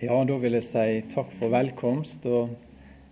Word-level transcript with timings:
Ja, 0.00 0.16
da 0.24 0.36
vil 0.40 0.54
jeg 0.56 0.64
si 0.64 1.00
takk 1.12 1.28
for 1.36 1.52
velkomst. 1.52 2.22
Og 2.24 2.54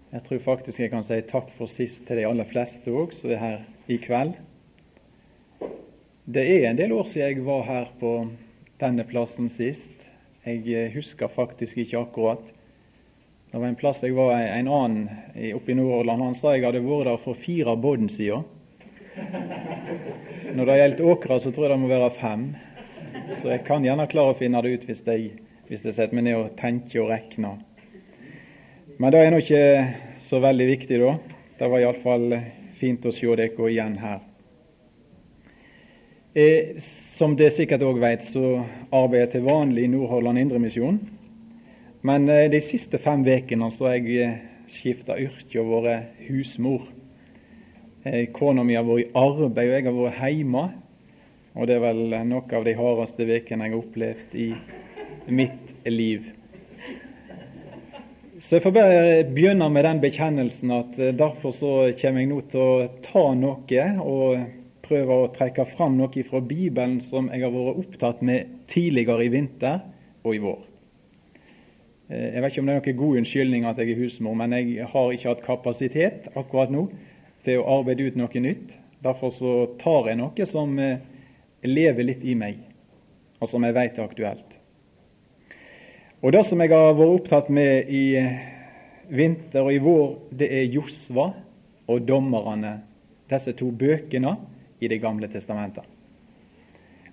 jeg 0.09 0.23
tror 0.25 0.39
faktisk 0.41 0.81
jeg 0.81 0.89
kan 0.89 1.03
si 1.05 1.19
takk 1.29 1.51
for 1.59 1.69
sist 1.69 2.07
til 2.09 2.17
de 2.17 2.25
aller 2.25 2.47
fleste 2.49 2.89
òg 2.89 3.11
som 3.13 3.35
er 3.35 3.41
her 3.43 3.59
i 3.93 3.99
kveld. 4.01 4.39
Det 6.25 6.45
er 6.49 6.71
en 6.71 6.79
del 6.79 6.95
år 6.97 7.05
siden 7.11 7.27
jeg 7.27 7.45
var 7.45 7.67
her 7.67 7.91
på 8.01 8.13
denne 8.81 9.05
plassen 9.05 9.51
sist. 9.53 9.93
Jeg 10.47 10.63
eh, 10.65 10.95
husker 10.95 11.29
faktisk 11.29 11.77
ikke 11.83 12.01
akkurat. 12.01 12.47
Det 13.53 13.61
var 13.61 13.69
en 13.69 13.77
plass 13.77 14.01
jeg 14.01 14.17
var 14.17 14.33
en 14.41 14.71
annen 14.73 15.53
oppe 15.59 15.75
i 15.75 15.77
Nordhordland. 15.77 16.25
Han 16.25 16.39
sa 16.41 16.55
jeg 16.55 16.65
hadde 16.65 16.81
vært 16.87 17.11
der 17.11 17.21
for 17.21 17.37
fire 17.37 17.75
bånd 17.77 18.09
siden. 18.15 18.49
Når 20.57 20.73
det 20.73 20.79
gjelder 20.81 21.13
åkra, 21.13 21.37
så 21.37 21.53
tror 21.53 21.69
jeg 21.69 21.75
det 21.75 21.79
må 21.85 21.93
være 21.93 22.09
fem. 22.17 22.49
Så 23.37 23.53
jeg 23.53 23.67
kan 23.69 23.85
gjerne 23.85 24.09
klare 24.09 24.33
å 24.33 24.41
finne 24.41 24.65
det 24.65 24.73
ut 24.73 24.89
hvis 24.89 25.05
jeg 25.05 25.37
hvis 25.69 25.85
jeg 25.85 25.95
setter 25.95 26.17
meg 26.17 26.25
ned 26.29 26.39
og 26.39 26.55
tenker 26.59 27.05
og 27.05 27.11
regner. 27.13 27.59
Men 28.99 29.13
det 29.13 29.21
er 29.21 29.31
nå 29.31 29.43
ikke 29.43 29.65
så 30.25 30.41
veldig 30.43 30.67
viktig, 30.73 30.99
da. 31.03 31.13
Det 31.59 31.69
var 31.71 31.83
iallfall 31.83 32.33
fint 32.79 33.05
å 33.07 33.13
se 33.15 33.29
dere 33.39 33.69
igjen 33.69 33.99
her. 34.01 34.25
Eh, 36.39 36.79
som 36.83 37.37
dere 37.37 37.55
sikkert 37.55 37.85
òg 37.87 38.01
vet, 38.03 38.25
så 38.25 38.63
arbeider 38.91 39.25
jeg 39.27 39.33
til 39.37 39.47
vanlig 39.49 39.87
i 39.87 39.93
Nordhordland 39.93 40.41
Indremisjon. 40.43 41.01
Men 42.07 42.29
eh, 42.31 42.47
de 42.51 42.61
siste 42.63 43.01
fem 43.03 43.25
ukene 43.27 43.71
har 43.71 43.97
jeg 43.97 44.19
eh, 44.23 44.37
skifta 44.71 45.19
yrke 45.19 45.61
og 45.63 45.85
vært 45.85 46.27
husmor. 46.29 46.87
Eh, 48.07 48.29
Kona 48.33 48.65
mi 48.65 48.79
har 48.79 48.87
vært 48.87 49.09
i 49.09 49.11
arbeid, 49.19 49.65
og 49.67 49.75
jeg 49.75 49.89
har 49.89 49.99
vært 49.99 50.21
hjemme. 50.33 50.67
Og 51.59 51.67
det 51.67 51.75
er 51.75 51.83
vel 51.83 52.05
noe 52.29 52.55
av 52.55 52.67
de 52.67 52.77
hardeste 52.79 53.27
ukene 53.27 53.67
jeg 53.67 53.75
har 53.75 53.81
opplevd 53.83 54.39
i 54.39 54.51
mitt 55.31 55.87
liv. 55.87 56.27
Så 58.39 58.55
jeg 58.57 58.63
får 58.63 58.75
bare 58.77 59.25
begynne 59.27 59.67
med 59.75 59.83
den 59.83 60.01
bekjennelsen 60.03 60.71
at 60.71 60.99
eh, 61.03 61.15
derfor 61.17 61.51
så 61.51 61.73
kommer 61.99 62.23
jeg 62.23 62.31
nå 62.31 62.39
til 62.53 62.63
å 62.63 62.87
ta 63.03 63.25
noe 63.35 63.87
og 63.99 64.45
prøve 64.85 65.17
å 65.17 65.31
trekke 65.35 65.67
fram 65.73 65.99
noe 65.99 66.23
fra 66.25 66.41
Bibelen 66.41 67.01
som 67.03 67.29
jeg 67.33 67.43
har 67.43 67.53
vært 67.53 67.81
opptatt 67.83 68.23
med 68.23 68.53
tidligere 68.71 69.27
i 69.27 69.33
vinter 69.33 69.81
og 70.23 70.37
i 70.37 70.43
vår. 70.45 70.61
Eh, 72.09 72.29
jeg 72.37 72.45
vet 72.45 72.53
ikke 72.53 72.63
om 72.63 72.71
det 72.71 72.77
er 72.77 72.85
noen 72.85 73.01
god 73.01 73.21
unnskyldning 73.23 73.67
at 73.69 73.83
jeg 73.83 73.93
er 73.93 74.03
husmor, 74.05 74.39
men 74.39 74.55
jeg 74.55 74.87
har 74.93 75.17
ikke 75.17 75.33
hatt 75.33 75.47
kapasitet 75.49 76.31
akkurat 76.35 76.71
nå 76.73 76.87
til 77.47 77.59
å 77.59 77.81
arbeide 77.81 78.07
ut 78.07 78.21
noe 78.21 78.45
nytt. 78.45 78.77
Derfor 79.03 79.35
så 79.35 79.57
tar 79.83 80.13
jeg 80.13 80.23
noe 80.23 80.47
som 80.47 80.79
eh, 80.83 81.03
lever 81.67 82.07
litt 82.07 82.23
i 82.23 82.39
meg, 82.39 82.63
og 83.43 83.51
som 83.51 83.67
jeg 83.67 83.77
vet 83.77 83.99
er 83.99 84.07
aktuelt. 84.07 84.58
Og 86.23 86.33
Det 86.33 86.41
som 86.47 86.61
jeg 86.61 86.73
har 86.73 86.97
vært 86.99 87.15
opptatt 87.15 87.51
med 87.51 87.91
i 87.95 88.19
vinter 89.15 89.63
og 89.63 89.71
i 89.71 89.79
vår, 89.79 90.07
det 90.35 90.49
er 90.51 90.73
Josva 90.73 91.29
og 91.87 92.09
dommerne, 92.09 92.73
disse 93.31 93.55
to 93.55 93.71
bøkene 93.71 94.35
i 94.81 94.89
Det 94.89 95.01
gamle 95.01 95.29
testamentet. 95.29 95.85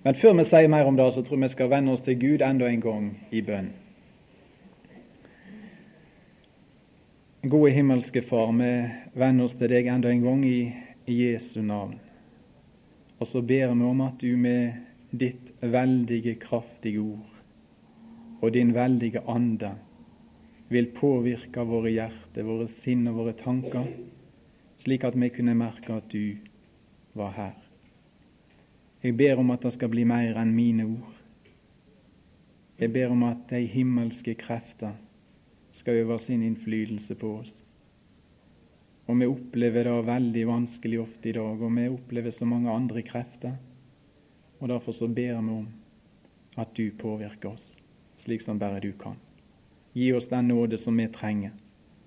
Men 0.02 0.14
før 0.14 0.34
vi 0.38 0.44
sier 0.44 0.68
mer 0.68 0.86
om 0.86 0.96
det, 0.96 1.12
så 1.12 1.22
tror 1.22 1.36
jeg 1.36 1.42
vi 1.42 1.48
skal 1.48 1.70
vende 1.70 1.92
oss 1.92 2.00
til 2.00 2.18
Gud 2.18 2.42
enda 2.42 2.66
en 2.66 2.80
gang 2.80 3.06
i 3.30 3.42
bønn. 3.42 3.70
Gode 7.46 7.72
himmelske 7.72 8.22
Far, 8.22 8.52
vi 8.52 8.72
vender 9.14 9.44
oss 9.44 9.54
til 9.54 9.70
deg 9.70 9.86
enda 9.86 10.10
en 10.10 10.22
gang 10.22 10.44
i, 10.46 10.72
i 11.06 11.22
Jesu 11.22 11.62
navn. 11.62 11.98
Og 13.20 13.26
så 13.26 13.42
ber 13.42 13.74
vi 13.74 13.82
om 13.84 14.00
at 14.00 14.18
du 14.20 14.36
med 14.36 14.72
ditt 15.10 15.54
veldige, 15.62 16.34
kraftige 16.34 17.00
ord 17.00 17.35
og 18.40 18.52
din 18.52 18.74
veldige 18.74 19.22
ande 19.28 19.72
vil 20.68 20.90
påvirke 20.94 21.62
våre 21.66 21.92
hjerter, 21.94 22.44
våre 22.44 22.66
sinn 22.70 23.06
og 23.08 23.20
våre 23.20 23.34
tanker, 23.38 23.86
slik 24.82 25.06
at 25.06 25.16
vi 25.16 25.30
kunne 25.32 25.54
merke 25.56 25.94
at 25.94 26.10
du 26.12 26.36
var 27.16 27.32
her. 27.36 27.54
Jeg 29.02 29.16
ber 29.16 29.38
om 29.40 29.52
at 29.54 29.62
det 29.62 29.72
skal 29.76 29.92
bli 29.92 30.04
mer 30.08 30.36
enn 30.40 30.54
mine 30.56 30.88
ord. 30.88 31.14
Jeg 32.80 32.92
ber 32.92 33.14
om 33.14 33.22
at 33.28 33.46
de 33.52 33.62
himmelske 33.70 34.34
krefter 34.36 34.98
skal 35.72 36.02
øve 36.02 36.18
sin 36.20 36.42
innflytelse 36.42 37.14
på 37.16 37.30
oss. 37.38 37.62
Og 39.06 39.20
vi 39.20 39.28
opplever 39.30 39.86
det 39.86 39.96
veldig 40.08 40.44
vanskelig 40.48 41.00
ofte 41.00 41.30
i 41.30 41.36
dag, 41.36 41.62
og 41.62 41.76
vi 41.78 41.88
opplever 41.88 42.34
så 42.34 42.48
mange 42.48 42.72
andre 42.72 43.04
krefter. 43.06 43.54
Og 44.58 44.68
derfor 44.68 44.92
så 44.92 45.06
ber 45.06 45.38
vi 45.38 45.54
om 45.54 45.68
at 46.56 46.72
du 46.76 46.90
påvirker 46.98 47.52
oss 47.52 47.76
slik 48.26 48.42
som 48.42 48.58
bare 48.58 48.80
du 48.82 48.92
kan. 48.92 49.16
Gi 49.92 50.12
oss 50.12 50.28
den 50.28 50.48
nåde 50.48 50.78
som 50.78 50.96
vi 50.96 51.06
trenger, 51.08 51.52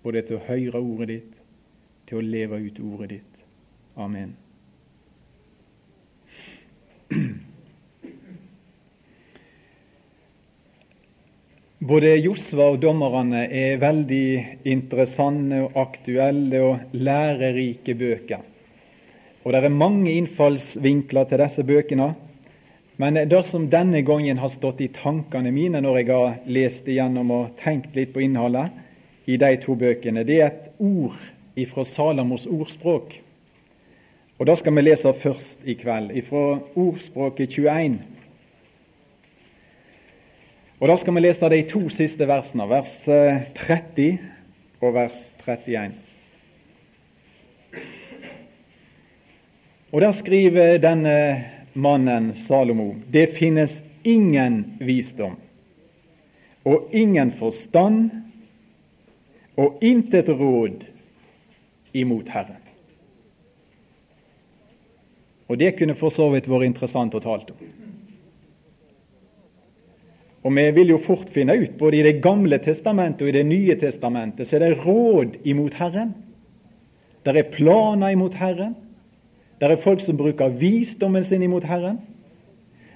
både 0.03 0.21
til 0.27 0.37
å 0.37 0.45
høre 0.49 0.81
ordet 0.83 1.07
ditt, 1.13 1.33
til 2.09 2.19
å 2.19 2.25
leve 2.25 2.59
ut 2.59 2.79
ordet 2.83 3.09
ditt. 3.15 3.43
Amen. 3.95 4.35
Både 11.79 12.11
Josva 12.19 12.67
og 12.73 12.81
dommerne 12.83 13.45
er 13.47 13.79
veldig 13.79 14.59
interessante 14.67 15.63
og 15.63 15.77
aktuelle 15.79 16.59
og 16.67 16.91
lærerike 16.93 17.95
bøker. 17.95 18.43
Og 19.45 19.53
Det 19.53 19.63
er 19.63 19.71
mange 19.71 20.11
innfallsvinkler 20.11 21.23
til 21.29 21.39
disse 21.39 21.63
bøkene. 21.63 22.09
Men 22.99 23.13
det 23.13 23.43
som 23.47 23.69
denne 23.71 24.01
gangen 24.01 24.37
har 24.37 24.49
stått 24.51 24.81
i 24.83 24.89
tankene 24.91 25.53
mine 25.55 25.79
når 25.79 25.97
jeg 26.01 26.07
har 26.09 26.33
lest 26.51 26.87
igjennom 26.91 27.29
og 27.31 27.53
tenkt 27.61 27.93
litt 27.95 28.09
på 28.11 28.25
innholdet 28.25 28.73
i 29.23 29.37
de 29.39 29.51
to 29.63 29.77
bøkene, 29.79 30.25
det 30.27 30.39
er 30.41 30.49
et 30.49 30.65
ord 30.83 31.15
ifra 31.55 31.85
Salamos 31.87 32.43
ordspråk. 32.43 33.13
Og 34.35 34.47
Da 34.47 34.55
skal 34.59 34.75
vi 34.75 34.83
lese 34.83 35.13
først 35.13 35.63
i 35.63 35.77
kveld, 35.79 36.11
ifra 36.11 36.59
ordspråket 36.75 37.55
21. 37.55 37.95
Og 40.79 40.87
Da 40.87 40.95
skal 40.95 41.15
vi 41.15 41.23
lese 41.23 41.49
de 41.49 41.61
to 41.71 41.85
siste 41.89 42.27
versene, 42.27 42.67
vers 42.67 42.97
30 43.05 44.09
eh, 44.09 44.17
og 44.81 44.93
vers 44.93 45.23
31. 45.47 45.95
Og 49.91 50.01
Der 50.01 50.11
skriver 50.11 50.77
denne 50.77 51.15
mannen 51.73 52.33
Salomo, 52.35 52.95
det 53.07 53.27
finnes 53.37 53.81
ingen 54.03 54.63
visdom 54.79 55.35
og 56.63 56.89
ingen 56.91 57.31
forstand 57.31 58.09
og 59.59 59.83
intet 59.83 60.29
råd 60.29 60.85
imot 61.93 62.29
Herren. 62.29 62.63
Og 65.49 65.57
Det 65.57 65.77
kunne 65.77 65.95
for 65.97 66.13
så 66.13 66.29
vidt 66.29 66.47
vært 66.47 66.67
interessant 66.67 67.15
å 67.17 67.21
tale 67.23 67.49
om. 67.49 67.69
Og 70.43 70.55
Vi 70.55 70.71
vil 70.71 70.93
jo 70.93 70.99
fort 71.03 71.29
finne 71.33 71.57
ut, 71.57 71.77
både 71.77 71.97
i 71.97 72.03
Det 72.03 72.21
gamle 72.21 72.59
testamentet 72.59 73.21
og 73.21 73.29
i 73.29 73.37
Det 73.37 73.45
nye 73.45 73.75
testamentet, 73.75 74.47
så 74.47 74.55
er 74.55 74.59
det 74.59 74.85
råd 74.85 75.39
imot 75.43 75.73
Herren. 75.73 76.13
Det 77.25 77.35
er 77.35 77.51
planer 77.51 78.11
imot 78.11 78.33
Herren. 78.33 78.75
Det 79.59 79.67
er 79.67 79.81
folk 79.83 80.01
som 80.01 80.17
bruker 80.17 80.55
visdommen 80.55 81.23
sin 81.23 81.43
imot 81.43 81.67
Herren. 81.67 81.99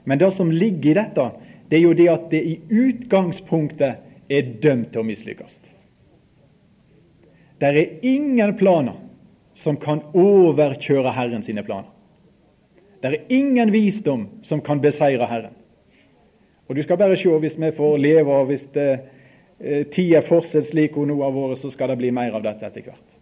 Men 0.04 0.20
det 0.20 0.32
som 0.34 0.52
ligger 0.52 0.92
i 0.92 1.00
dette, 1.00 1.30
det 1.70 1.80
er 1.80 1.84
jo 1.84 1.96
det 1.98 2.10
at 2.12 2.28
det 2.32 2.44
i 2.44 2.60
utgangspunktet 2.70 4.04
er 4.32 4.52
dømt 4.64 4.92
til 4.94 5.04
å 5.04 5.08
mislykkes. 5.08 5.60
Det 7.60 7.70
er 7.70 8.06
ingen 8.06 8.56
planer 8.60 9.00
som 9.56 9.78
kan 9.80 10.02
overkjøre 10.18 11.14
Herren 11.16 11.44
sine 11.46 11.64
planer. 11.64 11.92
Det 13.04 13.12
er 13.12 13.36
ingen 13.36 13.72
visdom 13.72 14.28
som 14.44 14.62
kan 14.64 14.82
beseire 14.82 15.28
Herren. 15.28 15.56
Og 16.68 16.76
Du 16.76 16.84
skal 16.84 16.98
bare 16.98 17.18
se, 17.20 17.30
hvis 17.30 17.60
vi 17.60 17.72
får 17.72 17.98
leve, 17.98 18.32
og 18.32 18.46
hvis 18.46 18.64
det, 18.74 19.00
eh, 19.60 19.84
tida 19.84 20.22
fortsetter 20.22 20.70
slik 20.70 20.96
hun 20.96 21.08
nå 21.08 21.22
har 21.22 21.32
vært, 21.32 21.58
så 21.58 21.72
skal 21.72 21.90
det 21.90 21.98
bli 21.98 22.12
mer 22.12 22.32
av 22.32 22.44
dette 22.44 22.66
etter 22.66 22.82
hvert. 22.82 23.18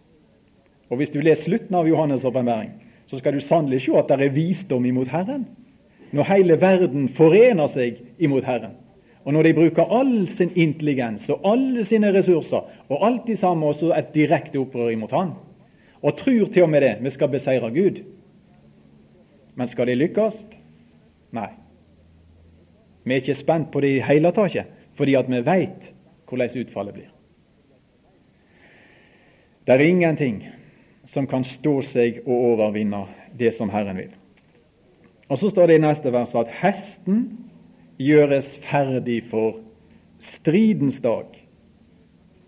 Og 0.89 0.97
Hvis 0.97 1.09
du 1.09 1.19
leser 1.19 1.43
slutten 1.43 1.75
av 1.75 1.85
Johannes' 1.85 2.25
åpenbaring, 2.25 2.71
så 3.11 3.17
skal 3.19 3.33
du 3.35 3.43
sannelig 3.43 3.81
se 3.83 3.91
at 3.99 4.07
det 4.07 4.23
er 4.23 4.31
visdom 4.31 4.85
imot 4.87 5.09
Herren. 5.11 5.43
Når 6.15 6.29
hele 6.29 6.55
verden 6.61 7.09
forener 7.11 7.67
seg 7.67 7.97
imot 8.23 8.47
Herren, 8.47 8.77
og 9.27 9.35
når 9.35 9.43
de 9.43 9.53
bruker 9.53 9.91
all 9.91 10.29
sin 10.31 10.53
intelligens 10.55 11.27
og 11.29 11.43
alle 11.45 11.83
sine 11.85 12.13
ressurser, 12.15 12.63
og 12.89 13.03
alt 13.05 13.27
de 13.27 13.35
samme 13.35 13.67
også 13.67 13.91
et 13.97 14.13
direkte 14.15 14.59
opprør 14.63 14.93
imot 14.95 15.11
Han, 15.11 15.33
og 16.01 16.17
tror 16.17 16.47
til 16.47 16.63
og 16.63 16.69
med 16.69 16.81
det 16.81 16.95
vi 17.01 17.09
skal 17.09 17.29
beseire 17.29 17.69
Gud. 17.71 17.99
Men 19.55 19.67
skal 19.67 19.87
de 19.87 19.95
lykkes? 19.95 20.45
Nei. 21.35 21.49
Vi 23.03 23.13
er 23.13 23.21
ikke 23.21 23.35
spent 23.35 23.71
på 23.71 23.81
det 23.83 23.95
i 23.97 24.05
hele 24.07 24.31
tatt, 24.31 24.71
fordi 24.95 25.19
at 25.19 25.27
vi 25.29 25.43
veit 25.45 25.91
hvordan 26.29 26.63
utfallet 26.63 26.93
blir. 26.93 27.11
Det 29.67 29.75
er 29.75 29.79
ingenting 29.85 30.45
som 31.05 31.27
kan 31.27 31.43
stå 31.43 31.79
seg 31.85 32.21
og 32.25 32.33
overvinne 32.53 33.05
det 33.37 33.53
som 33.55 33.71
Herren 33.73 33.97
vil. 33.97 34.11
Og 35.31 35.37
Så 35.37 35.49
står 35.49 35.67
det 35.67 35.79
i 35.79 35.85
neste 35.85 36.11
vers 36.11 36.35
at 36.35 36.51
hesten 36.61 37.47
gjøres 37.97 38.57
ferdig 38.65 39.23
for 39.29 39.61
stridens 40.19 40.99
dag, 41.01 41.25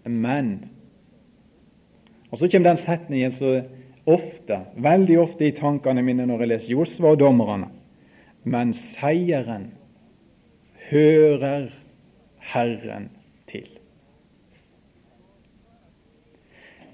men 0.05 0.69
Og 2.31 2.39
så 2.39 2.47
kommer 2.49 2.69
den 2.69 2.77
setningen 2.81 3.31
så 3.31 3.61
ofte, 4.09 4.57
veldig 4.75 5.19
ofte 5.21 5.45
i 5.45 5.53
tankene 5.53 6.01
mine 6.01 6.25
når 6.25 6.39
jeg 6.39 6.49
leser 6.49 6.71
Josva 6.73 7.11
og 7.13 7.19
dommerne. 7.21 7.67
Men 8.43 8.73
seieren 8.73 9.67
hører 10.89 11.69
Herren 12.39 13.11
til. 13.47 13.69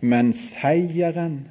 Men 0.02 0.34
seieren 0.34 1.48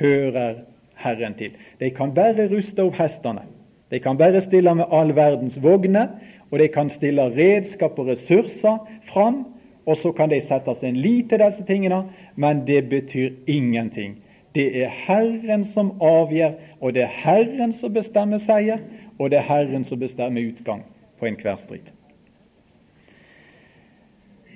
hører 0.00 0.64
Herren 0.96 1.34
til. 1.34 1.54
De 1.80 1.90
kan 1.90 2.14
bare 2.14 2.48
ruste 2.50 2.82
opp 2.82 2.96
hestene. 2.98 3.44
De 3.90 4.00
kan 4.02 4.18
bare 4.18 4.40
stille 4.42 4.74
med 4.74 4.90
all 4.90 5.12
verdens 5.16 5.58
vogner, 5.62 6.08
og 6.50 6.58
de 6.58 6.68
kan 6.68 6.90
stille 6.90 7.22
redskap 7.36 7.98
og 7.98 8.08
ressurser 8.10 8.78
fram, 9.06 9.44
og 9.86 9.96
så 9.96 10.10
kan 10.12 10.30
de 10.30 10.40
sette 10.42 10.74
sin 10.80 10.96
lit 10.98 11.28
til 11.30 11.38
disse 11.38 11.64
tingene, 11.66 12.02
men 12.34 12.64
det 12.66 12.88
betyr 12.90 13.30
ingenting. 13.46 14.16
Det 14.54 14.82
er 14.82 14.88
Herren 14.88 15.64
som 15.64 15.92
avgjør, 16.02 16.56
og 16.80 16.94
det 16.94 17.02
er 17.02 17.12
Herren 17.12 17.72
som 17.72 17.92
bestemmer 17.94 18.40
seier, 18.42 18.80
og 19.18 19.30
det 19.30 19.38
er 19.38 19.46
Herren 19.46 19.84
som 19.84 20.00
bestemmer 20.00 20.48
utgang 20.48 20.82
på 21.20 21.28
enhver 21.28 21.56
strid. 21.60 21.92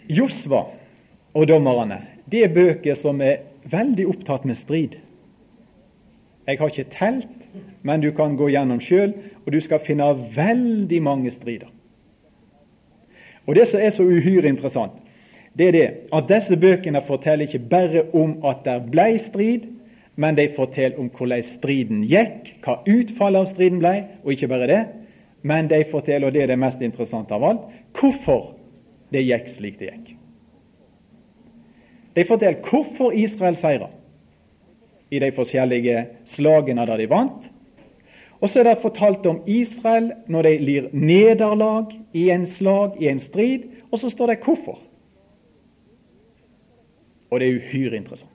Josva 0.08 0.64
og 1.34 1.48
dommerne 1.48 2.00
det 2.30 2.44
er 2.44 2.54
bøker 2.54 2.94
som 2.98 3.20
er 3.24 3.42
veldig 3.70 4.06
opptatt 4.10 4.46
med 4.48 4.58
strid. 4.58 4.96
Jeg 6.46 6.58
har 6.58 6.72
ikke 6.72 6.90
telt, 6.90 7.48
men 7.82 8.02
du 8.02 8.10
kan 8.16 8.36
gå 8.36 8.48
gjennom 8.50 8.80
sjøl, 8.82 9.12
og 9.44 9.52
du 9.52 9.60
skal 9.62 9.82
finne 9.84 10.08
veldig 10.34 11.02
mange 11.02 11.30
strider. 11.30 11.68
Og 13.46 13.54
Det 13.54 13.66
som 13.68 13.80
er 13.80 13.90
så 13.90 14.04
uhyre 14.06 14.48
interessant, 14.48 14.92
det 15.58 15.68
er 15.68 15.72
det 15.72 15.88
at 16.14 16.28
disse 16.28 16.56
bøkene 16.56 17.02
forteller 17.06 17.48
ikke 17.48 17.58
bare 17.70 18.04
om 18.14 18.36
at 18.46 18.62
det 18.64 18.76
ble 18.92 19.18
strid, 19.18 19.66
men 20.16 20.36
de 20.36 20.48
forteller 20.56 20.98
om 21.00 21.10
hvordan 21.10 21.42
striden 21.42 22.04
gikk, 22.06 22.54
hva 22.62 22.78
utfallet 22.86 23.40
av 23.40 23.50
striden 23.50 23.80
ble, 23.82 23.94
og 24.22 24.32
ikke 24.32 24.50
bare 24.52 24.70
det, 24.70 24.80
men 25.42 25.70
de 25.70 25.82
forteller, 25.90 26.28
og 26.28 26.34
det 26.34 26.44
er 26.44 26.52
det 26.52 26.60
mest 26.60 26.82
interessante 26.82 27.34
av 27.34 27.44
alt, 27.44 27.68
hvorfor 27.96 28.52
det 29.10 29.24
gikk 29.26 29.48
slik 29.50 29.78
det 29.80 29.90
gikk. 29.90 30.19
De 32.16 32.24
forteller 32.24 32.62
hvorfor 32.66 33.14
Israel 33.14 33.56
seira 33.56 33.88
i 35.10 35.18
de 35.18 35.30
forskjellige 35.34 36.04
slagene 36.26 36.86
der 36.86 37.00
de 37.00 37.08
vant. 37.10 37.50
Og 38.40 38.48
så 38.48 38.60
er 38.60 38.70
det 38.70 38.82
fortalt 38.82 39.26
om 39.26 39.42
Israel 39.46 40.12
når 40.30 40.42
de 40.42 40.52
lir 40.58 40.88
nederlag 40.92 41.92
i 42.16 42.30
en 42.30 42.46
slag, 42.46 42.96
i 43.02 43.10
en 43.10 43.20
strid, 43.20 43.68
og 43.90 43.98
så 43.98 44.10
står 44.10 44.32
det 44.32 44.40
hvorfor. 44.44 44.78
Og 47.30 47.40
det 47.40 47.48
er 47.48 47.58
uhyre 47.60 47.96
interessant. 47.96 48.30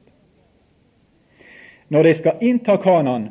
Når 1.90 2.04
de 2.04 2.14
skal 2.14 2.42
innta 2.42 2.78
Kanan, 2.82 3.30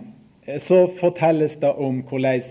så 0.59 0.87
fortelles 1.01 1.57
det 1.57 1.73
om 1.73 2.03
hvordan 2.09 2.43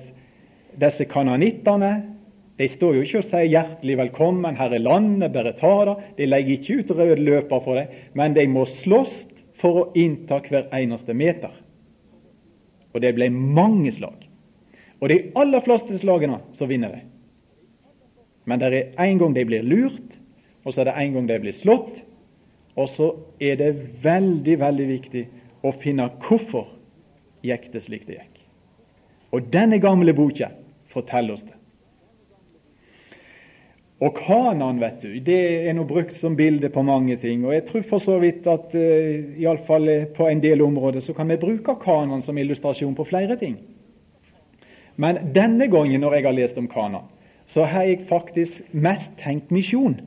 disse 0.82 1.06
kananittene 1.06 2.13
de 2.58 2.68
står 2.70 2.96
jo 2.96 3.02
ikke 3.02 3.18
og 3.24 3.26
sier 3.26 3.50
'hjertelig 3.50 3.98
velkommen, 3.98 4.56
her 4.56 4.74
er 4.74 4.80
landet, 4.80 5.34
bare 5.34 5.54
ta 5.58 5.86
det'. 5.86 6.02
De 6.18 6.26
legger 6.26 6.52
ikke 6.52 6.80
ut 6.80 6.92
rød 6.92 7.16
løper 7.18 7.60
for 7.60 7.76
det, 7.76 7.88
men 8.14 8.34
de 8.34 8.48
må 8.48 8.66
slåss 8.66 9.28
for 9.54 9.80
å 9.80 9.92
innta 9.96 10.40
hver 10.40 10.70
eneste 10.74 11.14
meter. 11.14 11.52
Og 12.94 13.02
det 13.02 13.16
ble 13.16 13.30
mange 13.30 13.92
slag. 13.92 14.30
Og 15.02 15.10
de 15.10 15.32
aller 15.36 15.60
fleste 15.66 15.98
slagene 15.98 16.40
så 16.54 16.66
vinner 16.66 16.92
de. 16.94 17.02
Men 18.46 18.60
det 18.60 18.74
er 18.74 19.04
en 19.04 19.20
gang 19.20 19.34
de 19.36 19.46
blir 19.46 19.64
lurt, 19.64 20.20
og 20.64 20.74
så 20.74 20.82
er 20.82 20.92
det 20.92 20.98
en 20.98 21.14
gang 21.14 21.28
de 21.28 21.40
blir 21.40 21.56
slått. 21.56 22.04
Og 22.76 22.90
så 22.90 23.10
er 23.40 23.56
det 23.56 24.04
veldig, 24.04 24.60
veldig 24.60 24.88
viktig 24.88 25.26
å 25.64 25.72
finne 25.72 26.10
hvorfor 26.22 26.68
gikk 27.44 27.72
det 27.74 27.82
slik 27.82 28.08
det 28.08 28.20
gikk. 28.20 28.40
Og 29.34 29.50
denne 29.54 29.80
gamle 29.82 30.14
boka 30.14 30.52
forteller 30.94 31.34
oss 31.34 31.44
det. 31.44 31.63
Og 34.04 34.18
Kanan 34.18 34.82
vet 34.82 35.00
du, 35.00 35.12
det 35.24 35.40
er 35.64 35.76
nå 35.78 35.86
brukt 35.88 36.16
som 36.18 36.36
bilde 36.36 36.68
på 36.70 36.82
mange 36.84 37.16
ting. 37.16 37.46
og 37.46 37.54
Jeg 37.54 37.66
tror 37.70 37.84
for 37.88 38.04
så 38.04 38.18
vidt 38.20 38.48
at 38.52 38.74
uh, 38.76 39.40
i 39.40 39.46
alle 39.48 39.64
fall 39.68 39.88
eh, 39.90 40.08
på 40.12 40.28
en 40.28 40.42
del 40.44 40.62
områder 40.62 41.00
så 41.00 41.14
kan 41.16 41.30
vi 41.30 41.40
bruke 41.40 41.78
Kanan 41.80 42.22
som 42.22 42.38
illustrasjon 42.38 42.96
på 42.96 43.06
flere 43.08 43.38
ting. 43.40 43.58
Men 44.98 45.32
denne 45.36 45.70
gangen 45.72 46.02
når 46.02 46.18
jeg 46.18 46.26
har 46.26 46.36
lest 46.36 46.58
om 46.58 46.68
Kanan, 46.68 47.08
så 47.46 47.64
har 47.64 47.88
jeg 47.88 48.04
faktisk 48.10 48.74
mest 48.74 49.16
tenkt 49.24 49.52
misjon. 49.52 50.02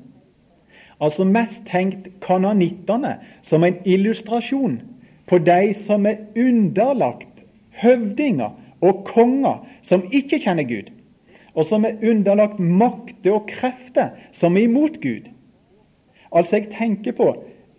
Altså 1.00 1.24
mest 1.24 1.64
tenkt 1.68 2.08
kananittene 2.20 3.16
som 3.42 3.64
en 3.64 3.80
illustrasjon 3.84 4.80
på 5.26 5.38
de 5.38 5.72
som 5.74 6.06
er 6.06 6.20
underlagt 6.36 7.42
høvdinger 7.80 8.52
og 8.80 9.04
konger 9.08 9.64
som 9.82 10.04
ikke 10.12 10.40
kjenner 10.40 10.68
Gud 10.68 10.92
og 11.56 11.64
som 11.64 11.84
er 11.88 11.96
underlagt 12.04 12.60
makter 12.60 13.38
og 13.38 13.48
krefter 13.48 14.12
som 14.36 14.56
er 14.56 14.68
imot 14.68 15.00
Gud. 15.00 15.30
Altså, 16.32 16.60
jeg 16.60 16.70
tenker 16.76 17.16
på 17.16 17.32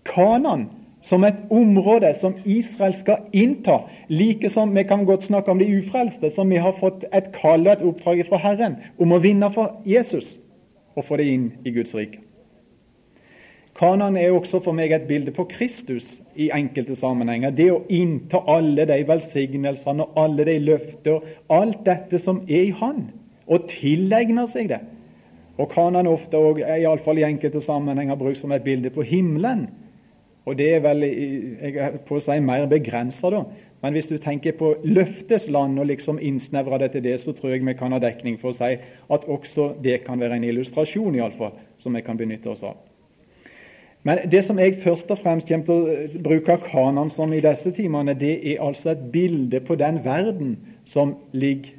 Kanan 0.07 0.67
som 1.01 1.23
et 1.23 1.39
område 1.53 2.09
som 2.17 2.35
Israel 2.45 2.95
skal 2.97 3.27
innta, 3.33 3.83
like 4.09 4.49
som 4.49 4.73
vi 4.75 4.83
kan 4.83 5.05
godt 5.05 5.27
snakke 5.27 5.51
om 5.51 5.59
de 5.59 5.69
ufrelste, 5.77 6.29
som 6.29 6.49
vi 6.49 6.57
har 6.57 6.73
fått 6.79 7.05
et 7.13 7.29
kall 7.35 7.67
og 7.67 7.73
et 7.73 7.85
oppdrag 7.85 8.23
fra 8.27 8.41
Herren 8.41 8.79
om 8.97 9.13
å 9.13 9.21
vinne 9.21 9.51
for 9.53 9.77
Jesus 9.85 10.39
og 10.97 11.05
få 11.05 11.19
det 11.21 11.27
inn 11.29 11.51
i 11.63 11.75
Guds 11.75 11.93
rike. 11.95 12.23
Kanan 13.77 14.17
er 14.17 14.33
også 14.33 14.57
for 14.65 14.73
meg 14.73 14.89
et 14.91 15.05
bilde 15.05 15.29
på 15.35 15.45
Kristus 15.51 16.15
i 16.33 16.49
enkelte 16.49 16.95
sammenhenger. 16.97 17.53
Det 17.53 17.67
å 17.69 17.83
innta 17.93 18.41
alle 18.49 18.87
de 18.89 18.97
velsignelsene 19.05 20.07
og 20.07 20.17
alle 20.17 20.47
de 20.49 20.55
løfter 20.65 21.27
alt 21.53 21.83
dette 21.85 22.17
som 22.17 22.41
er 22.47 22.71
i 22.71 22.73
Han 22.79 23.05
og 23.47 23.67
tilegner 23.71 24.47
seg 24.51 24.71
det. 24.71 24.81
Og 25.57 25.71
kan 25.71 25.95
han 25.97 26.07
ofte, 26.07 26.37
og 26.37 26.59
iallfall 26.61 27.17
i 27.17 27.25
enkelte 27.25 27.61
sammenhenger, 27.63 28.17
brukt 28.19 28.37
som 28.37 28.51
et 28.53 28.65
bilde 28.65 28.91
på 28.93 29.05
himmelen. 29.07 29.67
Og 30.47 30.55
det 30.57 30.67
er 30.75 30.83
vel 30.85 31.03
jeg 31.03 32.03
på 32.07 32.19
å 32.19 32.23
si 32.23 32.37
mer 32.39 32.67
begrensa, 32.71 33.31
da. 33.33 33.43
Men 33.83 33.93
hvis 33.93 34.07
du 34.09 34.17
tenker 34.17 34.55
på 34.57 34.71
løftesland 34.83 35.77
og 35.79 35.89
liksom 35.91 36.21
innsnevrer 36.23 36.81
det 36.81 36.91
til 36.95 37.03
det, 37.05 37.17
så 37.21 37.33
tror 37.35 37.53
jeg 37.53 37.65
vi 37.65 37.75
kan 37.77 37.93
ha 37.93 37.99
dekning 38.01 38.39
for 38.41 38.49
å 38.49 38.57
si 38.57 38.71
at 38.77 39.27
også 39.29 39.73
det 39.83 39.99
kan 40.05 40.19
være 40.19 40.39
en 40.39 40.47
illustrasjon, 40.47 41.17
iallfall, 41.17 41.53
som 41.77 41.93
vi 41.93 42.01
kan 42.05 42.17
benytte 42.17 42.49
oss 42.49 42.63
av. 42.65 42.77
Men 44.07 44.23
det 44.31 44.43
som 44.47 44.59
jeg 44.61 44.79
først 44.81 45.11
og 45.11 45.19
fremst 45.19 45.49
kommer 45.49 45.65
til 45.67 45.75
å 45.75 46.23
bruke 46.23 46.57
Kanan 46.63 47.09
som 47.11 47.33
i 47.35 47.41
disse 47.43 47.73
timene, 47.75 48.15
det 48.17 48.37
er 48.53 48.63
altså 48.63 48.93
et 48.93 49.03
bilde 49.11 49.59
på 49.67 49.75
den 49.75 49.99
verden 50.05 50.55
som 50.87 51.17
ligger 51.35 51.76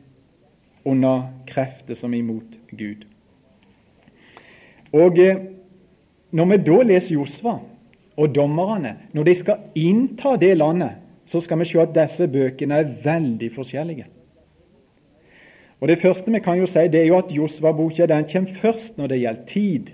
under 0.84 1.28
krefter 1.46 1.94
som 1.94 2.14
er 2.14 2.22
imot 2.22 2.58
Gud. 2.70 3.06
Og 4.92 5.18
eh, 5.18 5.36
Når 6.30 6.44
vi 6.44 6.56
da 6.60 6.82
leser 6.84 7.14
Josva 7.14 7.54
og 8.16 8.34
dommerne, 8.34 8.96
når 9.16 9.24
de 9.24 9.34
skal 9.34 9.62
innta 9.74 10.34
det 10.36 10.58
landet, 10.58 10.98
så 11.24 11.40
skal 11.40 11.58
vi 11.58 11.64
se 11.64 11.80
at 11.80 11.94
disse 11.94 12.26
bøkene 12.28 12.82
er 12.82 12.90
veldig 13.04 13.48
forskjellige. 13.54 14.04
Og 15.80 15.88
Det 15.88 15.98
første 15.98 16.32
vi 16.32 16.40
kan 16.44 16.58
jo 16.58 16.66
si, 16.66 16.84
det 16.88 17.00
er 17.00 17.06
jo 17.06 17.18
at 17.18 17.32
Josva-boka 17.32 18.06
kommer 18.06 18.54
først 18.60 18.98
når 18.98 19.06
det 19.06 19.20
gjelder 19.20 19.46
tid. 19.46 19.90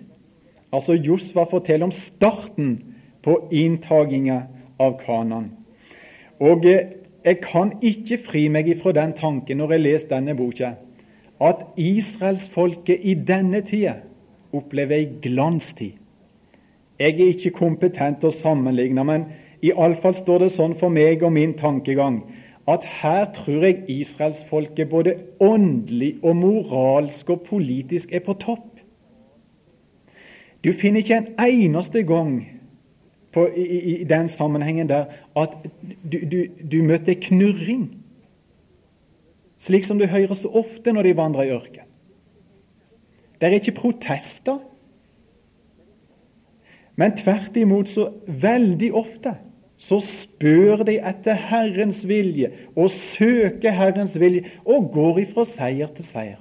Altså 0.72 0.92
Josva 0.92 1.44
forteller 1.44 1.86
om 1.86 1.92
starten 1.92 2.94
på 3.22 3.48
inntaginga 3.52 4.42
av 4.78 4.98
Kanan. 5.06 5.52
Og 6.40 6.66
eh, 6.66 7.03
jeg 7.24 7.40
kan 7.40 7.72
ikke 7.82 8.18
fri 8.26 8.48
meg 8.52 8.68
ifra 8.68 8.92
den 8.92 9.14
tanken 9.16 9.60
når 9.60 9.76
jeg 9.76 9.84
leser 9.84 10.10
denne 10.12 10.36
boka, 10.36 10.74
at 11.40 11.64
israelsfolket 11.80 13.00
i 13.02 13.14
denne 13.14 13.62
tida 13.66 13.96
opplever 14.52 14.96
ei 14.96 15.08
glanstid. 15.22 15.96
Jeg 16.98 17.18
er 17.18 17.32
ikke 17.32 17.56
kompetent 17.56 18.20
til 18.20 18.30
å 18.30 18.36
sammenligne, 18.36 19.02
men 19.04 19.24
iallfall 19.64 20.14
står 20.14 20.44
det 20.44 20.52
sånn 20.54 20.76
for 20.78 20.92
meg 20.94 21.24
og 21.26 21.32
min 21.34 21.56
tankegang 21.58 22.20
at 22.68 22.84
her 23.02 23.26
tror 23.34 23.64
jeg 23.66 23.84
israelsfolket 23.88 24.88
både 24.88 25.16
åndelig 25.40 26.14
og 26.22 26.36
moralsk 26.36 27.30
og 27.30 27.42
politisk 27.48 28.12
er 28.12 28.22
på 28.24 28.36
topp. 28.40 28.80
Du 30.64 30.72
finner 30.72 31.02
ikke 31.02 31.16
en 31.16 31.32
eneste 31.44 32.02
gang 32.08 32.53
på, 33.34 33.46
i, 33.56 33.78
i, 34.00 34.04
den 34.04 34.28
sammenhengen 34.28 34.88
der 34.88 35.04
at 35.36 35.56
du, 36.12 36.18
du, 36.30 36.38
du 36.72 36.82
møter 36.86 37.18
knurring 37.20 37.88
slik 39.64 39.86
som 39.88 39.98
du 39.98 40.06
hører 40.10 40.36
så 40.36 40.50
ofte 40.52 40.92
når 40.92 41.08
de 41.08 41.16
vandrer 41.16 41.48
i 41.48 41.54
ørken. 41.54 41.88
Det 43.40 43.48
er 43.48 43.58
ikke 43.58 43.76
protester, 43.76 44.58
men 46.96 47.16
tvert 47.18 47.56
imot 47.58 47.90
så 47.90 48.06
veldig 48.26 48.92
ofte 48.94 49.34
så 49.84 49.98
spør 50.00 50.84
de 50.86 50.94
etter 51.02 51.36
Herrens 51.50 52.04
vilje 52.08 52.52
og 52.76 52.92
søker 52.94 53.74
Herrens 53.74 54.14
vilje 54.20 54.52
og 54.62 54.92
går 54.94 55.24
ifra 55.24 55.44
seier 55.48 55.90
til 55.96 56.06
seier. 56.06 56.40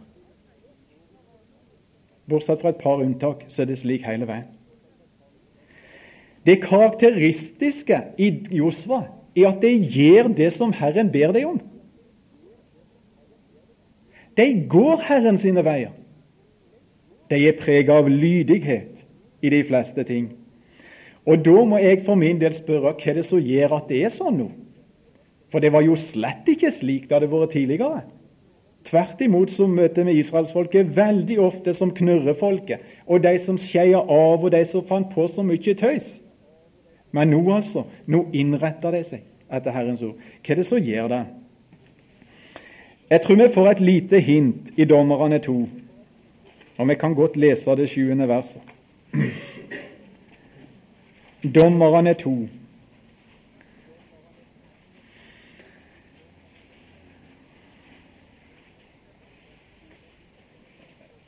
Bortsett 2.30 2.62
fra 2.62 2.72
et 2.72 2.80
par 2.80 3.02
unntak, 3.04 3.44
så 3.52 3.64
er 3.64 3.72
det 3.72 3.82
slik 3.82 4.06
hele 4.08 4.30
veien. 4.30 4.46
Det 6.46 6.60
karakteristiske 6.64 8.00
i 8.20 8.30
Josva 8.52 9.06
er 9.36 9.50
at 9.50 9.62
de 9.64 9.72
gjør 9.72 10.34
det 10.36 10.52
som 10.54 10.74
Herren 10.76 11.12
ber 11.12 11.32
dem 11.32 11.56
om. 11.56 11.60
De 14.38 14.48
går 14.70 15.04
Herren 15.08 15.38
sine 15.38 15.64
veier. 15.66 15.94
De 17.30 17.40
er 17.48 17.58
preget 17.60 17.94
av 17.94 18.10
lydighet 18.10 19.06
i 19.42 19.50
de 19.50 19.62
fleste 19.64 20.04
ting. 20.04 20.32
Og 21.26 21.40
da 21.46 21.64
må 21.64 21.80
jeg 21.80 22.04
for 22.06 22.20
min 22.20 22.42
del 22.42 22.54
spørre 22.56 22.92
hva 22.92 23.16
det 23.16 23.24
som 23.26 23.40
gjør 23.40 23.78
at 23.78 23.88
det 23.88 24.02
er 24.04 24.12
sånn 24.12 24.42
nå? 24.42 24.50
For 25.54 25.64
det 25.64 25.72
var 25.72 25.86
jo 25.86 25.96
slett 25.96 26.50
ikke 26.50 26.72
slik 26.74 27.08
det 27.08 27.16
hadde 27.16 27.30
vært 27.32 27.54
tidligere. 27.54 28.02
Tvert 28.84 29.22
imot 29.24 29.54
så 29.54 29.68
møter 29.70 30.04
vi 30.04 30.18
israelsfolket 30.20 30.92
veldig 30.98 31.38
ofte 31.40 31.72
som 31.78 31.94
knurrefolket, 31.96 32.82
og 33.08 33.22
de 33.24 33.38
som 33.40 33.56
skeier 33.62 34.02
av, 34.02 34.44
og 34.44 34.50
de 34.52 34.64
som 34.68 34.84
fant 34.84 35.08
på 35.14 35.28
så 35.32 35.46
mye 35.46 35.76
tøys. 35.80 36.18
Men 37.14 37.30
nå 37.30 37.42
altså, 37.54 37.86
nå 38.10 38.26
innretter 38.34 38.96
de 38.96 39.04
seg 39.06 39.22
etter 39.54 39.76
Herrens 39.76 40.02
ord. 40.02 40.18
Hva 40.42 40.54
er 40.54 40.60
det 40.60 40.66
som 40.66 40.82
gjør 40.82 41.12
det? 41.12 41.24
Jeg 43.14 43.22
tror 43.22 43.38
vi 43.38 43.50
får 43.54 43.70
et 43.70 43.84
lite 43.84 44.20
hint 44.26 44.72
i 44.80 44.88
Dommerne 44.90 45.38
2, 45.44 45.56
og 46.78 46.90
vi 46.90 46.96
kan 46.98 47.14
godt 47.14 47.38
lese 47.38 47.76
det 47.78 47.90
sjuende 47.92 48.26
verset. 48.28 48.62
Dommerne 51.60 52.16
2. 52.18 52.34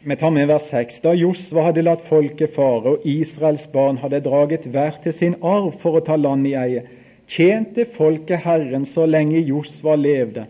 Vi 0.07 0.15
tar 0.15 0.29
med 0.29 0.45
vers 0.47 0.67
6. 0.69 0.99
Da 1.01 1.15
Josva 1.17 1.63
hadde 1.65 1.81
latt 1.81 2.03
folket 2.05 2.51
fare, 2.53 2.91
og 2.93 3.05
Israels 3.09 3.63
barn 3.73 3.97
hadde 4.03 4.19
draget 4.21 4.67
hver 4.69 4.99
til 5.01 5.13
sin 5.17 5.33
arv 5.41 5.71
for 5.81 5.97
å 5.97 6.01
ta 6.05 6.13
land 6.13 6.45
i 6.45 6.51
eie, 6.53 6.83
tjente 7.25 7.87
folket 7.89 8.43
Herren 8.43 8.85
så 8.85 9.07
lenge 9.09 9.41
Josva 9.41 9.95
levde, 9.97 10.43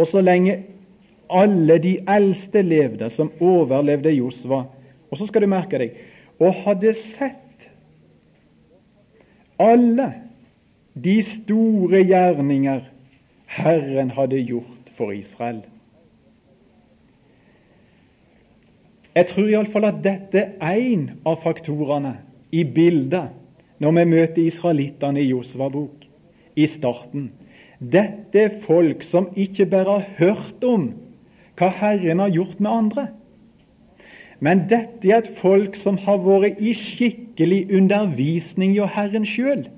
og 0.00 0.08
så 0.08 0.22
lenge 0.24 0.62
alle 1.28 1.76
de 1.84 1.98
eldste 2.08 2.62
levde, 2.64 3.10
som 3.12 3.28
overlevde 3.36 4.14
Josva. 4.16 4.62
Og 5.10 5.20
så 5.20 5.28
skal 5.28 5.44
du 5.44 5.50
merke 5.52 5.82
deg 5.82 6.00
og 6.40 6.62
hadde 6.64 6.94
sett 6.96 7.68
alle 9.60 10.08
de 10.96 11.18
store 11.20 12.00
gjerninger 12.00 12.80
Herren 13.60 14.16
hadde 14.16 14.40
gjort 14.40 14.96
for 14.96 15.12
Israel. 15.12 15.60
Jeg 19.14 19.26
tror 19.28 19.48
iallfall 19.50 19.84
at 19.84 20.00
dette 20.04 20.42
er 20.56 20.78
én 20.80 21.08
av 21.28 21.42
faktorene 21.42 22.14
i 22.52 22.64
bildet 22.64 23.34
når 23.82 23.96
vi 23.98 24.04
møter 24.08 24.44
israelittene 24.46 25.20
i 25.20 25.28
Josva 25.28 25.68
bok 25.72 26.06
i 26.56 26.66
starten. 26.70 27.30
Dette 27.76 28.40
er 28.40 28.60
folk 28.62 29.02
som 29.04 29.28
ikke 29.36 29.66
bare 29.68 29.98
har 29.98 30.06
hørt 30.20 30.64
om 30.64 30.92
hva 31.58 31.68
Herren 31.82 32.22
har 32.22 32.32
gjort 32.32 32.60
med 32.60 32.70
andre, 32.70 33.06
men 34.42 34.64
dette 34.70 35.10
er 35.10 35.20
et 35.20 35.34
folk 35.38 35.76
som 35.78 36.00
har 36.02 36.22
vært 36.24 36.62
i 36.62 36.72
skikkelig 36.74 37.66
undervisning 37.76 38.78
hos 38.80 38.96
Herren 38.96 39.26
sjøl. 39.28 39.68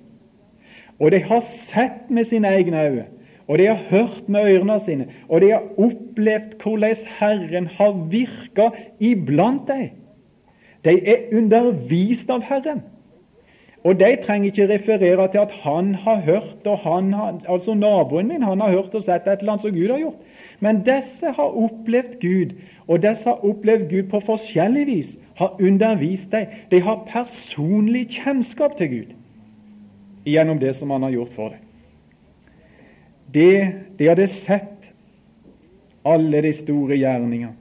Og 1.02 1.10
de 1.12 1.20
har 1.26 1.42
sett 1.44 2.06
med 2.08 2.30
sine 2.30 2.48
egne 2.54 2.86
øyne 2.86 3.08
og 3.48 3.58
de 3.58 3.66
har 3.66 3.80
hørt 3.90 4.28
med 4.28 4.48
ørene 4.54 4.78
sine, 4.80 5.06
og 5.28 5.40
de 5.40 5.50
har 5.50 5.62
opplevd 5.76 6.56
hvordan 6.62 6.96
Herren 7.18 7.66
har 7.66 7.92
virka 8.10 8.70
iblant 9.00 9.68
dem. 9.68 9.90
De 10.84 10.96
er 11.08 11.28
undervist 11.32 12.30
av 12.30 12.44
Herren. 12.48 12.82
Og 13.84 13.98
de 14.00 14.14
trenger 14.24 14.48
ikke 14.48 14.68
referere 14.68 15.26
til 15.28 15.42
at 15.42 15.50
han 15.60 15.94
har 15.94 16.22
hørt, 16.24 16.66
og 16.66 16.78
han 16.78 17.12
har, 17.12 17.40
altså 17.48 17.74
naboen 17.74 18.28
min 18.28 18.42
han 18.42 18.60
har 18.60 18.70
hørt 18.70 18.94
og 18.94 19.02
sett 19.04 19.28
et 19.28 19.44
eller 19.44 19.52
annet 19.52 19.66
som 19.66 19.74
Gud 19.76 19.90
har 19.92 20.00
gjort. 20.00 20.22
Men 20.60 20.80
disse 20.86 21.32
har 21.36 21.58
opplevd 21.64 22.16
Gud, 22.20 22.54
og 22.88 23.02
disse 23.02 23.28
har 23.28 23.44
opplevd 23.44 23.90
Gud 23.90 24.08
på 24.08 24.22
forskjellig 24.24 24.86
vis. 24.86 25.18
Har 25.36 25.56
undervist 25.60 26.32
dem. 26.32 26.46
De 26.70 26.80
har 26.80 27.04
personlig 27.10 28.06
kjennskap 28.08 28.76
til 28.80 28.88
Gud 28.88 29.14
gjennom 30.24 30.56
det 30.58 30.72
som 30.76 30.90
han 30.90 31.02
har 31.02 31.10
gjort 31.12 31.32
for 31.36 31.52
dem 31.52 31.73
det 33.32 33.72
de 33.98 34.08
hadde 34.08 34.26
sett 34.30 34.90
alle 36.04 36.42
de 36.44 36.52
store 36.52 36.98
gjerninger 37.00 37.54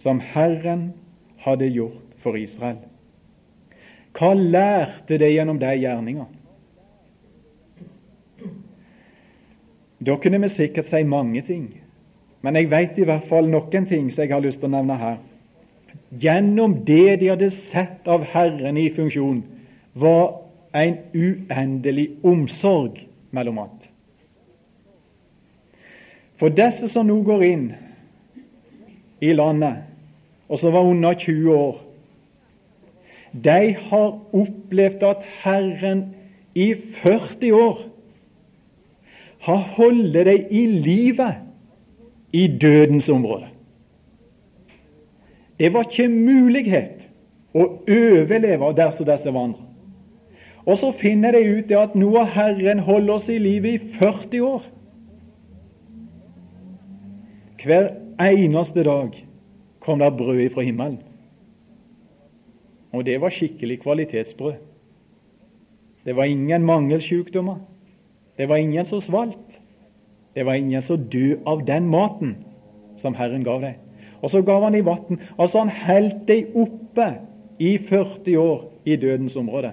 som 0.00 0.20
Herren 0.20 0.92
hadde 1.44 1.68
gjort 1.68 2.14
for 2.22 2.36
Israel. 2.38 2.78
Hva 4.16 4.32
lærte 4.34 5.18
de 5.20 5.28
gjennom 5.30 5.58
de 5.60 5.72
gjerninger? 5.82 6.28
Da 10.00 10.16
kunne 10.16 10.40
vi 10.40 10.48
sikkert 10.48 10.88
si 10.88 11.02
mange 11.04 11.42
ting, 11.44 11.66
men 12.40 12.56
jeg 12.56 12.70
vet 12.70 12.98
i 12.98 13.04
hvert 13.04 13.26
fall 13.28 13.50
noen 13.52 13.86
ting 13.86 14.08
som 14.08 14.24
jeg 14.24 14.32
har 14.32 14.40
lyst 14.40 14.62
til 14.62 14.70
å 14.70 14.76
nevne 14.78 14.96
her. 14.96 15.18
Gjennom 16.10 16.78
det 16.88 17.20
de 17.20 17.28
hadde 17.30 17.50
sett 17.52 18.08
av 18.08 18.24
Herren 18.32 18.78
i 18.80 18.88
funksjon, 18.94 19.42
var 19.94 20.40
en 20.72 20.96
uendelig 21.12 22.08
omsorg 22.24 23.02
mellom 23.30 23.60
annet. 23.60 23.89
For 26.40 26.48
disse 26.48 26.88
som 26.88 27.04
nå 27.04 27.18
går 27.26 27.42
inn 27.44 27.64
i 29.20 29.34
landet, 29.36 29.82
og 30.48 30.58
som 30.58 30.72
var 30.72 30.88
under 30.88 31.12
20 31.12 31.52
år, 31.52 31.82
de 33.30 33.74
har 33.76 34.08
opplevd 34.32 35.04
at 35.06 35.26
Herren 35.42 36.00
i 36.56 36.72
40 37.04 37.52
år 37.54 37.84
har 39.44 39.68
holdt 39.76 40.16
dem 40.16 40.48
i 40.50 40.64
livet 40.66 41.44
i 42.32 42.46
dødens 42.48 43.08
område. 43.08 43.52
Det 45.60 45.72
var 45.74 45.84
ikke 45.84 46.08
mulighet 46.08 47.04
å 47.52 47.68
overleve 47.84 48.72
dersom 48.80 49.06
disse 49.12 49.32
vandrer. 49.34 49.66
Og 50.64 50.76
så 50.80 50.90
finner 50.96 51.36
de 51.36 51.44
ut 51.60 51.72
at 51.76 51.96
nå 51.98 52.14
har 52.16 52.32
Herren 52.32 52.80
holdt 52.88 53.12
oss 53.12 53.28
i 53.28 53.38
livet 53.38 53.76
i 53.76 53.96
40 54.00 54.40
år. 54.40 54.62
Hver 57.64 57.90
eneste 58.20 58.84
dag 58.84 59.26
kom 59.80 59.98
det 59.98 60.16
brød 60.16 60.50
fra 60.54 60.60
himmelen. 60.60 61.00
Og 62.92 63.06
det 63.06 63.20
var 63.20 63.30
skikkelig 63.30 63.80
kvalitetsbrød. 63.80 64.54
Det 66.04 66.16
var 66.16 66.24
ingen 66.24 66.62
mangelsjukdommer. 66.62 67.56
Det 68.38 68.48
var 68.48 68.56
ingen 68.56 68.84
som 68.84 69.00
svalt. 69.00 69.60
Det 70.34 70.46
var 70.46 70.54
ingen 70.54 70.82
som 70.82 71.08
døde 71.12 71.40
av 71.46 71.66
den 71.66 71.88
maten 71.88 72.36
som 72.96 73.14
Herren 73.14 73.44
gav 73.44 73.60
deg. 73.60 73.76
Og 74.22 74.30
så 74.30 74.42
gav 74.42 74.62
han 74.62 74.74
i 74.74 74.84
vann. 74.84 75.20
Altså 75.38 75.58
han 75.58 75.68
holdt 75.68 76.26
deg 76.28 76.56
oppe 76.56 77.12
i 77.58 77.76
40 77.78 78.36
år 78.36 78.64
i 78.84 78.96
dødens 78.96 79.36
område. 79.36 79.72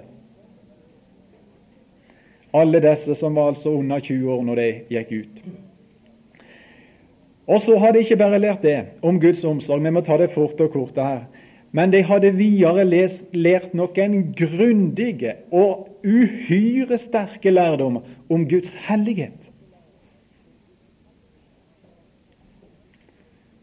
Alle 2.53 2.81
disse 2.81 3.15
som 3.15 3.35
var 3.35 3.47
altså 3.47 3.69
under 3.69 3.99
20 3.99 4.31
år 4.31 4.43
når 4.43 4.55
de 4.55 4.67
gikk 4.89 5.11
ut. 5.11 5.41
Og 7.47 7.61
så 7.61 7.77
hadde 7.79 7.93
de 7.93 8.03
ikke 8.03 8.19
bare 8.19 8.39
lært 8.39 8.61
det 8.61 8.77
om 9.01 9.19
Guds 9.19 9.43
omsorg, 9.47 9.83
vi 9.83 9.89
må 9.89 10.01
ta 10.03 10.17
det 10.19 10.33
fort 10.33 10.61
og 10.61 10.71
kort 10.71 10.97
her. 10.99 11.27
Men 11.71 11.91
de 11.91 12.01
hadde 12.03 12.31
videre 12.35 12.83
lest, 12.87 13.27
lært 13.35 13.73
noen 13.75 14.33
grundige 14.35 15.35
og 15.51 15.87
uhyre 16.03 16.97
sterke 16.99 17.51
lærdommer 17.51 18.01
om 18.29 18.47
Guds 18.49 18.73
hellighet. 18.87 19.51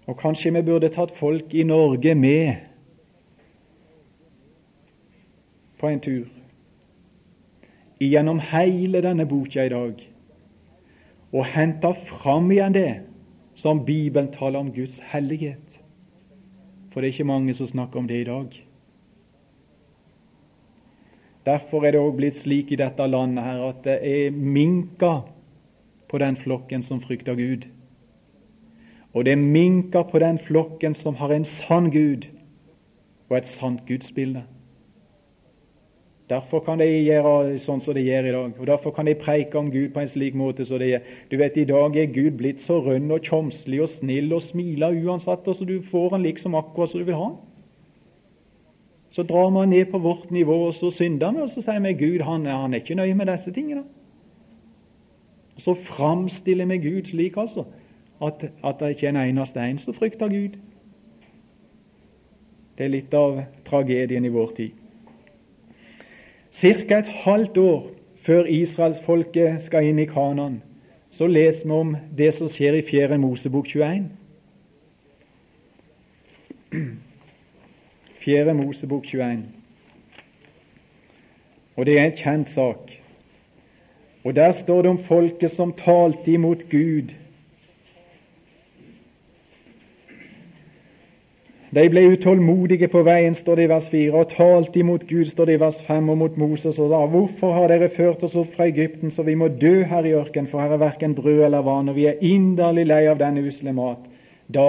Og 0.07 0.17
kanskje 0.21 0.53
vi 0.53 0.63
burde 0.63 0.93
tatt 0.93 1.13
folk 1.17 1.55
i 1.55 1.65
Norge 1.65 2.15
med 2.15 2.55
på 5.81 5.89
en 5.89 6.01
tur 6.01 6.29
gjennom 8.01 8.41
hele 8.53 9.01
denne 9.01 9.25
boka 9.29 9.65
i 9.65 9.73
dag 9.73 10.03
og 11.33 11.47
henta 11.55 11.95
fram 11.97 12.51
igjen 12.53 12.77
det 12.77 12.91
som 13.55 13.85
Bibelen 13.85 14.33
taler 14.33 14.59
om 14.59 14.73
Guds 14.73 14.99
hellighet. 15.13 15.81
For 16.93 17.01
det 17.01 17.09
er 17.09 17.13
ikke 17.13 17.25
mange 17.25 17.55
som 17.55 17.67
snakker 17.67 17.99
om 17.99 18.09
det 18.09 18.21
i 18.21 18.25
dag. 18.25 18.67
Derfor 21.47 21.85
er 21.85 21.93
det 21.93 22.01
òg 22.01 22.17
blitt 22.17 22.39
slik 22.41 22.73
i 22.73 22.81
dette 22.81 23.07
landet 23.07 23.45
her 23.45 23.63
at 23.67 23.83
det 23.85 23.99
er 24.01 24.31
minker 24.31 25.27
på 26.09 26.19
den 26.19 26.37
flokken 26.37 26.83
som 26.83 27.03
frykter 27.03 27.35
Gud. 27.35 27.67
Og 29.13 29.25
det 29.25 29.33
er 29.33 29.43
minker 29.43 30.03
på 30.03 30.19
den 30.19 30.39
flokken 30.39 30.95
som 30.95 31.15
har 31.15 31.35
en 31.35 31.45
sann 31.45 31.91
Gud 31.91 32.31
og 33.29 33.37
et 33.37 33.47
sant 33.47 33.85
gudsbilde. 33.87 34.45
Derfor 36.35 36.65
kan 36.67 36.81
de 36.81 36.87
gjøre 36.89 37.59
sånn 37.63 37.83
som 37.85 37.95
de 37.95 38.03
gjør 38.03 38.27
i 38.27 38.33
dag. 38.35 38.55
Og 38.59 38.67
Derfor 38.67 38.95
kan 38.97 39.07
de 39.07 39.15
preike 39.15 39.59
om 39.61 39.69
Gud 39.71 39.93
på 39.95 40.01
en 40.03 40.11
slik 40.11 40.35
måte 40.35 40.65
som 40.67 40.81
de 40.83 40.89
gjør. 40.89 41.11
Du 41.31 41.37
vet, 41.39 41.59
I 41.61 41.67
dag 41.69 41.97
er 42.01 42.11
Gud 42.11 42.39
blitt 42.41 42.63
så 42.63 42.81
rønn 42.83 43.13
og 43.15 43.23
tjomslig 43.23 43.83
og 43.85 43.91
snill 43.93 44.35
og 44.35 44.43
smiler 44.43 44.97
uansett, 45.05 45.47
og 45.47 45.55
så 45.55 45.69
du 45.69 45.77
får 45.83 46.17
han 46.17 46.27
liksom 46.27 46.57
akkurat 46.59 46.91
som 46.91 47.01
du 47.01 47.07
vil 47.07 47.21
ha 47.21 47.31
Så 49.15 49.23
drar 49.23 49.51
man 49.51 49.71
ned 49.71 49.93
på 49.93 49.99
vårt 49.99 50.31
nivå, 50.31 50.67
og 50.67 50.75
så 50.75 50.91
synder 50.91 51.33
vi, 51.33 51.45
og 51.45 51.51
så 51.51 51.63
sier 51.63 51.81
vi 51.81 51.93
Gud 51.93 52.25
han, 52.27 52.47
han 52.47 52.75
er 52.75 52.83
ikke 52.83 52.99
nøye 52.99 53.15
med 53.15 53.31
disse 53.31 53.53
tingene. 53.53 53.85
Og 55.55 55.63
Så 55.63 55.75
framstiller 55.75 56.67
vi 56.67 56.79
Gud 56.79 57.13
slik 57.13 57.37
altså, 57.37 57.65
at, 58.23 58.51
at 58.65 58.81
det 58.81 58.89
ikke 58.89 59.07
er 59.07 59.11
en 59.11 59.29
eneste 59.29 59.61
en 59.61 59.79
som 59.79 59.95
frykter 59.95 60.29
Gud. 60.29 60.59
Det 62.79 62.85
er 62.85 62.91
litt 62.91 63.15
av 63.15 63.45
tragedien 63.65 64.25
i 64.25 64.35
vår 64.35 64.51
tid. 64.57 64.84
Ca. 66.55 66.99
et 66.99 67.07
halvt 67.07 67.57
år 67.57 67.91
før 68.23 68.45
israelsfolket 68.45 69.63
skal 69.63 69.89
inn 69.89 69.99
i 69.99 70.07
Kanan, 70.07 70.63
så 71.11 71.27
leser 71.27 71.67
vi 71.67 71.73
om 71.75 71.97
det 72.17 72.31
som 72.35 72.49
skjer 72.49 72.79
i 72.79 72.85
4. 72.87 73.19
Mosebok 73.19 73.67
21. 73.67 74.07
4. 78.25 78.55
Mosebok 78.55 79.05
21. 79.05 79.43
Og 81.77 81.87
det 81.87 81.99
er 81.99 82.07
en 82.07 82.17
kjent 82.17 82.49
sak. 82.49 82.95
Og 84.25 84.37
der 84.37 84.53
står 84.53 84.83
det 84.83 84.91
om 84.91 84.99
folket 84.99 85.51
som 85.51 85.75
talte 85.77 86.33
imot 86.33 86.69
Gud. 86.71 87.11
De 91.75 91.89
ble 91.91 92.05
utålmodige 92.13 92.87
på 92.93 93.01
veien, 93.03 93.35
står 93.35 93.59
det 93.59 93.65
i 93.67 93.71
vers 93.73 93.87
4, 93.91 94.11
og 94.15 94.31
talte 94.31 94.79
imot 94.79 95.07
Gud, 95.09 95.25
står 95.27 95.49
det 95.49 95.57
i 95.57 95.63
vers 95.63 95.81
5, 95.83 96.11
og 96.13 96.19
mot 96.21 96.37
Moses 96.39 96.79
og 96.79 96.93
sa, 96.93 97.01
hvorfor 97.11 97.55
har 97.57 97.73
dere 97.73 97.89
ført 97.91 98.23
oss 98.23 98.37
opp 98.39 98.53
fra 98.55 98.69
Egypten, 98.71 99.11
så 99.11 99.25
vi 99.27 99.35
må 99.39 99.49
dø 99.49 99.81
her 99.91 100.07
i 100.07 100.13
ørkenen, 100.15 100.47
for 100.51 100.63
her 100.63 100.77
er 100.77 100.83
verken 100.85 101.17
brød 101.19 101.41
eller 101.49 101.65
vann, 101.67 101.91
og 101.91 101.97
vi 101.99 102.07
er 102.11 102.21
inderlig 102.23 102.85
lei 102.87 103.01
av 103.11 103.19
denne 103.19 103.43
usle 103.43 103.75
mat. 103.75 104.05
Da 104.47 104.69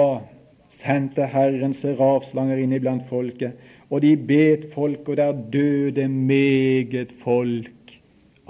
sendte 0.72 1.28
Herren 1.30 1.76
serafslanger 1.76 2.64
inn 2.64 2.74
iblant 2.74 3.06
folket, 3.12 3.54
og 3.86 4.02
de 4.02 4.16
bet 4.16 4.66
folk, 4.74 5.06
og 5.06 5.20
der 5.20 5.38
døde 5.52 6.08
meget 6.10 7.14
folk 7.22 7.96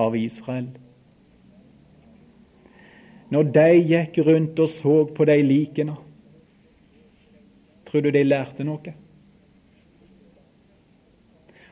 av 0.00 0.16
Israel. 0.16 0.70
Når 3.28 3.52
de 3.52 3.70
gikk 3.90 4.20
rundt 4.24 4.58
og 4.62 4.68
så 4.70 5.00
på 5.12 5.28
de 5.28 5.40
likene, 5.42 5.98
tror 7.86 8.04
du 8.04 8.10
de 8.10 8.24
lærte 8.24 8.64
noe? 8.66 8.94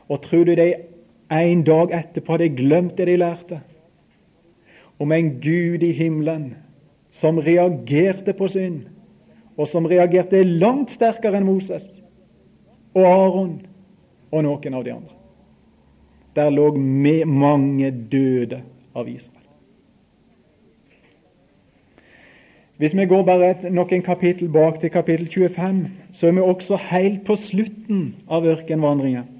Og 0.09 0.21
tror 0.23 0.45
du 0.45 0.55
de 0.55 0.69
en 1.33 1.63
dag 1.67 1.95
etterpå 1.97 2.37
hadde 2.37 2.57
glemt 2.57 2.97
det 2.99 3.09
de 3.09 3.17
lærte? 3.19 3.61
Om 5.01 5.13
en 5.13 5.31
Gud 5.43 5.83
i 5.83 5.93
himmelen 5.97 6.53
som 7.11 7.39
reagerte 7.39 8.35
på 8.35 8.49
synd, 8.51 8.85
og 9.57 9.69
som 9.71 9.87
reagerte 9.87 10.43
langt 10.45 10.91
sterkere 10.95 11.39
enn 11.39 11.47
Moses 11.47 11.87
og 12.95 13.05
Aron 13.07 13.55
og 14.35 14.43
noen 14.43 14.75
av 14.75 14.85
de 14.87 14.95
andre. 14.95 15.15
Der 16.35 16.51
lå 16.51 16.73
mange 16.75 17.91
døde 18.11 18.65
av 18.95 19.09
Israel. 19.09 19.44
Hvis 22.77 22.97
vi 22.97 23.07
går 23.07 23.23
bare 23.23 23.51
et, 23.51 23.67
noen 23.71 24.03
kapittel 24.03 24.49
bak 24.51 24.81
til 24.81 24.91
kapittel 24.91 25.29
25, 25.31 25.87
så 26.13 26.27
er 26.27 26.33
vi 26.33 26.41
også 26.43 26.79
helt 26.91 27.23
på 27.27 27.37
slutten 27.39 28.15
av 28.27 28.47
ørkenvandringen. 28.47 29.31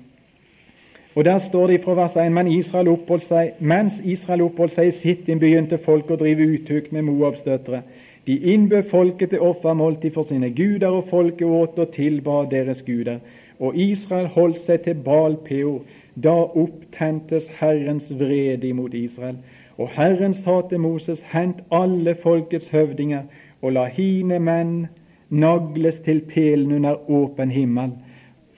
Og 1.15 1.25
Der 1.25 1.39
står 1.39 1.67
det 1.67 1.81
fra 1.83 1.95
vers 1.95 2.17
1 2.17 2.33
Men 2.33 2.47
Israel 2.47 2.89
seg, 3.19 3.53
mens 3.59 4.01
Israel 4.05 4.43
oppholdt 4.43 4.73
seg 4.73 4.87
i 4.87 4.91
Sittim, 4.91 5.39
begynte 5.39 5.79
folk 5.79 6.11
å 6.11 6.17
drive 6.17 6.43
utukt 6.43 6.93
med 6.93 7.03
Moabs 7.03 7.43
døtre. 7.43 7.83
De 8.27 8.39
innbød 8.39 8.91
folket 8.91 9.31
til 9.31 9.41
offermåltid 9.41 10.11
for 10.11 10.23
sine 10.23 10.51
guder, 10.51 10.89
og 10.89 11.05
folket 11.11 11.47
åt 11.47 11.79
og 11.79 11.93
tilba 11.93 12.45
deres 12.51 12.83
guder. 12.83 13.19
Og 13.61 13.77
Israel 13.77 14.27
holdt 14.27 14.59
seg 14.59 14.81
til 14.81 14.95
Baal 14.95 15.37
Peor. 15.37 15.83
Da 16.15 16.35
opptentes 16.35 17.49
Herrens 17.61 18.13
vrede 18.19 18.69
imot 18.69 18.95
Israel. 18.95 19.37
Og 19.79 19.89
Herren 19.89 20.35
sa 20.35 20.61
til 20.69 20.81
Moses, 20.81 21.23
hent 21.33 21.65
alle 21.73 22.15
folkets 22.15 22.69
høvdinger, 22.69 23.23
og 23.63 23.73
la 23.73 23.85
hine 23.91 24.39
menn 24.39 24.87
nagles 25.31 26.01
til 26.05 26.21
pelen 26.21 26.73
under 26.73 27.11
åpen 27.11 27.51
himmel 27.51 27.97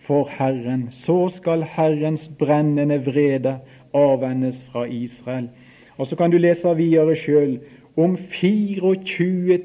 for 0.07 0.29
Herren. 0.39 0.89
Så 0.91 1.29
skal 1.29 1.63
Herrens 1.63 2.29
brennende 2.39 3.05
vrede 3.05 3.59
avvendes 3.95 4.65
fra 4.65 4.85
Israel. 4.85 5.49
Og 5.97 6.07
så 6.07 6.17
kan 6.17 6.31
du 6.31 6.37
lese 6.37 6.77
videre 6.77 7.17
sjøl 7.17 7.61
om 7.97 8.17
24 8.17 9.59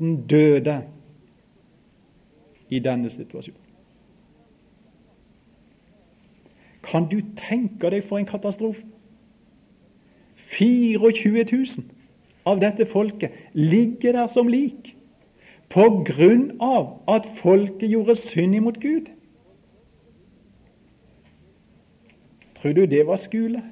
000 0.00 0.16
døde 0.30 0.82
i 2.70 2.78
denne 2.78 3.10
situasjonen. 3.10 3.60
Kan 6.82 7.06
du 7.06 7.20
tenke 7.48 7.90
deg 7.90 8.04
for 8.04 8.18
en 8.18 8.26
katastrofe? 8.26 8.82
24 10.56 11.44
000 11.52 11.66
av 12.44 12.60
dette 12.60 12.86
folket 12.86 13.30
ligger 13.52 14.16
der 14.18 14.26
som 14.32 14.48
lik 14.48 14.94
på 15.70 15.86
grunn 16.08 16.56
av 16.60 16.98
at 17.08 17.28
folket 17.38 17.90
gjorde 17.90 18.16
synd 18.18 18.56
imot 18.58 18.80
Gud. 18.82 19.06
Tror 22.58 22.74
du 22.74 22.82
det 22.90 23.06
var 23.06 23.16
skole? 23.16 23.62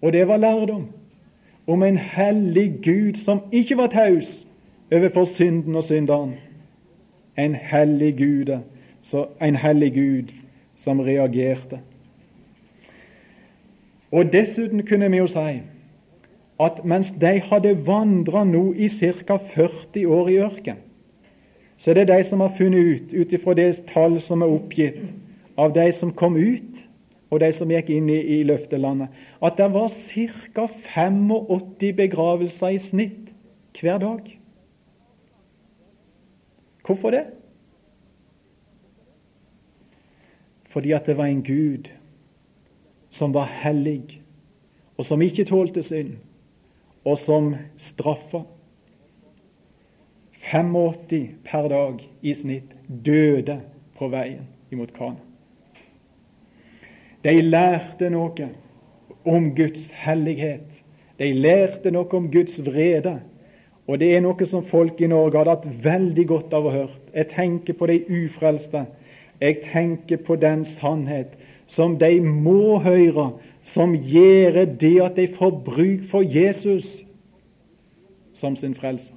Og 0.00 0.12
det 0.12 0.28
var 0.28 0.38
lærdom? 0.38 0.86
om 1.68 1.82
en 1.82 1.96
hellig 1.96 2.80
Gud 2.82 3.14
som 3.14 3.40
ikke 3.52 3.76
var 3.76 3.86
taus 3.86 4.48
overfor 4.92 5.24
synden 5.24 5.74
og 5.74 5.84
synderen. 5.84 6.34
En 7.38 7.54
hellig 7.54 8.16
Gud, 8.16 8.58
en 9.42 9.56
hellig 9.56 9.92
Gud 9.94 10.32
som 10.76 11.00
reagerte. 11.00 11.80
Og 14.12 14.32
Dessuten 14.32 14.86
kunne 14.86 15.10
vi 15.10 15.16
jo 15.16 15.26
si 15.26 15.60
at 16.60 16.82
mens 16.84 17.12
de 17.14 17.38
hadde 17.50 17.76
vandra 17.86 18.42
nå 18.44 18.72
i 18.74 18.88
ca. 18.90 19.36
40 19.36 20.06
år 20.06 20.28
i 20.28 20.38
ørken, 20.42 20.82
så 21.78 21.90
er 21.90 22.00
det 22.00 22.08
de 22.10 22.24
som 22.26 22.40
har 22.42 22.54
funnet 22.58 22.78
ut, 22.78 23.14
ut 23.14 23.32
ifra 23.32 23.54
det 23.54 23.70
tall 23.92 24.18
som 24.20 24.42
er 24.42 24.50
oppgitt, 24.50 25.12
av 25.58 25.72
de 25.74 25.86
som 25.94 26.10
kom 26.14 26.36
ut, 26.36 26.84
og 27.30 27.40
de 27.40 27.52
som 27.52 27.70
gikk 27.70 27.90
inn 27.92 28.08
i, 28.10 28.18
i 28.38 28.42
løftelandet, 28.46 29.12
at 29.44 29.58
det 29.60 29.68
var 29.74 29.88
ca. 29.92 30.66
85 30.66 31.96
begravelser 31.96 32.74
i 32.74 32.82
snitt 32.82 33.32
hver 33.78 34.00
dag. 34.02 34.38
Hvorfor 36.86 37.12
det? 37.12 37.26
Fordi 40.72 40.92
at 40.92 41.06
det 41.06 41.16
var 41.18 41.28
en 41.28 41.42
Gud 41.42 41.90
som 43.10 43.34
var 43.34 43.50
hellig, 43.62 44.22
og 44.96 45.04
som 45.04 45.22
ikke 45.22 45.44
tålte 45.44 45.82
synd, 45.82 46.16
og 47.08 47.18
som 47.18 47.54
straffa. 47.80 48.44
85 50.48 51.30
per 51.44 51.68
dag 51.68 52.04
i 52.22 52.34
snitt 52.34 52.76
døde 52.88 53.58
på 53.98 54.08
veien 54.12 54.46
imot 54.72 54.92
Kana. 54.96 55.20
De 57.24 57.34
lærte 57.42 58.08
noe 58.12 58.48
om 59.26 59.50
Guds 59.56 59.90
hellighet. 60.04 60.82
De 61.18 61.32
lærte 61.34 61.90
noe 61.92 62.08
om 62.16 62.30
Guds 62.32 62.60
vrede. 62.64 63.18
Og 63.88 63.98
det 64.00 64.12
er 64.14 64.22
noe 64.22 64.46
som 64.46 64.64
folk 64.64 65.00
i 65.00 65.08
Norge 65.10 65.40
hadde 65.40 65.56
hatt 65.56 65.84
veldig 65.84 66.26
godt 66.28 66.54
av 66.54 66.68
å 66.68 66.72
høre. 66.72 66.96
Jeg 67.14 67.32
tenker 67.34 67.76
på 67.76 67.88
de 67.90 67.98
ufrelste. 68.06 68.84
Jeg 69.40 69.62
tenker 69.66 70.20
på 70.22 70.36
den 70.36 70.64
sannhet 70.68 71.34
som 71.68 71.98
de 72.00 72.20
må 72.20 72.78
høre, 72.84 73.32
som 73.68 73.92
gjør 73.94 74.64
det 74.80 74.96
at 75.04 75.16
de 75.16 75.28
får 75.34 75.50
bruk 75.64 76.04
for 76.10 76.24
Jesus 76.24 77.02
som 78.32 78.56
sin 78.56 78.74
frelser. 78.74 79.16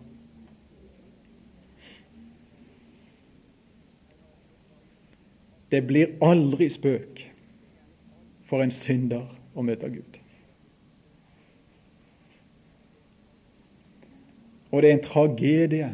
Det 5.72 5.86
blir 5.88 6.18
aldri 6.20 6.68
spøk 6.70 7.22
for 8.50 8.60
en 8.60 8.74
synder 8.76 9.24
å 9.56 9.64
møte 9.64 9.88
Gud. 9.88 10.18
Og 14.72 14.82
det 14.82 14.90
er 14.90 14.98
en 14.98 15.06
tragedie 15.06 15.94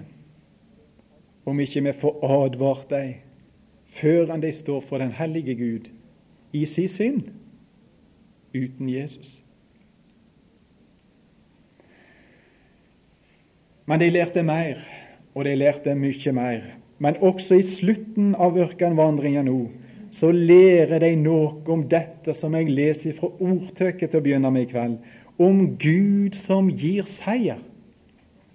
om 1.46 1.60
ikke 1.62 1.84
vi 1.86 1.93
får 2.02 2.17
advart 2.26 2.89
dem 2.89 3.13
før 4.00 4.34
de 4.41 4.50
står 4.54 4.82
for 4.82 5.02
den 5.02 5.13
hellige 5.13 5.56
Gud 5.58 5.91
i 6.54 6.65
sin 6.65 6.89
synd 6.89 7.37
uten 8.56 8.90
Jesus. 8.90 9.42
Men 13.88 14.00
de 14.00 14.10
lærte 14.12 14.44
mer, 14.44 14.82
og 15.36 15.46
de 15.46 15.56
lærte 15.56 15.96
mye 15.96 16.32
mer. 16.36 16.64
Men 17.00 17.20
også 17.22 17.56
i 17.56 17.64
slutten 17.64 18.34
av 18.36 18.58
ørkenvandringa 18.58 19.46
nå 19.48 19.60
så 20.12 20.32
lærer 20.32 21.02
de 21.04 21.12
noe 21.20 21.62
om 21.70 21.84
dette 21.90 22.34
som 22.36 22.56
jeg 22.58 22.72
leser 22.72 23.16
fra 23.18 23.30
ordtøket 23.30 24.10
til 24.10 24.20
å 24.20 24.24
begynne 24.26 24.52
med 24.54 24.66
i 24.66 24.70
kveld, 24.72 24.96
om 25.38 25.60
Gud 25.78 26.38
som 26.40 26.72
gir 26.72 27.06
seier. 27.12 27.60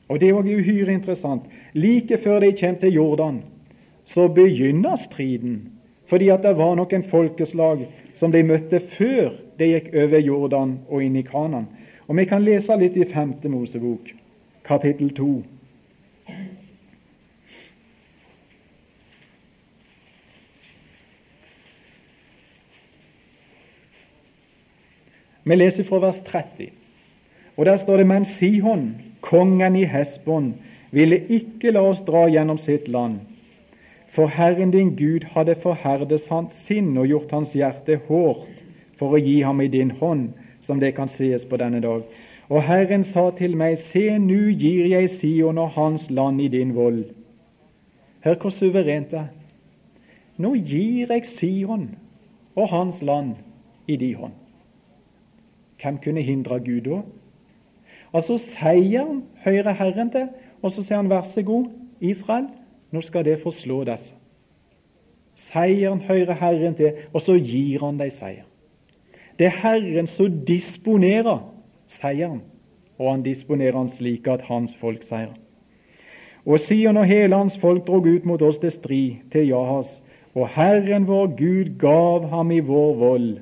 Og 0.09 0.21
Det 0.21 0.29
er 0.29 0.35
også 0.35 0.57
uhyre 0.59 0.93
interessant. 0.93 1.45
Like 1.73 2.19
før 2.19 2.41
de 2.41 2.53
kommer 2.53 2.81
til 2.81 2.95
Jordan, 2.95 3.43
så 4.05 4.29
begynner 4.29 4.97
striden. 4.97 5.73
Fordi 6.12 6.29
at 6.29 6.42
det 6.42 6.59
var 6.59 6.75
nok 6.75 6.92
en 6.92 7.05
folkeslag 7.09 7.87
som 8.14 8.33
de 8.33 8.42
møtte 8.44 8.83
før 8.85 9.31
de 9.57 9.70
gikk 9.70 9.87
over 9.96 10.18
Jordan 10.20 10.75
og 10.90 11.01
inn 11.01 11.16
i 11.16 11.22
Kanan. 11.25 11.70
Og 12.05 12.18
Vi 12.18 12.27
kan 12.29 12.44
lese 12.44 12.77
litt 12.77 12.98
i 13.01 13.07
5. 13.09 13.33
Mosebok, 13.48 14.11
kapittel 14.68 15.09
2. 15.16 15.31
Vi 25.44 25.57
leser 25.57 25.88
fra 25.88 26.05
vers 26.05 26.20
30. 26.29 26.68
Og 27.57 27.64
Der 27.64 27.77
står 27.77 27.96
det 27.96 28.07
men 28.07 28.25
Sihon, 28.25 28.96
kongen 29.20 29.77
i 29.77 29.88
Hesbon, 29.88 30.55
ville 30.90 31.25
ikke 31.25 31.72
la 31.72 31.88
oss 31.88 32.05
dra 32.05 32.29
gjennom 32.29 32.59
sitt 32.59 32.88
land. 32.88 33.32
For 34.12 34.29
Herren 34.29 34.70
din 34.70 34.96
Gud 34.96 35.25
hadde 35.33 35.55
forherdes 35.57 36.29
hans 36.29 36.53
sinn 36.66 36.90
og 37.01 37.09
gjort 37.09 37.31
hans 37.33 37.55
hjerte 37.57 37.96
hårdt 38.09 38.61
for 39.01 39.16
å 39.16 39.20
gi 39.22 39.38
ham 39.40 39.62
i 39.64 39.70
din 39.72 39.94
hånd, 40.03 40.35
som 40.61 40.81
det 40.83 40.92
kan 40.98 41.09
sies 41.09 41.46
på 41.48 41.57
denne 41.57 41.81
dag. 41.81 42.05
Og 42.53 42.61
Herren 42.66 43.07
sa 43.09 43.31
til 43.33 43.57
meg, 43.57 43.79
se, 43.81 44.18
nu 44.20 44.53
gir 44.53 44.90
jeg 44.90 45.09
Sion 45.09 45.59
og 45.59 45.72
hans 45.79 46.11
land 46.12 46.42
i 46.44 46.51
din 46.53 46.75
vold. 46.77 47.07
Hør 48.22 48.37
hvor 48.37 48.53
suverent 48.53 49.11
det 49.14 49.22
er. 49.22 49.33
Nå 50.37 50.53
gir 50.61 51.09
jeg 51.09 51.27
Sion 51.27 51.88
og 52.53 52.68
hans 52.68 53.01
land 53.03 53.38
i 53.88 53.96
din 53.96 54.20
hånd. 54.20 54.37
Hvem 55.81 55.98
kunne 56.05 56.22
hindre 56.22 56.61
Gud 56.61 56.85
da? 56.85 57.01
Altså 58.12 58.37
Seieren 58.37 59.25
hører 59.40 59.72
Herren 59.72 60.12
til, 60.12 60.29
og 60.61 60.70
så 60.70 60.85
sier 60.85 61.01
han 61.01 61.09
vær 61.11 61.25
så 61.25 61.42
god, 61.42 61.70
Israel, 62.01 62.53
nå 62.93 63.01
skal 63.01 63.25
det 63.25 63.41
forslå 63.43 63.83
disse. 63.89 64.15
Seieren 65.35 66.01
hører 66.05 66.37
Herren 66.39 66.75
til, 66.77 66.93
og 67.13 67.23
så 67.25 67.39
gir 67.41 67.81
han 67.81 67.99
deg 67.99 68.13
seier. 68.13 68.45
Det 69.39 69.49
er 69.49 69.61
Herren 69.63 70.07
som 70.07 70.43
disponerer 70.47 71.41
seieren, 71.89 72.43
og 73.01 73.11
han 73.11 73.25
disponerer 73.25 73.79
han 73.81 73.89
slik 73.89 74.29
at 74.29 74.45
hans 74.51 74.77
folk 74.77 75.03
seirer. 75.03 75.39
Og 76.45 76.61
Sion 76.61 76.99
og 76.99 77.07
hele 77.07 77.39
hans 77.39 77.57
folk 77.59 77.87
drog 77.87 78.07
ut 78.07 78.27
mot 78.27 78.43
oss 78.43 78.59
til 78.59 78.71
strid, 78.75 79.23
til 79.31 79.49
Jahas, 79.49 80.01
og 80.35 80.49
Herren 80.49 81.07
vår 81.07 81.33
Gud 81.39 81.73
gav 81.79 82.29
ham 82.29 82.51
i 82.51 82.61
vår 82.61 82.95
vold, 82.99 83.33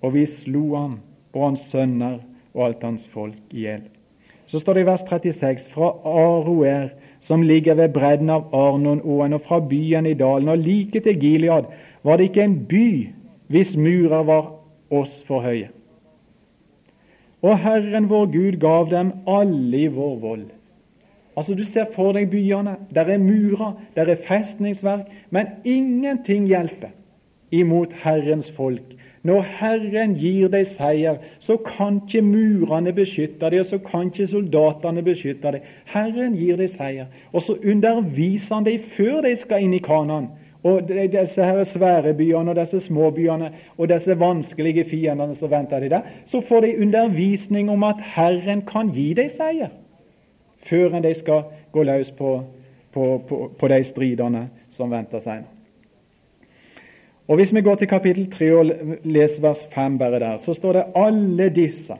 og 0.00 0.14
vi 0.14 0.26
slo 0.26 0.74
ham 0.74 0.98
og 1.32 1.46
hans 1.46 1.66
sønner 1.70 2.20
og 2.54 2.66
alt 2.66 2.84
hans 2.84 3.08
folk 3.08 3.54
i 3.54 3.66
hjel. 3.66 3.82
Så 4.46 4.58
står 4.58 4.74
det 4.74 4.82
i 4.82 4.86
vers 4.86 5.02
36.: 5.06 5.70
Fra 5.70 5.90
Aroer, 6.04 6.88
som 7.20 7.42
ligger 7.42 7.74
ved 7.74 7.92
bredden 7.92 8.30
av 8.30 8.54
Arnonåen, 8.54 9.32
og 9.36 9.42
fra 9.44 9.60
byen 9.60 10.06
i 10.06 10.14
dalen 10.14 10.48
og 10.48 10.58
like 10.58 11.00
til 11.00 11.20
Gilead, 11.20 11.68
var 12.02 12.16
det 12.16 12.30
ikke 12.30 12.44
en 12.44 12.56
by 12.66 12.86
hvis 13.50 13.76
murer 13.76 14.22
var 14.24 14.46
oss 14.90 15.20
for 15.26 15.44
høye. 15.44 15.68
Og 17.42 17.58
Herren 17.58 18.08
vår 18.10 18.26
Gud 18.32 18.58
gav 18.60 18.90
dem 18.90 19.12
alle 19.28 19.84
i 19.84 19.86
vår 19.88 20.16
vold. 20.20 20.48
Altså 21.36 21.54
Du 21.54 21.64
ser 21.64 21.86
for 21.94 22.12
deg 22.12 22.30
byene. 22.30 22.76
Der 22.94 23.08
er 23.08 23.18
murer, 23.18 23.72
der 23.96 24.10
er 24.12 24.16
festningsverk, 24.26 25.06
men 25.30 25.46
ingenting 25.64 26.46
hjelper 26.46 26.92
imot 27.50 27.92
Herrens 28.02 28.50
folk 28.50 28.99
når 29.22 29.42
Herren 29.58 30.14
gir 30.16 30.48
deg 30.48 30.64
seier, 30.64 31.18
så 31.38 31.58
kan 31.60 31.98
ikke 32.00 32.22
murene 32.24 32.92
beskytte 32.96 33.50
deg, 33.50 33.60
og 33.60 33.68
så 33.68 33.78
kan 33.84 34.08
ikke 34.08 34.28
soldatene 34.30 35.02
beskytte 35.04 35.52
deg. 35.56 35.66
Herren 35.92 36.38
gir 36.38 36.56
deg 36.60 36.70
seier, 36.72 37.10
og 37.32 37.44
så 37.44 37.58
underviser 37.60 38.54
han 38.56 38.68
deg 38.68 38.86
før 38.96 39.20
de 39.26 39.34
skal 39.36 39.66
inn 39.66 39.76
i 39.76 39.82
Kanan. 39.84 40.30
Og 40.64 40.88
disse 40.88 41.44
her 41.44 41.62
svære 41.64 42.12
byene 42.16 42.52
og 42.52 42.56
disse 42.58 42.82
små 42.84 43.10
byene 43.16 43.52
og 43.78 43.88
disse 43.88 44.16
vanskelige 44.20 44.84
fiendene 44.88 45.36
som 45.36 45.52
venter 45.52 45.80
de 45.80 45.92
der, 45.92 46.08
så 46.28 46.40
får 46.44 46.66
de 46.66 46.74
undervisning 46.82 47.70
om 47.72 47.84
at 47.88 48.00
Herren 48.16 48.64
kan 48.68 48.92
gi 48.92 49.12
deg 49.16 49.32
seier 49.32 49.72
før 50.60 51.00
de 51.00 51.14
skal 51.16 51.46
gå 51.72 51.82
løs 51.88 52.10
på, 52.12 52.34
på, 52.92 53.06
på, 53.28 53.38
på 53.58 53.68
de 53.72 53.80
stridene 53.84 54.48
som 54.70 54.92
venter 54.92 55.18
senere. 55.18 55.59
Og 57.30 57.36
Hvis 57.38 57.52
vi 57.54 57.60
går 57.62 57.74
til 57.78 57.88
kapittel 57.88 58.24
3 58.30 58.46
og 58.58 58.70
leser 59.06 59.42
vers 59.42 59.62
5 59.70 59.98
bare 59.98 60.18
der, 60.18 60.36
så 60.36 60.54
står 60.54 60.72
det 60.72 60.84
alle 60.98 61.46
disse 61.54 61.94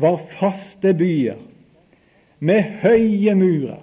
var 0.00 0.16
faste 0.40 0.94
byer 0.96 1.36
med 2.40 2.62
høye 2.80 3.34
murer 3.36 3.82